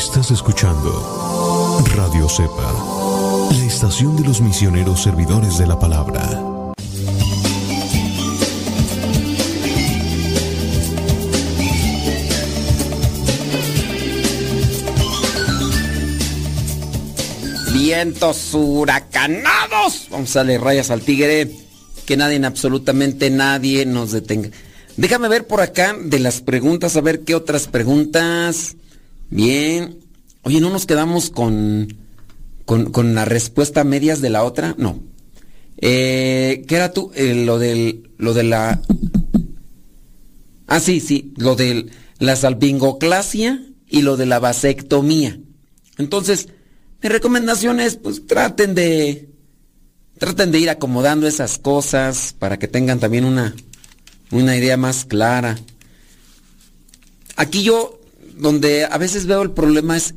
Estás 0.00 0.30
escuchando 0.30 1.84
Radio 1.94 2.26
Cepa, 2.26 2.72
la 3.50 3.64
estación 3.66 4.16
de 4.16 4.26
los 4.26 4.40
misioneros 4.40 5.02
servidores 5.02 5.58
de 5.58 5.66
la 5.66 5.78
palabra. 5.78 6.22
Vientos 17.74 18.54
huracanados. 18.54 20.08
Vamos 20.10 20.34
a 20.34 20.38
darle 20.38 20.56
rayas 20.56 20.90
al 20.90 21.02
tigre. 21.02 21.50
Que 22.06 22.16
nadie, 22.16 22.42
absolutamente 22.42 23.28
nadie 23.28 23.84
nos 23.84 24.12
detenga. 24.12 24.48
Déjame 24.96 25.28
ver 25.28 25.46
por 25.46 25.60
acá 25.60 25.94
de 26.02 26.20
las 26.20 26.40
preguntas, 26.40 26.96
a 26.96 27.02
ver 27.02 27.20
qué 27.20 27.34
otras 27.34 27.66
preguntas. 27.66 28.76
Bien. 29.30 29.98
Oye, 30.42 30.60
¿no 30.60 30.70
nos 30.70 30.86
quedamos 30.86 31.30
con, 31.30 31.96
con, 32.64 33.14
la 33.14 33.24
respuesta 33.24 33.84
medias 33.84 34.20
de 34.20 34.30
la 34.30 34.42
otra? 34.42 34.74
No. 34.76 35.00
Eh, 35.78 36.64
¿Qué 36.66 36.76
era 36.76 36.92
tú? 36.92 37.12
Eh, 37.14 37.44
lo 37.46 37.58
del. 37.58 38.10
Lo 38.18 38.34
de 38.34 38.42
la. 38.42 38.82
Ah, 40.66 40.80
sí, 40.80 41.00
sí. 41.00 41.32
Lo 41.36 41.54
de 41.54 41.86
la 42.18 42.36
salpingoclasia 42.36 43.62
y 43.88 44.02
lo 44.02 44.16
de 44.16 44.26
la 44.26 44.40
vasectomía. 44.40 45.38
Entonces, 45.96 46.48
mi 47.02 47.08
recomendación 47.08 47.80
es, 47.80 47.96
pues 47.96 48.26
traten 48.26 48.74
de. 48.74 49.28
Traten 50.18 50.50
de 50.50 50.58
ir 50.58 50.70
acomodando 50.70 51.26
esas 51.26 51.58
cosas 51.58 52.34
para 52.38 52.58
que 52.58 52.68
tengan 52.68 53.00
también 53.00 53.24
una, 53.24 53.54
una 54.30 54.56
idea 54.56 54.76
más 54.76 55.06
clara. 55.06 55.58
Aquí 57.36 57.62
yo 57.62 57.99
donde 58.40 58.84
a 58.84 58.98
veces 58.98 59.26
veo 59.26 59.42
el 59.42 59.52
problema 59.52 59.96
es 59.96 60.14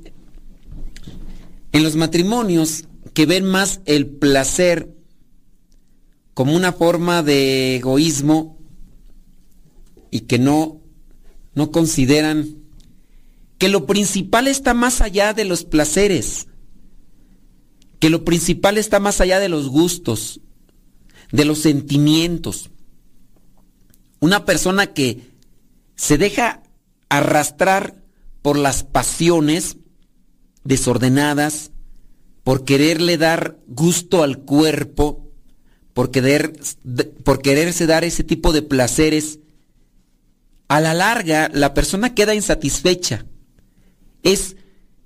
en 1.72 1.84
los 1.84 1.96
matrimonios 1.96 2.86
que 3.14 3.26
ven 3.26 3.46
más 3.46 3.82
el 3.86 4.08
placer 4.08 4.96
como 6.34 6.56
una 6.56 6.74
forma 6.74 7.22
de 7.22 7.76
egoísmo 7.76 8.58
y 10.10 10.22
que 10.22 10.40
no, 10.40 10.82
no 11.54 11.72
consideran 11.72 12.58
que 13.58 13.70
lo 13.70 13.86
principal 13.86 14.48
está 14.48 14.74
más 14.74 15.02
allá 15.02 15.34
de 15.34 15.46
los 15.46 15.64
placeres, 15.64 16.48
que 18.00 18.10
lo 18.10 18.26
principal 18.26 18.78
está 18.78 19.00
más 19.00 19.22
allá 19.22 19.40
de 19.40 19.50
los 19.50 19.70
gustos, 19.70 20.42
de 21.32 21.46
los 21.46 21.60
sentimientos. 21.60 22.72
Una 24.20 24.46
persona 24.46 24.88
que 24.88 25.32
se 25.96 26.18
deja 26.18 26.64
arrastrar 27.10 28.03
por 28.44 28.58
las 28.60 28.84
pasiones 28.84 29.78
desordenadas, 30.64 31.72
por 32.44 32.66
quererle 32.66 33.18
dar 33.18 33.58
gusto 33.68 34.22
al 34.22 34.40
cuerpo, 34.40 35.32
por, 35.94 36.12
querer, 36.12 36.54
por 37.24 37.42
quererse 37.42 37.88
dar 37.88 38.04
ese 38.04 38.24
tipo 38.24 38.52
de 38.52 38.62
placeres, 38.62 39.40
a 40.68 40.82
la 40.82 40.94
larga 40.94 41.50
la 41.54 41.74
persona 41.74 42.14
queda 42.14 42.36
insatisfecha. 42.36 43.26
Es 44.24 44.58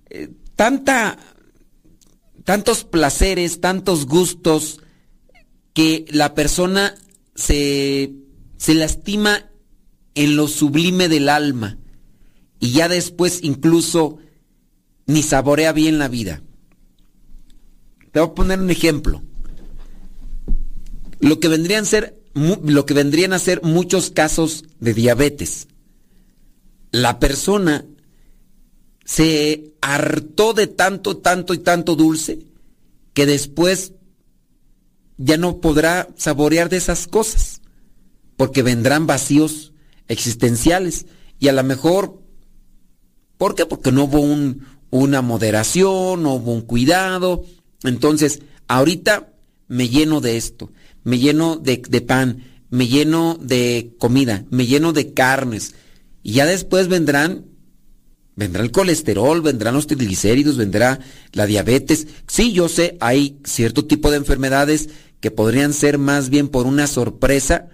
eh, 0.09 0.29
tanta, 0.55 1.19
tantos 2.43 2.85
placeres, 2.85 3.61
tantos 3.61 4.07
gustos, 4.07 4.81
que 5.73 6.05
la 6.09 6.33
persona 6.33 6.95
se, 7.35 8.13
se 8.57 8.73
lastima 8.73 9.51
en 10.15 10.35
lo 10.35 10.47
sublime 10.47 11.07
del 11.07 11.29
alma 11.29 11.77
y 12.59 12.71
ya 12.71 12.87
después 12.87 13.39
incluso 13.43 14.17
ni 15.05 15.23
saborea 15.23 15.71
bien 15.73 15.99
la 15.99 16.07
vida. 16.07 16.41
Te 18.11 18.19
voy 18.19 18.29
a 18.29 18.33
poner 18.33 18.59
un 18.59 18.69
ejemplo. 18.69 19.23
Lo 21.19 21.39
que 21.39 21.47
vendrían 21.47 21.83
a 21.83 21.87
ser, 21.87 22.21
lo 22.33 22.85
que 22.85 22.93
vendrían 22.93 23.33
a 23.33 23.39
ser 23.39 23.61
muchos 23.63 24.11
casos 24.11 24.65
de 24.79 24.93
diabetes. 24.93 25.67
La 26.91 27.19
persona 27.19 27.85
se 29.05 29.73
hartó 29.81 30.53
de 30.53 30.67
tanto, 30.67 31.17
tanto 31.17 31.53
y 31.53 31.59
tanto 31.59 31.95
dulce 31.95 32.39
que 33.13 33.25
después 33.25 33.93
ya 35.17 35.37
no 35.37 35.59
podrá 35.59 36.07
saborear 36.17 36.69
de 36.69 36.77
esas 36.77 37.07
cosas, 37.07 37.61
porque 38.35 38.61
vendrán 38.61 39.07
vacíos 39.07 39.73
existenciales 40.07 41.07
y 41.39 41.47
a 41.47 41.53
lo 41.53 41.63
mejor 41.63 42.21
¿Por 43.37 43.55
qué? 43.55 43.65
Porque 43.65 43.91
no 43.91 44.05
hubo 44.05 44.21
una 44.89 45.21
moderación, 45.21 46.23
no 46.23 46.33
hubo 46.35 46.53
un 46.53 46.61
cuidado. 46.61 47.45
Entonces, 47.83 48.41
ahorita 48.67 49.29
me 49.67 49.89
lleno 49.89 50.21
de 50.21 50.37
esto, 50.37 50.71
me 51.03 51.19
lleno 51.19 51.57
de, 51.57 51.77
pan, 52.01 52.43
me 52.69 52.87
lleno 52.87 53.37
de 53.39 53.93
comida, 53.99 54.45
me 54.49 54.65
lleno 54.65 54.93
de 54.93 55.13
carnes. 55.13 55.75
Y 56.23 56.33
ya 56.33 56.45
después 56.45 56.87
vendrán, 56.87 57.45
vendrá 58.35 58.63
el 58.63 58.71
colesterol, 58.71 59.41
vendrán 59.41 59.75
los 59.75 59.87
triglicéridos, 59.87 60.57
vendrá 60.57 60.99
la 61.33 61.45
diabetes. 61.45 62.07
Sí, 62.27 62.53
yo 62.53 62.69
sé, 62.69 62.97
hay 62.99 63.37
cierto 63.43 63.85
tipo 63.85 64.09
de 64.09 64.17
enfermedades 64.17 64.89
que 65.19 65.31
podrían 65.31 65.73
ser 65.73 65.97
más 65.97 66.29
bien 66.29 66.47
por 66.47 66.65
una 66.65 66.87
sorpresa, 66.87 67.69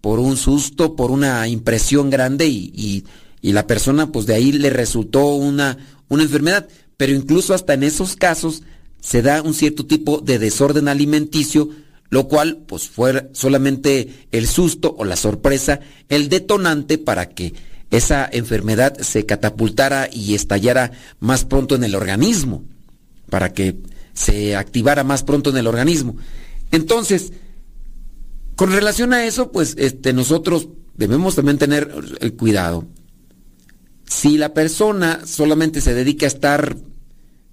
por 0.00 0.20
un 0.20 0.36
susto, 0.36 0.96
por 0.96 1.10
una 1.10 1.46
impresión 1.48 2.08
grande 2.08 2.46
y 2.46 3.04
la 3.42 3.66
persona 3.66 4.10
pues 4.12 4.26
de 4.26 4.34
ahí 4.34 4.52
le 4.52 4.70
resultó 4.70 5.34
una, 5.34 5.78
una 6.08 6.22
enfermedad. 6.22 6.68
Pero 6.96 7.12
incluso 7.12 7.54
hasta 7.54 7.74
en 7.74 7.84
esos 7.84 8.16
casos 8.16 8.62
se 9.00 9.22
da 9.22 9.42
un 9.42 9.54
cierto 9.54 9.86
tipo 9.86 10.18
de 10.18 10.38
desorden 10.38 10.88
alimenticio, 10.88 11.70
lo 12.10 12.26
cual 12.26 12.64
pues 12.66 12.88
fue 12.88 13.30
solamente 13.32 14.26
el 14.32 14.46
susto 14.48 14.94
o 14.98 15.04
la 15.04 15.16
sorpresa, 15.16 15.80
el 16.08 16.28
detonante 16.28 16.98
para 16.98 17.28
que 17.28 17.54
esa 17.90 18.28
enfermedad 18.30 18.98
se 18.98 19.24
catapultara 19.24 20.08
y 20.12 20.34
estallara 20.34 20.92
más 21.20 21.44
pronto 21.44 21.74
en 21.74 21.84
el 21.84 21.94
organismo, 21.94 22.64
para 23.30 23.52
que 23.52 23.76
se 24.12 24.56
activara 24.56 25.04
más 25.04 25.22
pronto 25.22 25.50
en 25.50 25.56
el 25.56 25.66
organismo. 25.66 26.16
Entonces, 26.70 27.32
con 28.56 28.72
relación 28.72 29.12
a 29.12 29.24
eso, 29.24 29.52
pues 29.52 29.74
este, 29.78 30.12
nosotros 30.12 30.68
debemos 30.96 31.36
también 31.36 31.58
tener 31.58 31.94
el 32.20 32.34
cuidado. 32.34 32.86
Si 34.08 34.38
la 34.38 34.54
persona 34.54 35.26
solamente 35.26 35.80
se 35.80 35.94
dedica 35.94 36.26
a 36.26 36.28
estar 36.28 36.76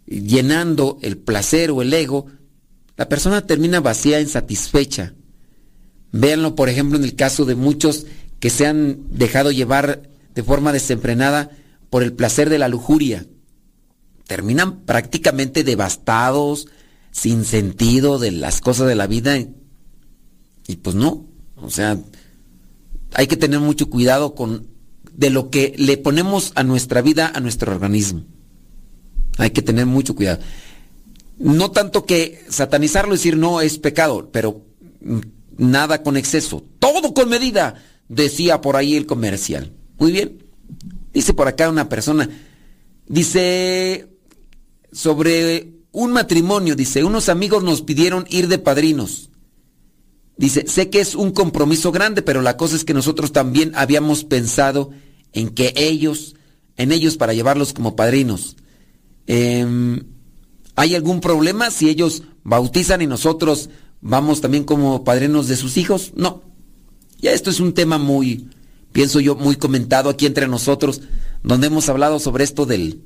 llenando 0.06 0.97
el 1.01 1.18
placer 1.18 1.72
o 1.72 1.82
el 1.82 1.93
ego, 1.93 2.28
la 2.97 3.10
persona 3.10 3.45
termina 3.45 3.82
vacía, 3.82 4.22
insatisfecha. 4.22 5.14
Véanlo, 6.12 6.56
por 6.56 6.70
ejemplo, 6.70 6.97
en 6.97 7.03
el 7.03 7.16
caso 7.16 7.43
de 7.43 7.56
muchos 7.56 8.06
que 8.39 8.49
se 8.49 8.66
han 8.66 8.99
dejado 9.10 9.51
llevar 9.51 10.10
de 10.34 10.43
forma 10.43 10.72
desenfrenada 10.72 11.51
por 11.89 12.03
el 12.03 12.14
placer 12.14 12.49
de 12.49 12.60
la 12.60 12.70
lujuria. 12.70 13.26
Terminan 14.28 14.82
prácticamente 14.82 15.64
devastados, 15.64 16.68
sin 17.12 17.45
sentido 17.45 18.18
de 18.18 18.32
las 18.32 18.62
cosas 18.62 18.88
de 18.88 18.95
la 18.95 19.08
vida. 19.08 19.38
Y 20.68 20.76
pues 20.78 20.95
no, 20.95 21.26
o 21.56 21.70
sea, 21.70 21.97
hay 23.14 23.28
que 23.28 23.38
tener 23.38 23.60
mucho 23.60 23.89
cuidado 23.89 24.36
con 24.36 24.68
de 25.18 25.30
lo 25.30 25.49
que 25.49 25.74
le 25.78 25.97
ponemos 25.97 26.51
a 26.55 26.63
nuestra 26.63 27.01
vida, 27.01 27.32
a 27.34 27.39
nuestro 27.39 27.72
organismo. 27.72 28.24
Hay 29.38 29.51
que 29.51 29.61
tener 29.61 29.86
mucho 29.86 30.16
cuidado. 30.16 30.39
No 31.38 31.72
tanto 31.72 32.05
que 32.05 32.43
satanizarlo 32.49 33.13
y 33.13 33.18
decir 33.18 33.38
no 33.38 33.61
es 33.61 33.78
pecado, 33.78 34.30
pero 34.32 34.61
nada 35.57 36.03
con 36.03 36.18
exceso. 36.18 36.63
Todo 36.80 37.13
con 37.13 37.30
medida, 37.30 37.76
decía 38.07 38.61
por 38.61 38.76
ahí 38.76 38.95
el 38.95 39.05
comercial. 39.05 39.72
Muy 39.97 40.11
bien. 40.11 40.43
Dice 41.13 41.34
por 41.34 41.47
acá 41.47 41.70
una 41.70 41.88
persona, 41.88 42.30
dice 43.07 44.09
sobre 44.91 45.72
un 45.91 46.11
matrimonio, 46.11 46.76
dice, 46.76 47.05
unos 47.05 47.30
amigos 47.30 47.63
nos 47.63 47.82
pidieron 47.82 48.26
ir 48.30 48.49
de 48.49 48.57
padrinos. 48.57 49.30
Dice, 50.38 50.66
sé 50.68 50.89
que 50.89 50.99
es 50.99 51.16
un 51.16 51.32
compromiso 51.32 51.93
grande, 51.93 52.22
pero 52.22 52.41
la 52.41 52.57
cosa 52.57 52.76
es 52.76 52.84
que 52.84 52.93
nosotros 52.93 53.32
también 53.32 53.72
habíamos 53.76 54.26
pensado 54.26 54.91
en 55.36 55.49
que 55.49 55.73
ellos, 55.75 56.36
en 56.77 56.91
ellos 56.91 57.17
para 57.17 57.33
llevarlos 57.33 57.73
como 57.73 57.95
padrinos. 57.95 58.55
Em, 59.27 60.03
¿Hay 60.75 60.95
algún 60.95 61.21
problema 61.21 61.69
si 61.71 61.89
ellos 61.89 62.23
bautizan 62.43 63.01
y 63.01 63.07
nosotros 63.07 63.69
vamos 64.01 64.41
también 64.41 64.63
como 64.63 65.03
padrinos 65.03 65.47
de 65.47 65.57
sus 65.57 65.77
hijos? 65.77 66.13
No. 66.15 66.41
Ya 67.19 67.31
esto 67.31 67.49
es 67.49 67.59
un 67.59 67.73
tema 67.73 67.97
muy, 67.97 68.49
pienso 68.91 69.19
yo, 69.19 69.36
muy 69.36 69.57
comentado 69.57 70.09
aquí 70.09 70.25
entre 70.25 70.47
nosotros, 70.47 71.01
donde 71.43 71.67
hemos 71.67 71.89
hablado 71.89 72.19
sobre 72.19 72.43
esto 72.43 72.65
del, 72.65 73.01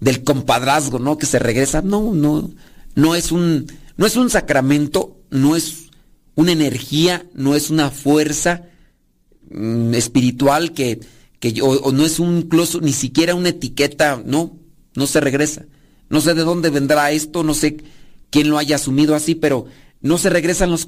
del 0.00 0.24
compadrazgo, 0.24 0.98
¿no? 0.98 1.18
Que 1.18 1.26
se 1.26 1.38
regresa. 1.38 1.82
No, 1.82 2.14
no, 2.14 2.50
no 2.94 3.14
es 3.14 3.32
un, 3.32 3.66
no 3.96 4.06
es 4.06 4.16
un 4.16 4.30
sacramento, 4.30 5.18
no 5.30 5.56
es 5.56 5.90
una 6.36 6.52
energía, 6.52 7.26
no 7.34 7.54
es 7.54 7.68
una 7.68 7.90
fuerza 7.90 8.64
mm, 9.50 9.94
espiritual 9.94 10.72
que, 10.72 11.00
que 11.40 11.60
o, 11.62 11.90
no 11.92 12.04
es 12.04 12.20
un 12.20 12.38
incluso 12.38 12.80
ni 12.80 12.92
siquiera 12.92 13.34
una 13.34 13.48
etiqueta, 13.48 14.22
no, 14.24 14.56
no 14.94 15.06
se 15.06 15.20
regresa. 15.20 15.66
No 16.08 16.20
sé 16.20 16.34
de 16.34 16.42
dónde 16.42 16.70
vendrá 16.70 17.10
esto, 17.10 17.42
no 17.42 17.54
sé 17.54 17.78
quién 18.30 18.50
lo 18.50 18.58
haya 18.58 18.76
asumido 18.76 19.14
así, 19.14 19.34
pero 19.34 19.66
no 20.00 20.18
se 20.18 20.30
regresan 20.30 20.70
los, 20.70 20.86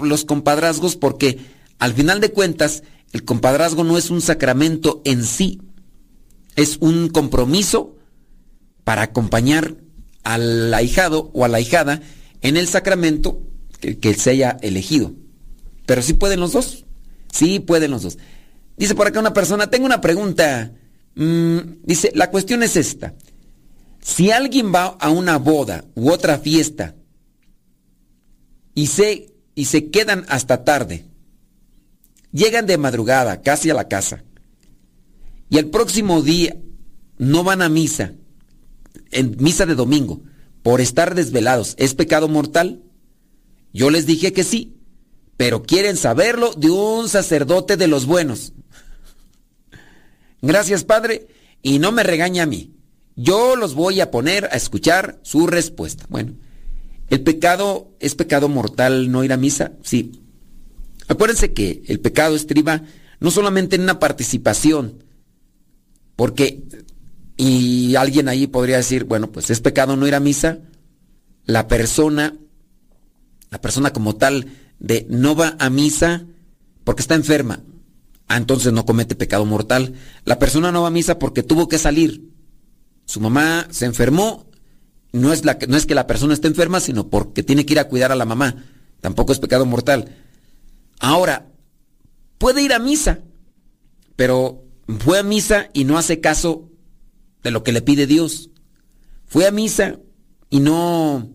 los 0.00 0.24
compadrazgos 0.24 0.96
porque 0.96 1.38
al 1.78 1.92
final 1.94 2.20
de 2.20 2.30
cuentas 2.30 2.82
el 3.12 3.24
compadrazgo 3.24 3.84
no 3.84 3.98
es 3.98 4.10
un 4.10 4.20
sacramento 4.20 5.02
en 5.04 5.24
sí, 5.24 5.60
es 6.56 6.78
un 6.80 7.08
compromiso 7.08 7.96
para 8.84 9.02
acompañar 9.02 9.76
al 10.22 10.72
ahijado 10.72 11.30
o 11.34 11.44
a 11.44 11.48
la 11.48 11.58
ahijada 11.58 12.00
en 12.40 12.56
el 12.56 12.66
sacramento 12.68 13.40
que, 13.80 14.14
se 14.14 14.30
haya 14.30 14.58
elegido. 14.62 15.12
Pero 15.86 16.02
sí 16.02 16.14
pueden 16.14 16.40
los 16.40 16.52
dos. 16.52 16.84
Sí 17.32 17.60
pueden 17.60 17.90
los 17.90 18.02
dos. 18.02 18.18
Dice 18.76 18.94
por 18.94 19.06
acá 19.06 19.20
una 19.20 19.32
persona, 19.32 19.70
tengo 19.70 19.86
una 19.86 20.00
pregunta. 20.00 20.72
Mm, 21.14 21.58
dice, 21.84 22.10
la 22.14 22.30
cuestión 22.30 22.62
es 22.62 22.76
esta. 22.76 23.14
Si 24.00 24.30
alguien 24.30 24.72
va 24.74 24.96
a 25.00 25.10
una 25.10 25.38
boda 25.38 25.84
u 25.94 26.10
otra 26.10 26.38
fiesta 26.38 26.94
y 28.74 28.88
se, 28.88 29.32
y 29.54 29.64
se 29.66 29.90
quedan 29.90 30.26
hasta 30.28 30.64
tarde, 30.64 31.06
llegan 32.32 32.66
de 32.66 32.76
madrugada 32.76 33.40
casi 33.40 33.70
a 33.70 33.74
la 33.74 33.88
casa 33.88 34.24
y 35.48 35.58
el 35.58 35.70
próximo 35.70 36.20
día 36.20 36.56
no 37.16 37.44
van 37.44 37.62
a 37.62 37.68
misa, 37.68 38.12
en 39.10 39.36
misa 39.38 39.66
de 39.66 39.74
domingo, 39.74 40.20
por 40.62 40.80
estar 40.80 41.14
desvelados, 41.14 41.74
¿es 41.78 41.94
pecado 41.94 42.28
mortal? 42.28 42.82
Yo 43.72 43.90
les 43.90 44.06
dije 44.06 44.32
que 44.32 44.44
sí, 44.44 44.76
pero 45.36 45.62
quieren 45.62 45.96
saberlo 45.96 46.52
de 46.54 46.70
un 46.70 47.08
sacerdote 47.08 47.76
de 47.76 47.88
los 47.88 48.06
buenos. 48.06 48.52
Gracias, 50.42 50.84
Padre, 50.84 51.28
y 51.62 51.78
no 51.78 51.92
me 51.92 52.02
regaña 52.02 52.42
a 52.42 52.46
mí. 52.46 52.74
Yo 53.16 53.56
los 53.56 53.74
voy 53.74 54.00
a 54.00 54.10
poner 54.10 54.46
a 54.46 54.56
escuchar 54.56 55.18
su 55.22 55.46
respuesta. 55.46 56.04
Bueno, 56.08 56.34
¿el 57.08 57.22
pecado 57.22 57.92
es 58.00 58.14
pecado 58.14 58.48
mortal 58.48 59.10
no 59.10 59.24
ir 59.24 59.32
a 59.32 59.36
misa? 59.36 59.72
Sí. 59.82 60.20
Acuérdense 61.08 61.52
que 61.52 61.82
el 61.86 62.00
pecado 62.00 62.34
estriba 62.34 62.82
no 63.20 63.30
solamente 63.30 63.76
en 63.76 63.82
una 63.82 63.98
participación, 63.98 65.04
porque, 66.16 66.62
y 67.36 67.94
alguien 67.96 68.28
ahí 68.28 68.46
podría 68.46 68.76
decir, 68.76 69.04
bueno, 69.04 69.32
pues 69.32 69.50
es 69.50 69.60
pecado 69.60 69.96
no 69.96 70.06
ir 70.06 70.14
a 70.14 70.20
misa, 70.20 70.58
la 71.44 71.68
persona 71.68 72.34
la 73.54 73.60
persona 73.60 73.92
como 73.92 74.16
tal 74.16 74.48
de 74.78 75.06
no 75.08 75.34
va 75.34 75.56
a 75.58 75.70
misa 75.70 76.26
porque 76.84 77.02
está 77.02 77.14
enferma, 77.14 77.62
ah, 78.28 78.36
entonces 78.36 78.72
no 78.72 78.84
comete 78.84 79.14
pecado 79.14 79.44
mortal. 79.46 79.94
La 80.24 80.38
persona 80.38 80.72
no 80.72 80.82
va 80.82 80.88
a 80.88 80.92
misa 80.92 81.18
porque 81.18 81.42
tuvo 81.42 81.68
que 81.68 81.78
salir. 81.78 82.30
Su 83.06 83.20
mamá 83.20 83.66
se 83.70 83.86
enfermó, 83.86 84.46
no 85.12 85.32
es, 85.32 85.44
la, 85.44 85.58
no 85.68 85.76
es 85.76 85.86
que 85.86 85.94
la 85.94 86.06
persona 86.06 86.34
esté 86.34 86.48
enferma, 86.48 86.80
sino 86.80 87.08
porque 87.08 87.42
tiene 87.42 87.64
que 87.64 87.74
ir 87.74 87.78
a 87.78 87.88
cuidar 87.88 88.12
a 88.12 88.16
la 88.16 88.24
mamá. 88.24 88.64
Tampoco 89.00 89.32
es 89.32 89.38
pecado 89.38 89.64
mortal. 89.64 90.16
Ahora, 90.98 91.46
puede 92.38 92.62
ir 92.62 92.72
a 92.72 92.78
misa, 92.78 93.20
pero 94.16 94.64
fue 94.98 95.18
a 95.18 95.22
misa 95.22 95.68
y 95.72 95.84
no 95.84 95.98
hace 95.98 96.20
caso 96.20 96.70
de 97.42 97.50
lo 97.50 97.62
que 97.62 97.72
le 97.72 97.82
pide 97.82 98.06
Dios. 98.06 98.50
Fue 99.26 99.46
a 99.46 99.50
misa 99.50 99.98
y 100.50 100.60
no, 100.60 101.30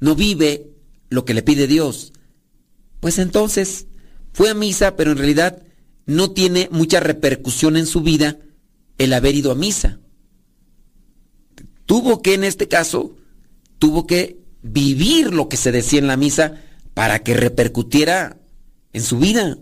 no 0.00 0.14
vive 0.14 0.70
lo 1.10 1.24
que 1.24 1.34
le 1.34 1.42
pide 1.42 1.66
Dios. 1.66 2.13
Pues 3.04 3.18
entonces 3.18 3.86
fue 4.32 4.48
a 4.48 4.54
misa, 4.54 4.96
pero 4.96 5.12
en 5.12 5.18
realidad 5.18 5.62
no 6.06 6.30
tiene 6.30 6.70
mucha 6.72 7.00
repercusión 7.00 7.76
en 7.76 7.84
su 7.84 8.00
vida 8.00 8.38
el 8.96 9.12
haber 9.12 9.34
ido 9.34 9.52
a 9.52 9.54
misa. 9.54 9.98
Tuvo 11.84 12.22
que, 12.22 12.32
en 12.32 12.44
este 12.44 12.66
caso, 12.66 13.14
tuvo 13.78 14.06
que 14.06 14.38
vivir 14.62 15.34
lo 15.34 15.50
que 15.50 15.58
se 15.58 15.70
decía 15.70 15.98
en 15.98 16.06
la 16.06 16.16
misa 16.16 16.62
para 16.94 17.18
que 17.18 17.34
repercutiera 17.34 18.38
en 18.94 19.02
su 19.02 19.18
vida. 19.18 19.58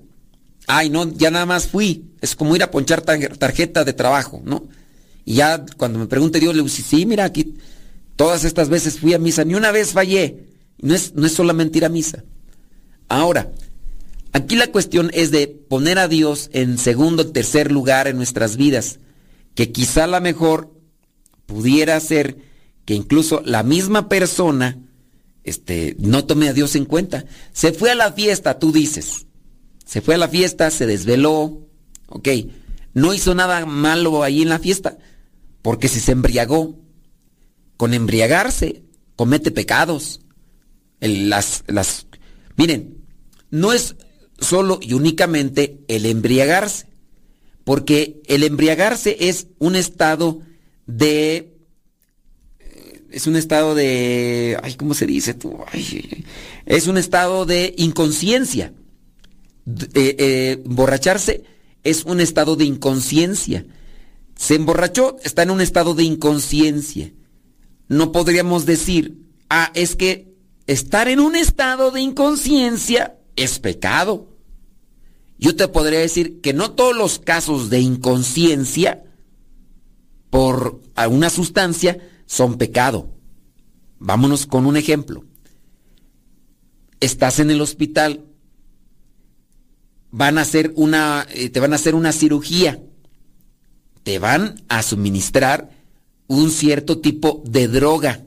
Ay, 0.68 0.88
no, 0.88 1.12
ya 1.12 1.32
nada 1.32 1.44
más 1.44 1.66
fui. 1.66 2.12
Es 2.20 2.36
como 2.36 2.54
ir 2.54 2.62
a 2.62 2.70
ponchar 2.70 3.02
tarjeta 3.02 3.82
de 3.82 3.92
trabajo, 3.92 4.40
¿no? 4.44 4.68
Y 5.24 5.34
ya 5.34 5.66
cuando 5.76 5.98
me 5.98 6.06
pregunte 6.06 6.38
Dios, 6.38 6.54
le 6.54 6.62
digo, 6.62 6.68
sí, 6.68 7.06
mira, 7.06 7.24
aquí 7.24 7.56
todas 8.14 8.44
estas 8.44 8.68
veces 8.68 9.00
fui 9.00 9.14
a 9.14 9.18
misa, 9.18 9.44
ni 9.44 9.56
una 9.56 9.72
vez 9.72 9.90
fallé. 9.90 10.46
No 10.78 10.94
es, 10.94 11.12
no 11.16 11.26
es 11.26 11.32
solamente 11.32 11.78
ir 11.78 11.84
a 11.84 11.88
misa. 11.88 12.22
Ahora, 13.12 13.52
aquí 14.32 14.56
la 14.56 14.68
cuestión 14.68 15.10
es 15.12 15.30
de 15.30 15.46
poner 15.46 15.98
a 15.98 16.08
Dios 16.08 16.48
en 16.54 16.78
segundo 16.78 17.30
tercer 17.30 17.70
lugar 17.70 18.08
en 18.08 18.16
nuestras 18.16 18.56
vidas, 18.56 19.00
que 19.54 19.70
quizá 19.70 20.06
la 20.06 20.18
mejor 20.18 20.72
pudiera 21.44 22.00
ser 22.00 22.38
que 22.86 22.94
incluso 22.94 23.42
la 23.44 23.64
misma 23.64 24.08
persona 24.08 24.78
este, 25.44 25.94
no 25.98 26.24
tome 26.24 26.48
a 26.48 26.54
Dios 26.54 26.74
en 26.74 26.86
cuenta. 26.86 27.26
Se 27.52 27.74
fue 27.74 27.90
a 27.90 27.94
la 27.94 28.12
fiesta, 28.12 28.58
tú 28.58 28.72
dices. 28.72 29.26
Se 29.84 30.00
fue 30.00 30.14
a 30.14 30.18
la 30.18 30.28
fiesta, 30.28 30.70
se 30.70 30.86
desveló, 30.86 31.68
ok. 32.08 32.28
No 32.94 33.12
hizo 33.12 33.34
nada 33.34 33.66
malo 33.66 34.22
ahí 34.22 34.40
en 34.40 34.48
la 34.48 34.58
fiesta, 34.58 34.96
porque 35.60 35.88
si 35.88 36.00
se 36.00 36.12
embriagó, 36.12 36.78
con 37.76 37.92
embriagarse 37.92 38.84
comete 39.16 39.50
pecados 39.50 40.22
las, 40.98 41.62
las... 41.66 42.06
Miren, 42.56 43.01
no 43.52 43.72
es 43.72 43.94
solo 44.40 44.80
y 44.82 44.94
únicamente 44.94 45.84
el 45.86 46.06
embriagarse, 46.06 46.86
porque 47.62 48.20
el 48.26 48.42
embriagarse 48.42 49.16
es 49.20 49.46
un 49.60 49.76
estado 49.76 50.40
de... 50.86 51.52
Es 53.10 53.26
un 53.26 53.36
estado 53.36 53.74
de... 53.74 54.58
Ay, 54.62 54.74
¿cómo 54.74 54.94
se 54.94 55.06
dice 55.06 55.34
tú? 55.34 55.58
es 56.66 56.86
un 56.86 56.96
estado 56.96 57.44
de 57.44 57.74
inconsciencia. 57.76 58.72
Eh, 59.66 60.16
eh, 60.18 60.62
emborracharse 60.64 61.44
es 61.84 62.04
un 62.04 62.20
estado 62.22 62.56
de 62.56 62.64
inconsciencia. 62.64 63.66
Se 64.34 64.54
emborrachó, 64.54 65.18
está 65.22 65.42
en 65.42 65.50
un 65.50 65.60
estado 65.60 65.94
de 65.94 66.04
inconsciencia. 66.04 67.12
No 67.86 68.12
podríamos 68.12 68.64
decir, 68.64 69.18
ah, 69.50 69.70
es 69.74 69.94
que 69.94 70.32
estar 70.66 71.08
en 71.08 71.20
un 71.20 71.36
estado 71.36 71.90
de 71.90 72.00
inconsciencia 72.00 73.18
es 73.36 73.58
pecado. 73.58 74.28
Yo 75.38 75.56
te 75.56 75.68
podría 75.68 75.98
decir 75.98 76.40
que 76.40 76.52
no 76.52 76.72
todos 76.72 76.96
los 76.96 77.18
casos 77.18 77.70
de 77.70 77.80
inconsciencia 77.80 79.04
por 80.30 80.80
alguna 80.94 81.30
sustancia 81.30 81.98
son 82.26 82.58
pecado. 82.58 83.10
Vámonos 83.98 84.46
con 84.46 84.66
un 84.66 84.76
ejemplo. 84.76 85.24
Estás 87.00 87.40
en 87.40 87.50
el 87.50 87.60
hospital, 87.60 88.24
van 90.10 90.38
a 90.38 90.42
hacer 90.42 90.72
una, 90.76 91.26
eh, 91.30 91.50
te 91.50 91.58
van 91.58 91.72
a 91.72 91.76
hacer 91.76 91.94
una 91.94 92.12
cirugía, 92.12 92.80
te 94.04 94.18
van 94.18 94.62
a 94.68 94.82
suministrar 94.82 95.70
un 96.28 96.50
cierto 96.50 97.00
tipo 97.00 97.42
de 97.44 97.66
droga 97.66 98.24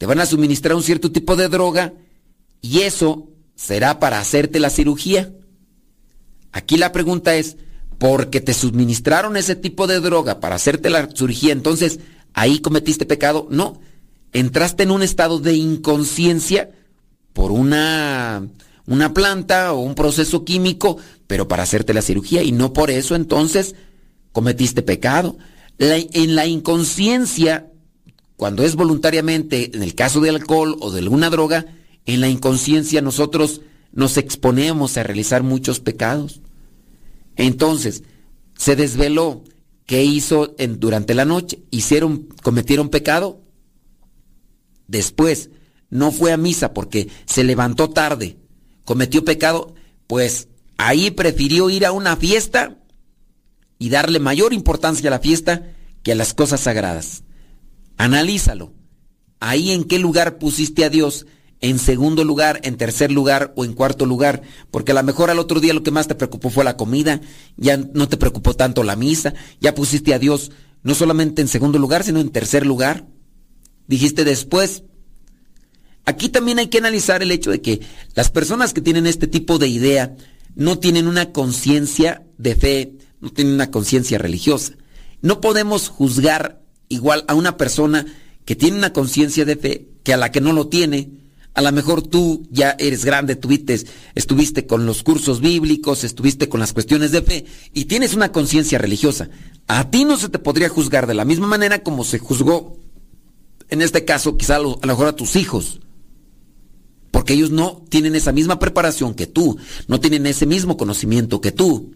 te 0.00 0.06
van 0.06 0.18
a 0.18 0.24
suministrar 0.24 0.74
un 0.74 0.82
cierto 0.82 1.12
tipo 1.12 1.36
de 1.36 1.48
droga 1.48 1.92
y 2.62 2.80
eso 2.80 3.28
será 3.60 4.00
para 4.00 4.18
hacerte 4.18 4.58
la 4.58 4.70
cirugía. 4.70 5.34
Aquí 6.50 6.78
la 6.78 6.92
pregunta 6.92 7.36
es, 7.36 7.58
porque 7.98 8.40
te 8.40 8.54
suministraron 8.54 9.36
ese 9.36 9.54
tipo 9.54 9.86
de 9.86 10.00
droga 10.00 10.40
para 10.40 10.54
hacerte 10.54 10.88
la 10.88 11.06
cirugía, 11.14 11.52
entonces 11.52 12.00
ahí 12.32 12.60
cometiste 12.60 13.04
pecado? 13.04 13.46
No, 13.50 13.78
entraste 14.32 14.84
en 14.84 14.90
un 14.90 15.02
estado 15.02 15.40
de 15.40 15.56
inconsciencia 15.56 16.70
por 17.34 17.52
una, 17.52 18.48
una 18.86 19.12
planta 19.12 19.74
o 19.74 19.80
un 19.80 19.94
proceso 19.94 20.42
químico, 20.46 20.96
pero 21.26 21.46
para 21.46 21.62
hacerte 21.62 21.92
la 21.92 22.00
cirugía 22.00 22.42
y 22.42 22.52
no 22.52 22.72
por 22.72 22.90
eso 22.90 23.14
entonces 23.14 23.74
cometiste 24.32 24.80
pecado. 24.80 25.36
en 25.78 26.34
la 26.34 26.46
inconsciencia 26.46 27.66
cuando 28.36 28.64
es 28.64 28.74
voluntariamente, 28.74 29.70
en 29.74 29.82
el 29.82 29.94
caso 29.94 30.22
del 30.22 30.36
alcohol 30.36 30.78
o 30.80 30.90
de 30.90 31.00
alguna 31.00 31.28
droga, 31.28 31.66
en 32.06 32.20
la 32.20 32.28
inconsciencia 32.28 33.00
nosotros 33.02 33.60
nos 33.92 34.16
exponemos 34.16 34.96
a 34.96 35.02
realizar 35.02 35.42
muchos 35.42 35.80
pecados. 35.80 36.40
Entonces, 37.36 38.02
se 38.56 38.76
desveló. 38.76 39.44
¿qué 39.90 40.04
hizo 40.04 40.54
en, 40.58 40.78
durante 40.78 41.14
la 41.14 41.24
noche? 41.24 41.64
¿Hicieron, 41.72 42.28
cometieron 42.44 42.90
pecado? 42.90 43.42
Después, 44.86 45.50
no 45.88 46.12
fue 46.12 46.32
a 46.32 46.36
misa 46.36 46.72
porque 46.72 47.08
se 47.26 47.42
levantó 47.42 47.90
tarde, 47.90 48.36
cometió 48.84 49.24
pecado, 49.24 49.74
pues 50.06 50.46
ahí 50.76 51.10
prefirió 51.10 51.70
ir 51.70 51.84
a 51.84 51.90
una 51.90 52.14
fiesta 52.14 52.78
y 53.80 53.88
darle 53.88 54.20
mayor 54.20 54.52
importancia 54.52 55.08
a 55.08 55.10
la 55.10 55.18
fiesta 55.18 55.72
que 56.04 56.12
a 56.12 56.14
las 56.14 56.34
cosas 56.34 56.60
sagradas. 56.60 57.24
Analízalo. 57.96 58.72
Ahí 59.40 59.72
en 59.72 59.82
qué 59.82 59.98
lugar 59.98 60.38
pusiste 60.38 60.84
a 60.84 60.88
Dios, 60.88 61.26
en 61.60 61.78
segundo 61.78 62.24
lugar, 62.24 62.60
en 62.62 62.76
tercer 62.76 63.12
lugar 63.12 63.52
o 63.56 63.64
en 63.64 63.74
cuarto 63.74 64.06
lugar, 64.06 64.42
porque 64.70 64.92
a 64.92 64.94
lo 64.94 65.02
mejor 65.02 65.30
al 65.30 65.38
otro 65.38 65.60
día 65.60 65.74
lo 65.74 65.82
que 65.82 65.90
más 65.90 66.08
te 66.08 66.14
preocupó 66.14 66.50
fue 66.50 66.64
la 66.64 66.76
comida, 66.76 67.20
ya 67.56 67.76
no 67.76 68.08
te 68.08 68.16
preocupó 68.16 68.54
tanto 68.54 68.82
la 68.82 68.96
misa, 68.96 69.34
ya 69.60 69.74
pusiste 69.74 70.14
a 70.14 70.18
Dios 70.18 70.50
no 70.82 70.94
solamente 70.94 71.42
en 71.42 71.48
segundo 71.48 71.78
lugar, 71.78 72.04
sino 72.04 72.20
en 72.20 72.30
tercer 72.30 72.66
lugar. 72.66 73.06
Dijiste 73.86 74.24
después. 74.24 74.84
Aquí 76.06 76.28
también 76.28 76.58
hay 76.58 76.68
que 76.68 76.78
analizar 76.78 77.22
el 77.22 77.30
hecho 77.30 77.50
de 77.50 77.60
que 77.60 77.80
las 78.14 78.30
personas 78.30 78.72
que 78.72 78.80
tienen 78.80 79.06
este 79.06 79.26
tipo 79.26 79.58
de 79.58 79.68
idea 79.68 80.16
no 80.54 80.78
tienen 80.78 81.06
una 81.06 81.32
conciencia 81.32 82.24
de 82.38 82.54
fe, 82.56 82.94
no 83.20 83.30
tienen 83.30 83.54
una 83.54 83.70
conciencia 83.70 84.18
religiosa. 84.18 84.74
No 85.20 85.40
podemos 85.40 85.88
juzgar 85.88 86.62
igual 86.88 87.24
a 87.28 87.34
una 87.34 87.56
persona 87.56 88.06
que 88.44 88.56
tiene 88.56 88.78
una 88.78 88.92
conciencia 88.92 89.44
de 89.44 89.56
fe 89.56 89.88
que 90.02 90.14
a 90.14 90.16
la 90.16 90.32
que 90.32 90.40
no 90.40 90.52
lo 90.52 90.68
tiene. 90.68 91.10
A 91.54 91.62
lo 91.62 91.72
mejor 91.72 92.02
tú 92.02 92.46
ya 92.50 92.76
eres 92.78 93.04
grande, 93.04 93.34
tuviste, 93.34 93.80
estuviste 94.14 94.66
con 94.66 94.86
los 94.86 95.02
cursos 95.02 95.40
bíblicos, 95.40 96.04
estuviste 96.04 96.48
con 96.48 96.60
las 96.60 96.72
cuestiones 96.72 97.10
de 97.10 97.22
fe 97.22 97.44
y 97.74 97.86
tienes 97.86 98.14
una 98.14 98.30
conciencia 98.30 98.78
religiosa. 98.78 99.30
A 99.66 99.90
ti 99.90 100.04
no 100.04 100.16
se 100.16 100.28
te 100.28 100.38
podría 100.38 100.68
juzgar 100.68 101.06
de 101.06 101.14
la 101.14 101.24
misma 101.24 101.48
manera 101.48 101.82
como 101.82 102.04
se 102.04 102.18
juzgó, 102.18 102.78
en 103.68 103.82
este 103.82 104.04
caso, 104.04 104.36
quizá 104.36 104.56
a 104.56 104.58
lo, 104.60 104.78
a 104.82 104.86
lo 104.86 104.92
mejor 104.92 105.08
a 105.08 105.16
tus 105.16 105.36
hijos. 105.36 105.80
Porque 107.10 107.34
ellos 107.34 107.50
no 107.50 107.84
tienen 107.88 108.14
esa 108.14 108.32
misma 108.32 108.58
preparación 108.58 109.14
que 109.14 109.26
tú, 109.26 109.58
no 109.88 110.00
tienen 110.00 110.26
ese 110.26 110.46
mismo 110.46 110.76
conocimiento 110.76 111.40
que 111.40 111.52
tú. 111.52 111.94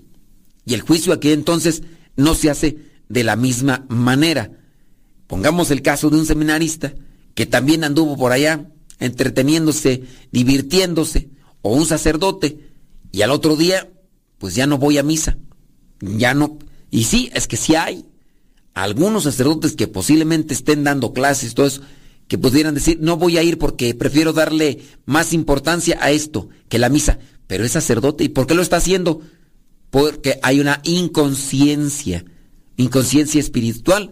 Y 0.66 0.74
el 0.74 0.82
juicio 0.82 1.12
aquí 1.12 1.30
entonces 1.30 1.82
no 2.16 2.34
se 2.34 2.50
hace 2.50 2.78
de 3.08 3.24
la 3.24 3.36
misma 3.36 3.86
manera. 3.88 4.50
Pongamos 5.26 5.70
el 5.70 5.82
caso 5.82 6.10
de 6.10 6.16
un 6.16 6.26
seminarista 6.26 6.94
que 7.34 7.46
también 7.46 7.84
anduvo 7.84 8.16
por 8.16 8.32
allá 8.32 8.70
entreteniéndose, 8.98 10.04
divirtiéndose, 10.32 11.30
o 11.62 11.74
un 11.74 11.86
sacerdote, 11.86 12.58
y 13.12 13.22
al 13.22 13.30
otro 13.30 13.56
día, 13.56 13.90
pues 14.38 14.54
ya 14.54 14.66
no 14.66 14.78
voy 14.78 14.98
a 14.98 15.02
misa. 15.02 15.38
Ya 16.00 16.34
no. 16.34 16.58
Y 16.90 17.04
sí, 17.04 17.30
es 17.32 17.46
que 17.46 17.56
sí 17.56 17.74
hay 17.74 18.04
algunos 18.74 19.22
sacerdotes 19.22 19.76
que 19.76 19.86
posiblemente 19.86 20.52
estén 20.52 20.84
dando 20.84 21.12
clases, 21.12 21.54
todo 21.54 21.66
eso, 21.66 21.80
que 22.26 22.38
pudieran 22.38 22.74
decir, 22.74 22.98
no 23.00 23.16
voy 23.16 23.38
a 23.38 23.42
ir 23.42 23.58
porque 23.58 23.94
prefiero 23.94 24.32
darle 24.32 24.80
más 25.06 25.32
importancia 25.32 25.96
a 26.00 26.10
esto 26.10 26.48
que 26.68 26.78
la 26.78 26.88
misa. 26.88 27.18
Pero 27.46 27.64
es 27.64 27.72
sacerdote, 27.72 28.24
¿y 28.24 28.28
por 28.28 28.46
qué 28.46 28.54
lo 28.54 28.62
está 28.62 28.76
haciendo? 28.76 29.20
Porque 29.90 30.40
hay 30.42 30.60
una 30.60 30.80
inconsciencia, 30.82 32.24
inconsciencia 32.76 33.40
espiritual, 33.40 34.10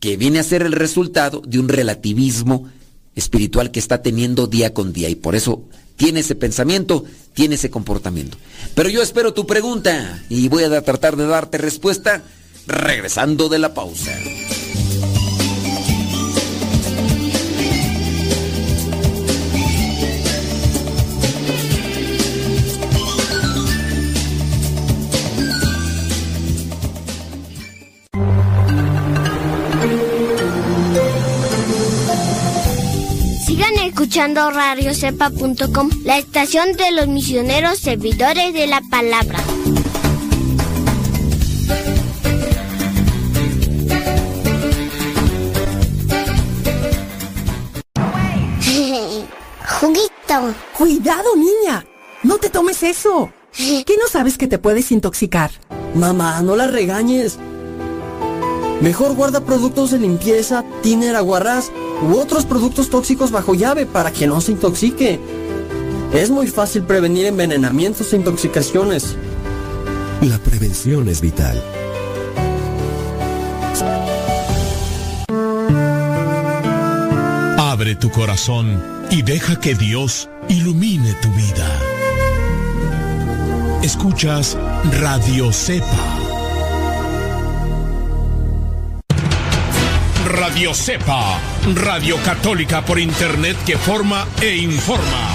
que 0.00 0.16
viene 0.16 0.40
a 0.40 0.44
ser 0.44 0.62
el 0.62 0.72
resultado 0.72 1.40
de 1.46 1.60
un 1.60 1.68
relativismo 1.68 2.68
espiritual 3.14 3.70
que 3.70 3.80
está 3.80 4.02
teniendo 4.02 4.46
día 4.46 4.74
con 4.74 4.92
día. 4.92 5.08
Y 5.08 5.14
por 5.14 5.34
eso 5.34 5.64
tiene 5.96 6.20
ese 6.20 6.34
pensamiento, 6.34 7.04
tiene 7.34 7.54
ese 7.56 7.70
comportamiento. 7.70 8.36
Pero 8.74 8.88
yo 8.88 9.02
espero 9.02 9.34
tu 9.34 9.46
pregunta 9.46 10.22
y 10.28 10.48
voy 10.48 10.64
a 10.64 10.82
tratar 10.82 11.16
de 11.16 11.26
darte 11.26 11.58
respuesta 11.58 12.22
regresando 12.66 13.48
de 13.48 13.58
la 13.58 13.74
pausa. 13.74 14.12
Escuchando 34.04 34.50
radiocepa.com, 34.50 35.88
la 36.04 36.18
estación 36.18 36.74
de 36.74 36.92
los 36.92 37.08
misioneros 37.08 37.78
servidores 37.78 38.52
de 38.52 38.66
la 38.66 38.82
palabra. 38.90 39.38
Juguito. 49.80 50.54
Cuidado, 50.76 51.34
niña. 51.34 51.86
No 52.22 52.36
te 52.36 52.50
tomes 52.50 52.82
eso. 52.82 53.32
¿Qué 53.56 53.96
no 53.98 54.06
sabes 54.10 54.36
que 54.36 54.46
te 54.46 54.58
puedes 54.58 54.92
intoxicar? 54.92 55.50
Mamá, 55.94 56.42
no 56.42 56.56
la 56.56 56.66
regañes. 56.66 57.38
Mejor 58.80 59.14
guarda 59.14 59.40
productos 59.40 59.90
de 59.90 59.98
limpieza, 59.98 60.64
tiner, 60.82 61.16
aguarrás 61.16 61.70
u 62.02 62.16
otros 62.16 62.44
productos 62.44 62.90
tóxicos 62.90 63.30
bajo 63.30 63.54
llave 63.54 63.86
para 63.86 64.12
que 64.12 64.26
no 64.26 64.40
se 64.40 64.52
intoxique. 64.52 65.20
Es 66.12 66.30
muy 66.30 66.46
fácil 66.48 66.82
prevenir 66.82 67.26
envenenamientos 67.26 68.12
e 68.12 68.16
intoxicaciones. 68.16 69.16
La 70.22 70.38
prevención 70.38 71.08
es 71.08 71.20
vital. 71.20 71.62
Abre 77.58 77.96
tu 77.96 78.10
corazón 78.10 78.80
y 79.10 79.22
deja 79.22 79.58
que 79.58 79.74
Dios 79.74 80.28
ilumine 80.48 81.12
tu 81.14 81.28
vida. 81.32 81.68
Escuchas 83.82 84.56
Radio 85.00 85.52
Cepa. 85.52 86.23
Radio 90.36 90.74
Cepa, 90.74 91.38
Radio 91.76 92.16
Católica 92.24 92.84
por 92.84 92.98
Internet 92.98 93.56
que 93.64 93.78
forma 93.78 94.26
e 94.42 94.56
informa. 94.56 95.30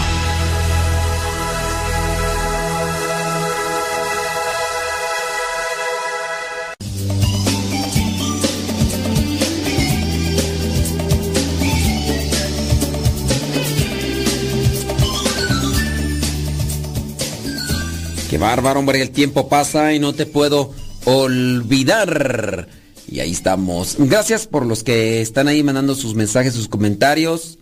Qué 18.29 18.37
bárbaro, 18.37 18.79
hombre, 18.79 19.01
el 19.01 19.11
tiempo 19.11 19.47
pasa 19.47 19.93
y 19.93 19.99
no 19.99 20.13
te 20.13 20.25
puedo 20.25 20.73
olvidar. 21.05 22.78
Y 23.11 23.19
ahí 23.21 23.31
estamos. 23.31 23.95
Gracias 23.97 24.45
por 24.45 24.65
los 24.65 24.83
que 24.83 25.21
están 25.21 25.47
ahí 25.47 25.63
mandando 25.63 25.95
sus 25.95 26.13
mensajes, 26.13 26.53
sus 26.53 26.67
comentarios. 26.67 27.57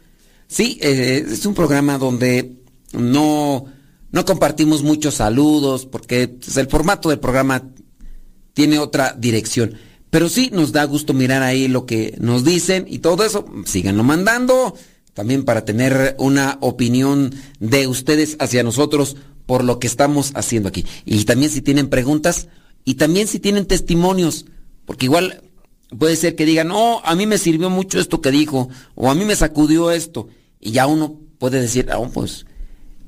Sí, 0.48 0.78
eh, 0.82 1.26
es 1.30 1.46
un 1.46 1.54
programa 1.54 1.98
donde 1.98 2.58
no, 2.94 3.66
no 4.12 4.26
compartimos 4.26 4.84
muchos 4.84 5.16
saludos 5.16 5.86
porque 5.86 6.28
pues, 6.28 6.58
el 6.58 6.68
formato 6.68 7.10
del 7.10 7.20
programa 7.20 7.70
tiene 8.54 8.80
otra 8.80 9.16
dirección. 9.18 9.76
Pero 10.10 10.30
sí 10.30 10.50
nos 10.52 10.72
da 10.72 10.84
gusto 10.86 11.14
mirar 11.14 11.44
ahí 11.44 11.68
lo 11.68 11.86
que 11.86 12.16
nos 12.20 12.44
dicen 12.44 12.86
y 12.90 13.00
todo 13.00 13.24
eso. 13.24 13.46
Síganlo 13.66 14.04
mandando. 14.04 14.76
También 15.14 15.46
para 15.46 15.66
tener 15.66 16.16
una 16.20 16.58
opinión 16.62 17.34
de 17.60 17.88
ustedes 17.88 18.36
hacia 18.40 18.64
nosotros 18.64 19.16
por 19.46 19.64
lo 19.64 19.80
que 19.80 19.88
estamos 19.88 20.32
haciendo 20.36 20.70
aquí. 20.70 20.86
Y 21.06 21.24
también 21.26 21.52
si 21.52 21.62
tienen 21.62 21.90
preguntas 21.90 22.48
y 22.86 22.96
también 22.96 23.28
si 23.28 23.40
tienen 23.40 23.66
testimonios. 23.66 24.46
Porque 24.88 25.06
igual 25.06 25.44
puede 26.00 26.16
ser 26.16 26.36
que 26.36 26.46
digan, 26.46 26.70
no, 26.70 27.02
a 27.04 27.14
mí 27.14 27.28
me 27.28 27.38
sirvió 27.38 27.70
mucho 27.70 28.00
esto 28.00 28.22
que 28.22 28.32
dijo, 28.32 28.70
o 28.96 29.12
a 29.12 29.16
mí 29.16 29.26
me 29.26 29.36
sacudió 29.36 29.92
esto. 29.92 30.30
Y 30.62 30.72
ya 30.72 30.88
uno 30.88 31.20
puede 31.38 31.60
decir, 31.60 31.90
ah, 31.92 32.00
pues, 32.12 32.46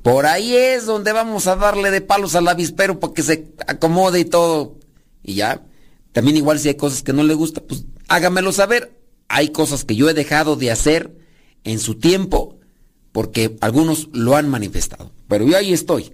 por 0.02 0.26
ahí 0.26 0.54
es 0.54 0.84
donde 0.84 1.12
vamos 1.12 1.46
a 1.46 1.56
darle 1.56 1.90
de 1.90 2.02
palos 2.02 2.34
al 2.34 2.46
avispero 2.48 3.00
para 3.00 3.14
que 3.14 3.22
se 3.22 3.52
acomode 3.66 4.20
y 4.20 4.26
todo. 4.26 4.76
Y 5.22 5.34
ya, 5.34 5.62
también 6.12 6.36
igual 6.36 6.58
si 6.58 6.68
hay 6.68 6.74
cosas 6.74 7.02
que 7.02 7.14
no 7.14 7.24
le 7.24 7.32
gusta, 7.32 7.62
pues 7.62 7.86
hágamelo 8.08 8.52
saber. 8.52 8.94
Hay 9.28 9.48
cosas 9.48 9.84
que 9.84 9.96
yo 9.96 10.10
he 10.10 10.14
dejado 10.14 10.56
de 10.56 10.70
hacer 10.70 11.16
en 11.64 11.78
su 11.78 11.94
tiempo 11.94 12.58
porque 13.12 13.56
algunos 13.62 14.10
lo 14.12 14.36
han 14.36 14.50
manifestado. 14.50 15.12
Pero 15.28 15.46
yo 15.46 15.56
ahí 15.56 15.72
estoy. 15.72 16.12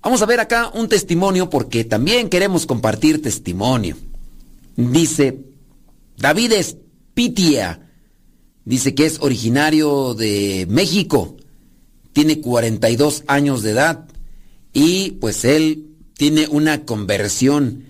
Vamos 0.00 0.22
a 0.22 0.26
ver 0.26 0.38
acá 0.38 0.70
un 0.72 0.88
testimonio 0.88 1.50
porque 1.50 1.84
también 1.84 2.28
queremos 2.28 2.66
compartir 2.66 3.20
testimonio. 3.20 3.96
Dice 4.76 5.42
David 6.18 6.52
Espitia, 6.52 7.90
dice 8.64 8.94
que 8.94 9.06
es 9.06 9.18
originario 9.20 10.14
de 10.14 10.66
México, 10.68 11.36
tiene 12.12 12.40
42 12.40 13.24
años 13.26 13.62
de 13.62 13.70
edad 13.70 14.06
y 14.72 15.12
pues 15.12 15.44
él 15.44 15.86
tiene 16.14 16.46
una 16.48 16.84
conversión. 16.84 17.84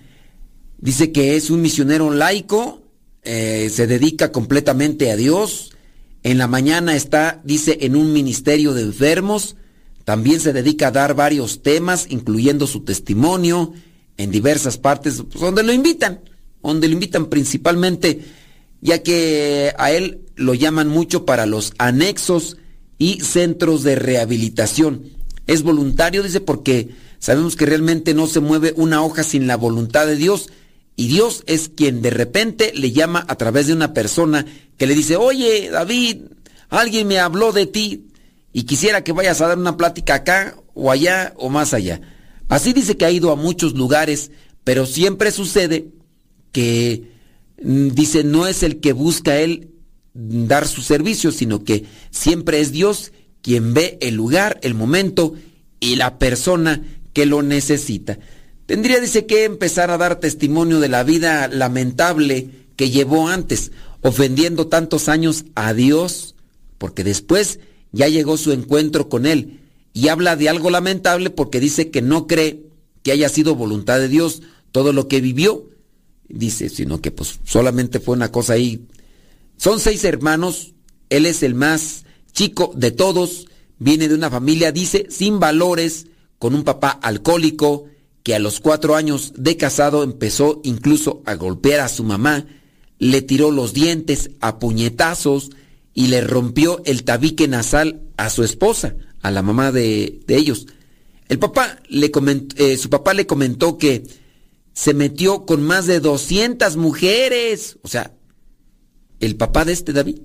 Dice 0.79 1.11
que 1.11 1.35
es 1.35 1.49
un 1.49 1.61
misionero 1.61 2.11
laico, 2.11 2.81
eh, 3.23 3.69
se 3.73 3.87
dedica 3.87 4.31
completamente 4.31 5.11
a 5.11 5.17
Dios. 5.17 5.71
En 6.23 6.37
la 6.37 6.47
mañana 6.47 6.95
está, 6.95 7.41
dice, 7.43 7.79
en 7.81 7.95
un 7.95 8.13
ministerio 8.13 8.73
de 8.73 8.83
enfermos. 8.83 9.57
También 10.05 10.39
se 10.39 10.53
dedica 10.53 10.87
a 10.87 10.91
dar 10.91 11.15
varios 11.15 11.61
temas, 11.61 12.07
incluyendo 12.09 12.67
su 12.67 12.85
testimonio, 12.85 13.73
en 14.15 14.31
diversas 14.31 14.77
partes, 14.77 15.21
donde 15.37 15.63
lo 15.63 15.73
invitan, 15.73 16.21
donde 16.61 16.87
lo 16.87 16.93
invitan 16.93 17.27
principalmente, 17.27 18.21
ya 18.81 19.01
que 19.03 19.73
a 19.77 19.91
él 19.91 20.21
lo 20.35 20.53
llaman 20.53 20.87
mucho 20.87 21.25
para 21.25 21.45
los 21.45 21.73
anexos 21.77 22.57
y 22.97 23.21
centros 23.21 23.83
de 23.83 23.95
rehabilitación. 23.95 25.03
Es 25.47 25.63
voluntario, 25.63 26.23
dice, 26.23 26.41
porque 26.41 26.89
sabemos 27.19 27.55
que 27.55 27.65
realmente 27.65 28.13
no 28.13 28.27
se 28.27 28.39
mueve 28.39 28.73
una 28.75 29.01
hoja 29.01 29.23
sin 29.23 29.47
la 29.47 29.55
voluntad 29.55 30.05
de 30.05 30.15
Dios. 30.15 30.49
Y 30.95 31.07
Dios 31.07 31.43
es 31.45 31.69
quien 31.69 32.01
de 32.01 32.09
repente 32.09 32.71
le 32.75 32.91
llama 32.91 33.23
a 33.27 33.35
través 33.35 33.67
de 33.67 33.73
una 33.73 33.93
persona 33.93 34.45
que 34.77 34.87
le 34.87 34.95
dice, 34.95 35.15
oye, 35.15 35.69
David, 35.69 36.23
alguien 36.69 37.07
me 37.07 37.19
habló 37.19 37.51
de 37.51 37.65
ti 37.67 38.07
y 38.51 38.63
quisiera 38.63 39.03
que 39.03 39.11
vayas 39.11 39.39
a 39.41 39.47
dar 39.47 39.57
una 39.57 39.77
plática 39.77 40.15
acá 40.15 40.57
o 40.73 40.91
allá 40.91 41.33
o 41.37 41.49
más 41.49 41.73
allá. 41.73 42.01
Así 42.49 42.73
dice 42.73 42.97
que 42.97 43.05
ha 43.05 43.11
ido 43.11 43.31
a 43.31 43.35
muchos 43.35 43.73
lugares, 43.73 44.31
pero 44.63 44.85
siempre 44.85 45.31
sucede 45.31 45.91
que 46.57 47.03
mm, 47.61 47.89
dice 47.89 48.23
no 48.23 48.47
es 48.47 48.63
el 48.63 48.79
que 48.79 48.91
busca 48.91 49.37
él 49.37 49.69
dar 50.15 50.67
su 50.67 50.81
servicio, 50.81 51.31
sino 51.31 51.63
que 51.63 51.85
siempre 52.09 52.61
es 52.61 52.71
Dios 52.71 53.11
quien 53.43 53.75
ve 53.75 53.99
el 54.01 54.15
lugar, 54.15 54.57
el 54.63 54.73
momento 54.73 55.35
y 55.79 55.97
la 55.97 56.17
persona 56.17 56.81
que 57.13 57.27
lo 57.27 57.43
necesita. 57.43 58.17
Tendría, 58.65 58.99
dice, 58.99 59.27
que 59.27 59.43
empezar 59.43 59.91
a 59.91 59.99
dar 59.99 60.19
testimonio 60.19 60.79
de 60.79 60.89
la 60.89 61.03
vida 61.03 61.47
lamentable 61.47 62.49
que 62.75 62.89
llevó 62.89 63.29
antes, 63.29 63.71
ofendiendo 64.01 64.65
tantos 64.65 65.09
años 65.09 65.45
a 65.53 65.75
Dios, 65.75 66.33
porque 66.79 67.03
después 67.03 67.59
ya 67.91 68.07
llegó 68.07 68.35
su 68.37 68.51
encuentro 68.51 69.09
con 69.09 69.27
Él 69.27 69.59
y 69.93 70.07
habla 70.07 70.35
de 70.35 70.49
algo 70.49 70.71
lamentable 70.71 71.29
porque 71.29 71.59
dice 71.59 71.91
que 71.91 72.01
no 72.01 72.25
cree 72.25 72.63
que 73.03 73.11
haya 73.11 73.29
sido 73.29 73.53
voluntad 73.53 73.99
de 73.99 74.07
Dios 74.07 74.41
todo 74.71 74.91
lo 74.91 75.07
que 75.07 75.21
vivió. 75.21 75.69
Dice, 76.29 76.69
sino 76.69 77.01
que 77.01 77.11
pues 77.11 77.39
solamente 77.43 77.99
fue 77.99 78.15
una 78.15 78.31
cosa 78.31 78.53
ahí. 78.53 78.85
Son 79.57 79.79
seis 79.79 80.03
hermanos, 80.03 80.73
él 81.09 81.25
es 81.25 81.41
el 81.43 81.55
más 81.55 82.05
chico 82.31 82.71
de 82.75 82.91
todos, 82.91 83.47
viene 83.79 84.07
de 84.07 84.15
una 84.15 84.29
familia, 84.29 84.71
dice, 84.71 85.07
sin 85.09 85.39
valores, 85.39 86.07
con 86.37 86.53
un 86.53 86.63
papá 86.63 86.89
alcohólico, 86.89 87.85
que 88.23 88.35
a 88.35 88.39
los 88.39 88.59
cuatro 88.59 88.95
años 88.95 89.33
de 89.37 89.55
casado 89.55 90.03
empezó 90.03 90.59
incluso 90.63 91.21
a 91.25 91.35
golpear 91.35 91.79
a 91.79 91.87
su 91.87 92.03
mamá, 92.03 92.45
le 92.99 93.21
tiró 93.21 93.51
los 93.51 93.73
dientes 93.73 94.31
a 94.41 94.59
puñetazos 94.59 95.51
y 95.93 96.07
le 96.07 96.21
rompió 96.21 96.81
el 96.85 97.03
tabique 97.03 97.47
nasal 97.47 98.01
a 98.17 98.29
su 98.29 98.43
esposa 98.43 98.95
a 99.21 99.31
la 99.31 99.41
mamá 99.41 99.71
de, 99.71 100.19
ellos. 100.27 100.67
El 101.29 101.39
papá 101.39 101.79
le 101.89 102.11
comentó, 102.11 102.55
eh, 102.63 102.77
su 102.77 102.89
papá 102.89 103.13
le 103.13 103.25
comentó 103.25 103.77
que 103.77 104.03
se 104.77 104.93
metió 104.93 105.43
con 105.47 105.63
más 105.63 105.87
de 105.87 105.99
200 105.99 106.77
mujeres. 106.77 107.79
O 107.81 107.87
sea, 107.87 108.13
el 109.19 109.35
papá 109.35 109.65
de 109.65 109.73
este 109.73 109.91
David 109.91 110.19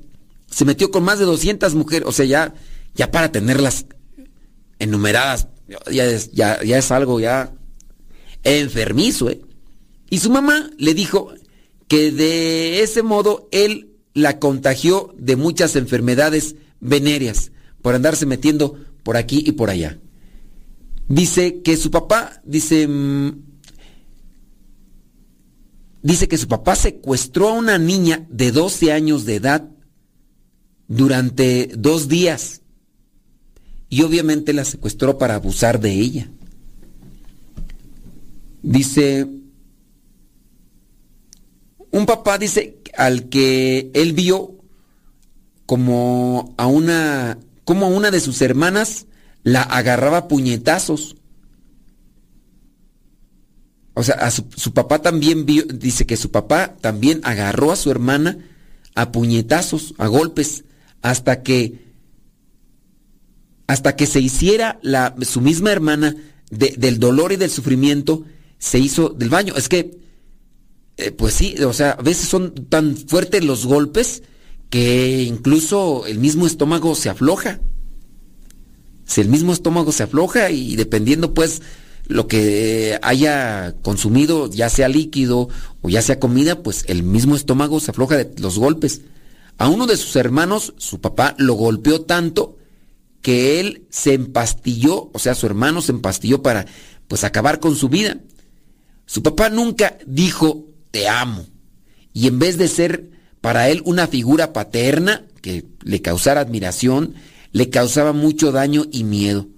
se 0.46 0.66
metió 0.66 0.90
con 0.90 1.04
más 1.04 1.18
de 1.18 1.24
200 1.24 1.74
mujeres. 1.74 2.06
O 2.06 2.12
sea, 2.12 2.26
ya, 2.26 2.52
ya 2.94 3.10
para 3.10 3.32
tenerlas 3.32 3.86
enumeradas, 4.78 5.48
ya 5.90 6.04
es, 6.04 6.90
algo 6.90 7.18
ya 7.18 7.54
enfermizo, 8.44 9.30
¿eh? 9.30 9.40
Y 10.10 10.18
su 10.18 10.28
mamá 10.28 10.68
le 10.76 10.92
dijo 10.92 11.32
que 11.88 12.12
de 12.12 12.82
ese 12.82 13.02
modo 13.02 13.48
él 13.52 13.96
la 14.12 14.38
contagió 14.38 15.14
de 15.16 15.36
muchas 15.36 15.76
enfermedades 15.76 16.56
venéreas 16.78 17.52
por 17.80 17.94
andarse 17.94 18.26
metiendo 18.26 18.76
por 19.02 19.16
aquí 19.16 19.42
y 19.46 19.52
por 19.52 19.70
allá. 19.70 19.98
Dice 21.08 21.62
que 21.62 21.78
su 21.78 21.90
papá, 21.90 22.42
dice, 22.44 22.86
mm, 22.86 23.51
dice 26.02 26.28
que 26.28 26.38
su 26.38 26.48
papá 26.48 26.76
secuestró 26.76 27.48
a 27.48 27.52
una 27.52 27.78
niña 27.78 28.26
de 28.28 28.52
12 28.52 28.92
años 28.92 29.24
de 29.24 29.36
edad 29.36 29.68
durante 30.88 31.70
dos 31.76 32.08
días 32.08 32.62
y 33.88 34.02
obviamente 34.02 34.52
la 34.52 34.64
secuestró 34.64 35.18
para 35.18 35.34
abusar 35.34 35.80
de 35.80 35.92
ella. 35.92 36.30
Dice, 38.62 39.26
un 41.90 42.06
papá 42.06 42.38
dice 42.38 42.78
al 42.96 43.28
que 43.28 43.90
él 43.94 44.12
vio 44.12 44.56
como 45.66 46.54
a 46.56 46.66
una 46.66 47.38
como 47.64 47.88
una 47.88 48.10
de 48.10 48.20
sus 48.20 48.42
hermanas 48.42 49.06
la 49.42 49.62
agarraba 49.62 50.28
puñetazos. 50.28 51.16
O 53.94 54.02
sea, 54.02 54.14
a 54.14 54.30
su, 54.30 54.72
papá 54.72 55.00
también 55.02 55.44
vio, 55.44 55.64
dice 55.64 56.06
que 56.06 56.16
su 56.16 56.30
papá 56.30 56.76
también 56.80 57.20
agarró 57.24 57.72
a 57.72 57.76
su 57.76 57.90
hermana 57.90 58.38
a 58.94 59.12
puñetazos, 59.12 59.94
a 59.98 60.06
golpes, 60.06 60.64
hasta 61.02 61.42
que 61.42 61.92
hasta 63.66 63.96
que 63.96 64.06
se 64.06 64.20
hiciera 64.20 64.78
la, 64.82 65.14
su 65.22 65.40
misma 65.40 65.72
hermana 65.72 66.14
del 66.50 66.98
dolor 66.98 67.32
y 67.32 67.36
del 67.36 67.48
sufrimiento, 67.48 68.24
se 68.58 68.78
hizo 68.78 69.08
del 69.08 69.30
baño. 69.30 69.54
Es 69.56 69.70
que, 69.70 69.98
eh, 70.98 71.10
pues 71.10 71.32
sí, 71.32 71.54
o 71.64 71.72
sea, 71.72 71.92
a 71.92 72.02
veces 72.02 72.28
son 72.28 72.52
tan 72.68 72.96
fuertes 72.96 73.42
los 73.42 73.64
golpes 73.64 74.22
que 74.68 75.22
incluso 75.22 76.06
el 76.06 76.18
mismo 76.18 76.46
estómago 76.46 76.94
se 76.94 77.08
afloja. 77.08 77.60
Si 79.06 79.22
el 79.22 79.28
mismo 79.28 79.52
estómago 79.52 79.90
se 79.90 80.02
afloja 80.02 80.50
y 80.50 80.76
dependiendo 80.76 81.32
pues 81.32 81.62
lo 82.12 82.28
que 82.28 82.98
haya 83.02 83.74
consumido, 83.82 84.50
ya 84.50 84.68
sea 84.68 84.88
líquido 84.88 85.48
o 85.80 85.88
ya 85.88 86.02
sea 86.02 86.20
comida, 86.20 86.62
pues 86.62 86.84
el 86.88 87.02
mismo 87.02 87.34
estómago 87.34 87.80
se 87.80 87.90
afloja 87.90 88.16
de 88.16 88.30
los 88.40 88.58
golpes. 88.58 89.02
A 89.58 89.68
uno 89.68 89.86
de 89.86 89.96
sus 89.96 90.16
hermanos, 90.16 90.74
su 90.78 91.00
papá 91.00 91.34
lo 91.38 91.54
golpeó 91.54 92.02
tanto 92.02 92.58
que 93.22 93.60
él 93.60 93.86
se 93.90 94.14
empastilló, 94.14 95.10
o 95.12 95.18
sea, 95.18 95.34
su 95.34 95.46
hermano 95.46 95.80
se 95.80 95.92
empastilló 95.92 96.42
para 96.42 96.66
pues 97.08 97.24
acabar 97.24 97.60
con 97.60 97.76
su 97.76 97.88
vida. 97.88 98.18
Su 99.06 99.22
papá 99.22 99.48
nunca 99.48 99.98
dijo 100.06 100.66
te 100.90 101.08
amo. 101.08 101.46
Y 102.12 102.28
en 102.28 102.38
vez 102.38 102.58
de 102.58 102.68
ser 102.68 103.10
para 103.40 103.68
él 103.70 103.82
una 103.84 104.06
figura 104.06 104.52
paterna 104.52 105.24
que 105.40 105.64
le 105.82 106.02
causara 106.02 106.40
admiración, 106.40 107.14
le 107.52 107.70
causaba 107.70 108.12
mucho 108.12 108.52
daño 108.52 108.84
y 108.92 109.04
miedo. 109.04 109.48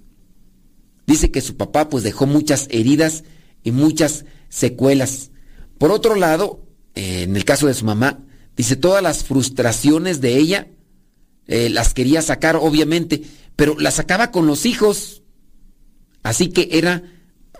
Dice 1.06 1.30
que 1.30 1.40
su 1.40 1.56
papá 1.56 1.88
pues 1.88 2.02
dejó 2.02 2.26
muchas 2.26 2.66
heridas 2.70 3.24
y 3.62 3.72
muchas 3.72 4.24
secuelas. 4.48 5.30
Por 5.78 5.90
otro 5.90 6.14
lado, 6.14 6.64
eh, 6.94 7.22
en 7.22 7.36
el 7.36 7.44
caso 7.44 7.66
de 7.66 7.74
su 7.74 7.84
mamá, 7.84 8.20
dice 8.56 8.76
todas 8.76 9.02
las 9.02 9.24
frustraciones 9.24 10.20
de 10.20 10.36
ella 10.36 10.68
eh, 11.46 11.68
las 11.68 11.92
quería 11.92 12.22
sacar 12.22 12.56
obviamente, 12.56 13.22
pero 13.56 13.78
las 13.78 13.94
sacaba 13.94 14.30
con 14.30 14.46
los 14.46 14.66
hijos. 14.66 15.22
Así 16.22 16.48
que 16.48 16.68
era 16.72 17.02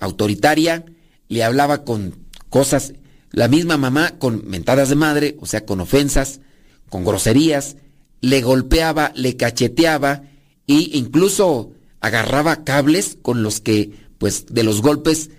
autoritaria, 0.01 0.85
le 1.29 1.45
hablaba 1.45 1.85
con 1.85 2.15
cosas 2.49 2.95
la 3.31 3.49
misma 3.49 3.77
mamá 3.77 4.19
con 4.19 4.47
mentadas 4.47 4.89
de 4.89 4.95
madre, 4.95 5.37
o 5.41 5.47
sea, 5.47 5.67
con 5.67 5.81
ofensas, 5.81 6.41
con 6.89 7.05
groserías, 7.05 7.77
le 8.21 8.41
golpeaba, 8.43 9.13
le 9.17 9.37
cacheteaba 9.37 10.23
e 10.67 10.91
incluso 10.93 11.73
agarraba 12.05 12.65
cables 12.65 13.17
con 13.23 13.43
los 13.43 13.63
que, 13.63 13.93
pues, 14.19 14.45
de 14.51 14.63
los 14.63 14.83
golpes 14.83 15.31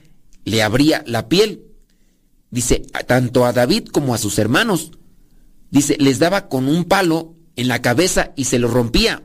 le 0.46 0.64
abría 0.64 1.04
la 1.06 1.30
piel. 1.30 1.62
Dice, 2.50 2.80
tanto 3.06 3.46
a 3.46 3.54
David 3.54 3.90
como 3.90 4.16
a 4.16 4.18
sus 4.18 4.40
hermanos. 4.40 4.92
Dice, 5.70 5.96
les 6.00 6.18
daba 6.18 6.50
con 6.50 6.68
un 6.68 6.86
palo 6.86 7.36
en 7.56 7.68
la 7.68 7.84
cabeza 7.84 8.34
y 8.36 8.46
se 8.46 8.58
lo 8.58 8.68
rompía. 8.68 9.22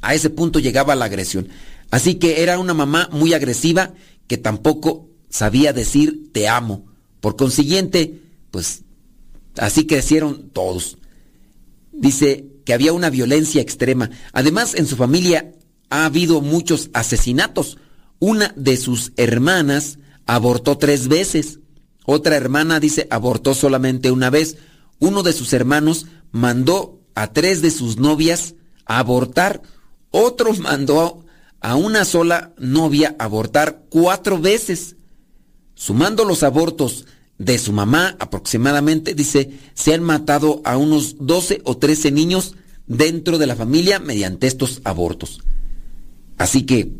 A 0.00 0.14
ese 0.14 0.30
punto 0.30 0.58
llegaba 0.58 0.96
la 0.96 1.04
agresión. 1.04 1.48
Así 1.92 2.16
que 2.16 2.42
era 2.42 2.58
una 2.58 2.74
mamá 2.74 3.08
muy 3.12 3.34
agresiva 3.34 3.94
que 4.26 4.36
tampoco 4.36 5.10
sabía 5.28 5.72
decir 5.72 6.32
te 6.32 6.48
amo 6.48 6.86
por 7.20 7.36
consiguiente, 7.36 8.20
pues 8.50 8.82
así 9.58 9.86
crecieron 9.86 10.50
todos. 10.50 10.98
Dice 11.92 12.46
que 12.64 12.72
había 12.72 12.92
una 12.92 13.10
violencia 13.10 13.62
extrema. 13.62 14.10
Además, 14.32 14.74
en 14.74 14.86
su 14.86 14.96
familia 14.96 15.52
ha 15.92 16.06
habido 16.06 16.40
muchos 16.40 16.88
asesinatos. 16.94 17.76
Una 18.18 18.54
de 18.56 18.78
sus 18.78 19.12
hermanas 19.16 19.98
abortó 20.26 20.78
tres 20.78 21.06
veces. 21.06 21.60
Otra 22.06 22.34
hermana 22.34 22.80
dice 22.80 23.06
abortó 23.10 23.52
solamente 23.54 24.10
una 24.10 24.30
vez. 24.30 24.56
Uno 25.00 25.22
de 25.22 25.34
sus 25.34 25.52
hermanos 25.52 26.06
mandó 26.30 26.98
a 27.14 27.34
tres 27.34 27.60
de 27.60 27.70
sus 27.70 27.98
novias 27.98 28.54
a 28.86 29.00
abortar. 29.00 29.60
Otro 30.10 30.54
mandó 30.58 31.26
a 31.60 31.76
una 31.76 32.06
sola 32.06 32.54
novia 32.56 33.14
abortar 33.18 33.82
cuatro 33.90 34.40
veces. 34.40 34.96
Sumando 35.74 36.24
los 36.24 36.42
abortos 36.42 37.06
de 37.36 37.58
su 37.58 37.72
mamá 37.74 38.16
aproximadamente, 38.18 39.14
dice, 39.14 39.58
se 39.74 39.92
han 39.92 40.02
matado 40.02 40.62
a 40.64 40.78
unos 40.78 41.16
12 41.18 41.60
o 41.64 41.76
13 41.76 42.12
niños 42.12 42.54
dentro 42.86 43.36
de 43.36 43.46
la 43.46 43.56
familia 43.56 43.98
mediante 43.98 44.46
estos 44.46 44.80
abortos. 44.84 45.42
Así 46.38 46.62
que 46.64 46.92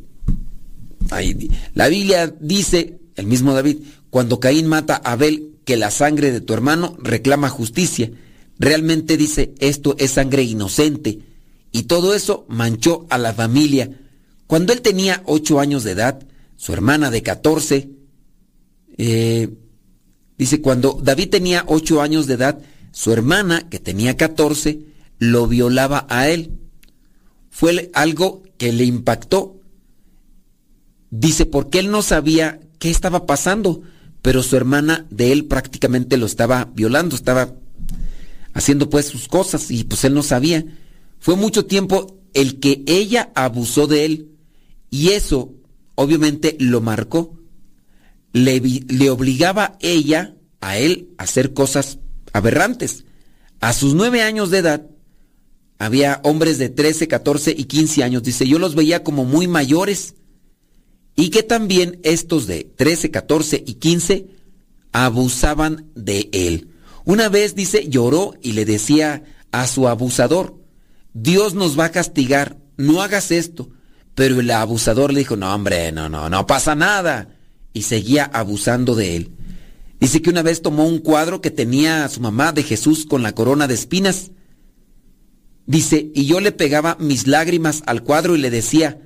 ahí, 1.11 1.51
la 1.75 1.89
Biblia 1.89 2.35
dice, 2.41 3.01
el 3.17 3.27
mismo 3.27 3.55
David, 3.55 3.79
cuando 4.11 4.41
Caín 4.41 4.67
mata 4.67 5.01
a 5.05 5.13
Abel, 5.13 5.53
que 5.65 5.77
la 5.77 5.91
sangre 5.91 6.33
de 6.33 6.41
tu 6.41 6.55
hermano 6.55 6.97
reclama 7.01 7.49
justicia. 7.49 8.11
Realmente 8.59 9.17
dice, 9.17 9.55
esto 9.59 9.95
es 9.99 10.13
sangre 10.13 10.43
inocente. 10.43 11.21
Y 11.71 11.85
todo 11.85 12.15
eso 12.15 12.45
manchó 12.49 13.07
a 13.11 13.19
la 13.19 13.33
familia. 13.33 13.91
Cuando 14.47 14.73
él 14.73 14.83
tenía 14.83 15.23
ocho 15.25 15.61
años 15.61 15.85
de 15.85 15.93
edad, 15.93 16.27
su 16.57 16.73
hermana 16.73 17.11
de 17.11 17.23
14, 17.23 17.91
eh, 18.99 19.49
dice, 20.37 20.61
cuando 20.61 21.01
David 21.03 21.31
tenía 21.31 21.65
ocho 21.67 22.03
años 22.03 22.27
de 22.27 22.35
edad, 22.35 22.61
su 22.93 23.13
hermana, 23.13 23.69
que 23.71 23.79
tenía 23.79 24.17
14, 24.17 24.81
lo 25.19 25.47
violaba 25.47 26.07
a 26.11 26.29
él. 26.29 26.59
Fue 27.51 27.91
algo 27.95 28.43
que 28.63 28.73
le 28.73 28.85
impactó. 28.85 29.61
Dice, 31.11 31.47
porque 31.47 31.81
él 31.81 31.91
no 31.91 32.01
sabía 32.01 32.61
qué 32.79 32.91
estaba 32.91 33.27
pasando, 33.27 33.83
pero 34.23 34.45
su 34.45 34.55
hermana 34.55 35.05
de 35.11 35.33
él 35.33 35.47
prácticamente 35.47 36.17
lo 36.17 36.27
estaba 36.27 36.71
violando, 36.73 37.17
estaba 37.17 37.57
haciendo 38.55 38.89
pues 38.89 39.07
sus 39.07 39.27
cosas 39.27 39.69
y 39.73 39.83
pues 39.83 40.05
él 40.05 40.15
no 40.15 40.23
sabía. 40.23 40.65
Fue 41.19 41.35
mucho 41.35 41.67
tiempo 41.67 42.21
el 42.35 42.61
que 42.61 42.85
ella 42.87 43.33
abusó 43.35 43.89
de 43.89 44.05
él 44.05 44.31
y 44.91 45.09
eso 45.09 45.53
obviamente 45.97 46.57
lo 46.61 46.81
marcó. 46.81 47.41
Le, 48.33 48.61
le 48.61 49.11
obligaba 49.11 49.77
ella 49.81 50.37
a 50.61 50.79
él 50.79 51.09
a 51.19 51.25
hacer 51.25 51.53
cosas 51.53 51.99
aberrantes. 52.33 53.07
A 53.59 53.73
sus 53.73 53.95
nueve 53.95 54.23
años 54.23 54.51
de 54.51 54.59
edad, 54.59 54.87
había 55.83 56.21
hombres 56.23 56.59
de 56.59 56.69
13, 56.69 57.09
14 57.09 57.57
y 57.59 57.65
15 57.65 58.05
años. 58.05 58.23
Dice, 58.23 58.47
yo 58.47 58.61
los 58.61 58.77
veía 58.77 59.03
como 59.03 59.25
muy 59.25 59.49
mayores. 59.49 60.15
Y 61.17 61.31
que 61.31 61.43
también 61.43 61.99
estos 62.05 62.47
de 62.47 62.63
13, 62.63 63.11
14 63.11 63.65
y 63.67 63.75
15 63.75 64.29
abusaban 64.93 65.91
de 65.97 66.31
él. 66.33 66.69
Una 67.05 67.29
vez, 67.29 67.57
dice, 67.57 67.89
lloró 67.89 68.35
y 68.41 68.53
le 68.53 68.65
decía 68.65 69.25
a 69.51 69.67
su 69.67 69.89
abusador, 69.89 70.55
Dios 71.15 71.55
nos 71.55 71.77
va 71.77 71.87
a 71.87 71.91
castigar, 71.91 72.59
no 72.77 73.03
hagas 73.03 73.33
esto. 73.33 73.69
Pero 74.15 74.39
el 74.39 74.53
abusador 74.53 75.13
le 75.13 75.19
dijo, 75.19 75.37
no 75.37 75.53
hombre, 75.53 75.91
no, 75.91 76.09
no, 76.09 76.31
no 76.31 76.47
pasa 76.47 76.77
nada. 76.77 77.35
Y 77.73 77.83
seguía 77.83 78.31
abusando 78.33 78.95
de 78.95 79.17
él. 79.17 79.33
Dice 79.99 80.23
que 80.23 80.31
una 80.31 80.43
vez 80.43 80.63
tomó 80.63 80.87
un 80.87 81.01
cuadro 81.01 81.41
que 81.41 81.51
tenía 81.51 82.05
a 82.05 82.09
su 82.09 82.21
mamá 82.21 82.53
de 82.53 82.63
Jesús 82.63 83.05
con 83.05 83.25
la 83.25 83.33
corona 83.33 83.67
de 83.67 83.75
espinas. 83.75 84.31
Dice, 85.67 86.11
y 86.15 86.27
yo 86.27 86.41
le 86.41 86.53
pegaba 86.53 86.97
mis 86.99 87.27
lágrimas 87.27 87.83
al 87.87 88.03
cuadro 88.03 88.35
y 88.35 88.39
le 88.39 88.51
decía, 88.51 89.01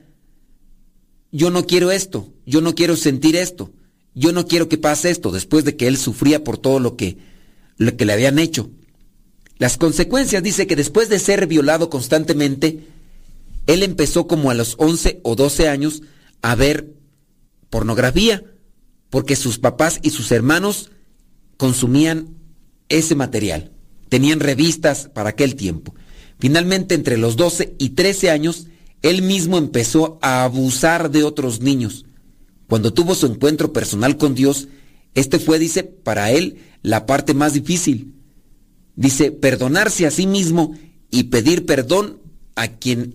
yo 1.31 1.51
no 1.51 1.67
quiero 1.67 1.91
esto, 1.91 2.33
yo 2.47 2.61
no 2.61 2.75
quiero 2.75 2.97
sentir 2.97 3.37
esto, 3.37 3.73
yo 4.15 4.33
no 4.33 4.47
quiero 4.47 4.69
que 4.69 4.79
pase 4.79 5.11
esto, 5.11 5.31
después 5.33 5.65
de 5.65 5.77
que 5.77 5.87
él 5.87 5.99
sufría 5.99 6.43
por 6.45 6.57
todo 6.57 6.81
lo 6.81 6.97
que, 6.97 7.19
lo 7.77 7.97
que 7.97 8.07
le 8.07 8.15
habían 8.15 8.39
hecho. 8.39 8.71
Las 9.59 9.77
consecuencias 9.77 10.43
dice 10.43 10.67
que 10.67 10.77
después 10.77 11.09
de 11.09 11.19
ser 11.19 11.47
violado 11.47 11.91
constantemente, 11.91 12.87
él 13.67 13.83
empezó 13.83 14.27
como 14.27 14.51
a 14.51 14.55
los 14.55 14.77
11 14.79 15.21
o 15.23 15.37
12 15.37 15.69
años 15.69 16.03
a 16.43 16.55
ver 16.55 16.95
pornografía, 17.69 18.45
porque 19.11 19.37
sus 19.37 19.59
papás 19.59 19.99
y 20.03 20.11
sus 20.11 20.31
hermanos 20.33 20.91
consumían 21.57 22.37
ese 22.89 23.15
material, 23.15 23.73
tenían 24.09 24.41
revistas 24.41 25.11
para 25.13 25.31
aquel 25.31 25.57
tiempo. 25.57 25.95
Finalmente, 26.39 26.95
entre 26.95 27.17
los 27.17 27.37
12 27.37 27.75
y 27.79 27.91
13 27.91 28.31
años, 28.31 28.67
él 29.03 29.23
mismo 29.23 29.59
empezó 29.59 30.19
a 30.23 30.45
abusar 30.45 31.11
de 31.11 31.25
otros 31.25 31.61
niños. 31.61 32.05
Cuando 32.69 32.93
tuvo 32.93 33.15
su 33.15 33.27
encuentro 33.27 33.73
personal 33.73 34.17
con 34.17 34.35
Dios, 34.35 34.69
este 35.15 35.39
fue, 35.39 35.59
dice, 35.59 35.85
para 35.85 36.31
él 36.31 36.59
la 36.83 37.07
parte 37.07 37.33
más 37.33 37.55
difícil. 37.55 38.15
Dice, 38.97 39.31
perdonarse 39.31 40.07
a 40.07 40.11
sí 40.11 40.27
mismo 40.27 40.75
y 41.11 41.25
pedir 41.25 41.67
perdón 41.67 42.21
a 42.55 42.69
quien 42.69 43.15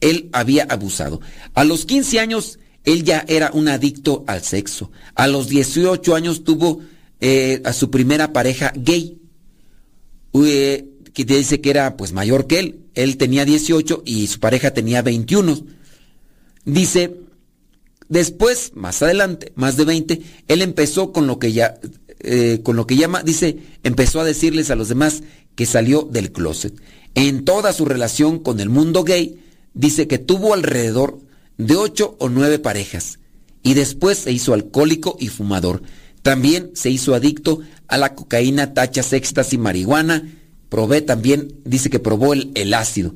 él 0.00 0.28
había 0.32 0.64
abusado. 0.64 1.20
A 1.54 1.64
los 1.64 1.86
15 1.86 2.20
años, 2.20 2.58
él 2.84 3.04
ya 3.04 3.24
era 3.28 3.50
un 3.52 3.68
adicto 3.68 4.24
al 4.26 4.42
sexo. 4.42 4.90
A 5.14 5.26
los 5.26 5.48
18 5.48 6.14
años 6.14 6.44
tuvo 6.44 6.80
eh, 7.20 7.62
a 7.64 7.72
su 7.72 7.90
primera 7.90 8.32
pareja 8.32 8.72
gay. 8.76 9.18
Eh, 10.34 10.89
que 11.12 11.24
dice 11.24 11.60
que 11.60 11.70
era 11.70 11.96
pues 11.96 12.12
mayor 12.12 12.46
que 12.46 12.58
él. 12.58 12.80
Él 12.94 13.16
tenía 13.16 13.44
18 13.44 14.02
y 14.04 14.26
su 14.26 14.40
pareja 14.40 14.72
tenía 14.72 15.02
21. 15.02 15.58
Dice, 16.64 17.16
después, 18.08 18.72
más 18.74 19.02
adelante, 19.02 19.52
más 19.54 19.76
de 19.76 19.84
20, 19.84 20.20
él 20.48 20.62
empezó 20.62 21.12
con 21.12 21.26
lo 21.26 21.38
que 21.38 21.52
ya, 21.52 21.78
eh, 22.20 22.60
con 22.62 22.76
lo 22.76 22.86
que 22.86 22.96
llama, 22.96 23.22
dice, 23.22 23.58
empezó 23.82 24.20
a 24.20 24.24
decirles 24.24 24.70
a 24.70 24.76
los 24.76 24.88
demás 24.88 25.22
que 25.54 25.66
salió 25.66 26.02
del 26.02 26.32
closet. 26.32 26.74
En 27.14 27.44
toda 27.44 27.72
su 27.72 27.84
relación 27.84 28.38
con 28.38 28.60
el 28.60 28.68
mundo 28.68 29.04
gay, 29.04 29.40
dice 29.74 30.06
que 30.06 30.18
tuvo 30.18 30.54
alrededor 30.54 31.18
de 31.58 31.76
8 31.76 32.16
o 32.18 32.28
9 32.28 32.58
parejas. 32.58 33.18
Y 33.62 33.74
después 33.74 34.18
se 34.18 34.32
hizo 34.32 34.54
alcohólico 34.54 35.16
y 35.20 35.28
fumador. 35.28 35.82
También 36.22 36.70
se 36.74 36.90
hizo 36.90 37.14
adicto 37.14 37.60
a 37.88 37.98
la 37.98 38.14
cocaína, 38.14 38.74
tachas, 38.74 39.12
éxtasis, 39.12 39.58
marihuana, 39.58 40.24
probé 40.70 41.02
también, 41.02 41.52
dice 41.66 41.90
que 41.90 41.98
probó 41.98 42.32
el, 42.32 42.74
ácido. 42.74 43.14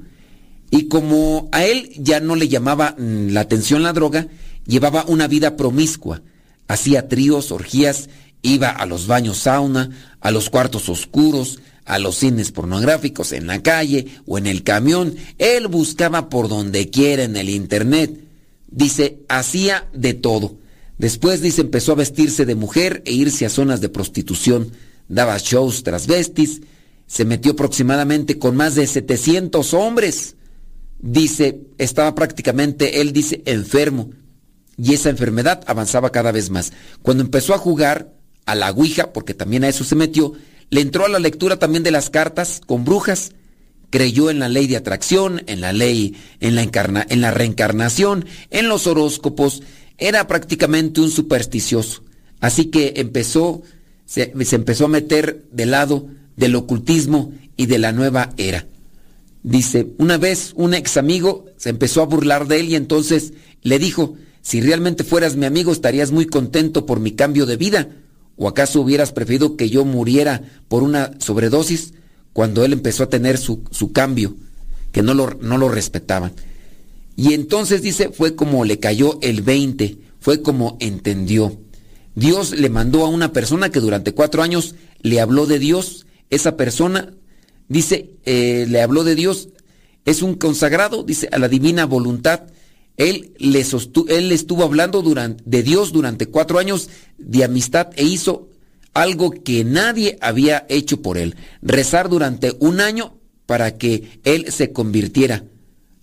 Y 0.71 0.89
como 0.89 1.49
a 1.53 1.65
él 1.65 1.91
ya 1.97 2.21
no 2.21 2.37
le 2.37 2.49
llamaba 2.49 2.97
mm, 2.99 3.29
la 3.29 3.41
atención 3.41 3.83
la 3.83 3.95
droga, 3.95 4.27
llevaba 4.67 5.05
una 5.07 5.29
vida 5.29 5.57
promiscua. 5.57 6.21
Hacía 6.69 7.09
tríos, 7.09 7.53
orgías, 7.53 8.11
iba 8.43 8.69
a 8.69 8.85
los 8.85 9.07
baños 9.07 9.39
sauna, 9.39 9.91
a 10.21 10.31
los 10.31 10.51
cuartos 10.51 10.89
oscuros, 10.89 11.61
a 11.85 11.99
los 11.99 12.17
cines 12.17 12.51
pornográficos 12.51 13.33
en 13.33 13.47
la 13.47 13.63
calle 13.63 14.07
o 14.27 14.37
en 14.37 14.47
el 14.47 14.63
camión. 14.65 15.15
Él 15.39 15.69
buscaba 15.69 16.29
por 16.29 16.49
donde 16.49 16.91
quiera 16.91 17.23
en 17.23 17.37
el 17.37 17.49
internet. 17.51 18.21
Dice, 18.69 19.21
hacía 19.29 19.87
de 19.93 20.15
todo. 20.15 20.57
Después, 20.99 21.41
dice, 21.41 21.61
empezó 21.61 21.93
a 21.93 21.97
vestirse 21.97 22.47
de 22.47 22.55
mujer 22.55 23.03
e 23.05 23.13
irse 23.13 23.47
a 23.47 23.51
zonas 23.51 23.81
de 23.81 23.89
prostitución. 23.91 24.73
Daba 25.09 25.39
shows 25.39 25.83
transvestis 25.83 26.63
se 27.07 27.25
metió 27.25 27.53
aproximadamente 27.53 28.39
con 28.39 28.57
más 28.57 28.75
de 28.75 28.87
700 28.87 29.75
hombres. 29.75 30.37
Dice, 30.99 31.61
estaba 31.79 32.15
prácticamente, 32.15 33.01
él 33.01 33.13
dice, 33.13 33.43
enfermo. 33.47 34.11
Y 34.77 34.95
esa 34.95 35.11
enfermedad 35.11 35.63
avanzaba 35.67 36.11
cada 36.11 36.33
vez 36.33 36.51
más. 36.51 36.73
Cuando 37.03 37.23
empezó 37.23 37.55
a 37.55 37.59
jugar 37.59 38.15
a 38.47 38.55
la 38.55 38.71
Ouija, 38.71 39.13
porque 39.13 39.35
también 39.35 39.65
a 39.65 39.69
eso 39.69 39.85
se 39.85 39.95
metió, 39.95 40.33
le 40.71 40.81
entró 40.81 41.05
a 41.05 41.09
la 41.09 41.19
lectura 41.19 41.59
también 41.59 41.83
de 41.83 41.91
las 41.91 42.11
cartas 42.11 42.61
con 42.67 42.85
brujas. 42.85 43.33
Creyó 43.91 44.31
en 44.31 44.41
la 44.41 44.49
ley 44.49 44.67
de 44.67 44.77
atracción, 44.77 45.43
en 45.47 45.61
la 45.61 45.73
ley, 45.73 46.17
en 46.41 46.57
la, 46.57 46.63
encarna, 46.63 47.07
en 47.09 47.21
la 47.21 47.31
reencarnación, 47.31 48.27
en 48.51 48.69
los 48.69 48.87
horóscopos. 48.87 49.63
Era 49.99 50.27
prácticamente 50.27 51.01
un 51.01 51.11
supersticioso. 51.11 52.03
Así 52.41 52.67
que 52.67 52.95
empezó, 52.97 53.63
se, 54.05 54.33
se 54.45 54.57
empezó 54.57 54.87
a 54.87 54.89
meter 54.89 55.45
de 55.53 55.67
lado 55.67 56.09
del 56.37 56.55
ocultismo 56.57 57.33
y 57.57 57.67
de 57.67 57.79
la 57.79 57.93
nueva 57.93 58.33
era. 58.37 58.67
Dice, 59.43 59.89
una 59.99 60.17
vez 60.17 60.53
un 60.57 60.75
ex 60.75 60.97
amigo 60.97 61.47
se 61.57 61.71
empezó 61.71 62.03
a 62.03 62.07
burlar 62.07 62.49
de 62.49 62.61
él 62.61 62.71
y 62.71 62.77
entonces 62.77 63.35
le 63.63 63.79
dijo, 63.79 64.17
si 64.41 64.61
realmente 64.61 65.05
fueras 65.05 65.37
mi 65.37 65.47
amigo 65.47 65.73
estarías 65.73 66.13
muy 66.13 66.27
contento 66.27 66.87
por 66.87 67.01
mi 67.01 67.13
cambio 67.13 67.47
de 67.47 67.57
vida, 67.57 67.89
o 68.37 68.49
acaso 68.49 68.81
hubieras 68.81 69.13
preferido 69.13 69.57
que 69.57 69.71
yo 69.71 69.85
muriera 69.85 70.43
por 70.69 70.83
una 70.83 71.13
sobredosis 71.19 71.95
cuando 72.33 72.65
él 72.65 72.73
empezó 72.73 73.05
a 73.05 73.09
tener 73.09 73.39
su, 73.39 73.63
su 73.71 73.93
cambio, 73.93 74.35
que 74.93 75.03
no 75.03 75.15
lo, 75.15 75.39
no 75.41 75.57
lo 75.57 75.69
respetaban. 75.69 76.33
Y 77.17 77.35
entonces 77.35 77.81
dice, 77.81 78.11
fue 78.11 78.35
como 78.35 78.65
le 78.65 78.79
cayó 78.81 79.19
el 79.23 79.43
20, 79.43 79.99
fue 80.21 80.43
como 80.43 80.77
entendió. 80.81 81.59
Dios 82.15 82.53
le 82.53 82.71
mandó 82.71 83.05
a 83.05 83.09
una 83.09 83.33
persona 83.33 83.71
que 83.71 83.81
durante 83.81 84.13
cuatro 84.13 84.43
años 84.43 84.75
le 85.03 85.21
habló 85.21 85.47
de 85.47 85.59
Dios 85.59 86.04
esa 86.35 86.57
persona, 86.57 87.13
dice, 87.69 88.11
eh, 88.25 88.67
le 88.69 88.81
habló 88.83 89.05
de 89.05 89.15
Dios, 89.15 89.49
es 90.05 90.23
un 90.23 90.35
consagrado, 90.35 91.03
dice, 91.03 91.29
a 91.33 91.39
la 91.39 91.49
divina 91.49 91.87
voluntad. 91.87 92.43
Él, 92.97 93.33
le 93.39 93.65
él 94.09 94.33
estuvo 94.33 94.63
hablando 94.63 95.03
de 95.03 95.63
Dios 95.63 95.93
durante 95.93 96.27
cuatro 96.27 96.59
años 96.59 96.89
de 97.19 97.43
amistad 97.43 97.89
e 97.97 98.05
hizo 98.05 98.49
algo 98.93 99.33
que 99.33 99.65
nadie 99.65 100.17
había 100.21 100.65
hecho 100.69 101.03
por 101.03 101.19
él. 101.19 101.35
Rezar 101.63 102.09
durante 102.09 102.55
un 102.61 102.81
año 102.81 103.19
para 103.47 103.77
que 103.77 104.21
él 104.25 104.53
se 104.53 104.73
convirtiera. 104.73 105.45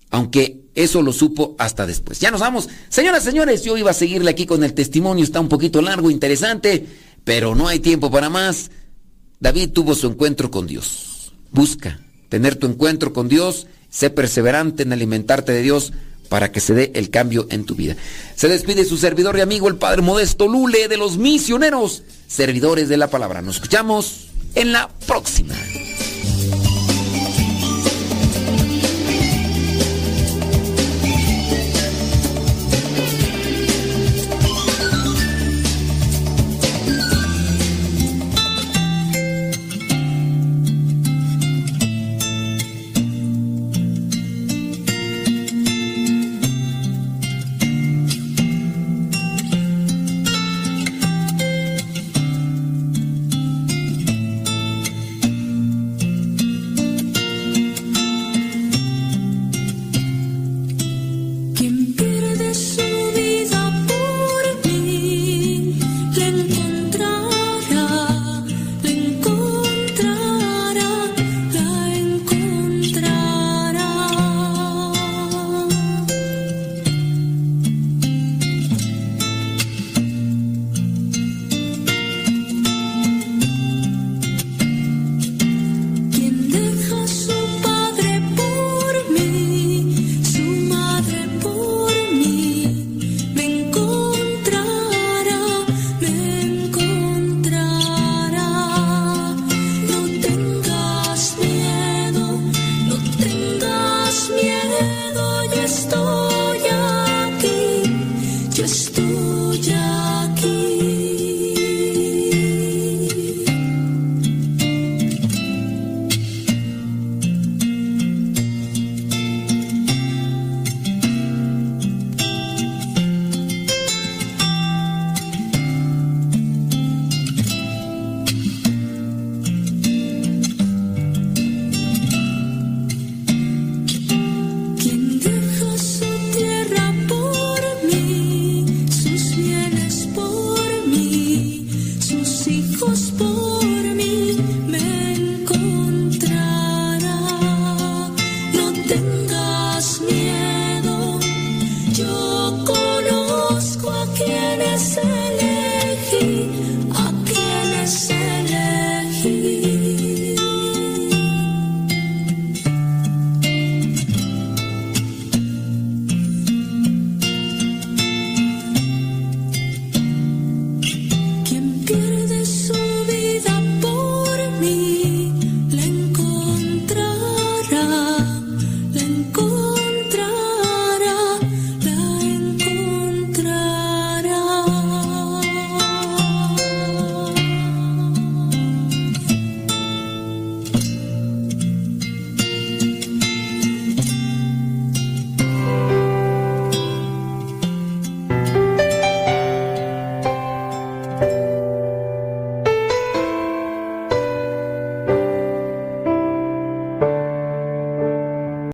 Aunque 0.10 0.62
eso 0.76 1.02
lo 1.02 1.14
supo 1.14 1.56
hasta 1.58 1.86
después. 1.86 2.20
Ya 2.20 2.32
nos 2.32 2.42
vamos. 2.42 2.68
Señoras, 2.90 3.24
señores, 3.24 3.64
yo 3.64 3.78
iba 3.78 3.92
a 3.92 3.96
seguirle 3.96 4.30
aquí 4.30 4.46
con 4.46 4.64
el 4.64 4.74
testimonio, 4.74 5.24
está 5.24 5.40
un 5.40 5.50
poquito 5.50 5.82
largo, 5.82 6.12
interesante. 6.12 6.86
Pero 7.24 7.56
no 7.56 7.68
hay 7.68 7.80
tiempo 7.80 8.12
para 8.12 8.30
más. 8.30 8.72
David 9.42 9.72
tuvo 9.72 9.96
su 9.96 10.08
encuentro 10.08 10.52
con 10.52 10.68
Dios. 10.68 11.34
Busca 11.52 12.00
tener 12.30 12.56
tu 12.56 12.68
encuentro 12.68 13.12
con 13.12 13.28
Dios, 13.28 13.68
sé 13.89 14.10
perseverante 14.10 14.84
en 14.84 14.94
alimentarte 14.94 15.52
de 15.52 15.64
Dios 15.64 15.92
para 16.30 16.52
que 16.52 16.62
se 16.62 16.74
dé 16.74 16.92
el 16.96 17.10
cambio 17.10 17.48
en 17.50 17.66
tu 17.66 17.76
vida. 17.76 17.98
Se 18.36 18.48
despide 18.48 18.86
su 18.86 18.98
servidor 18.98 19.38
y 19.38 19.42
amigo 19.42 19.68
el 19.68 19.76
Padre 19.76 20.04
Modesto 20.04 20.48
Lule 20.48 20.88
de 20.88 20.96
los 20.96 21.18
misioneros, 21.18 22.04
servidores 22.28 22.88
de 22.88 22.98
la 22.98 23.10
palabra. 23.10 23.42
Nos 23.42 23.56
escuchamos 23.56 24.28
en 24.56 24.72
la 24.72 24.88
próxima. 25.08 25.56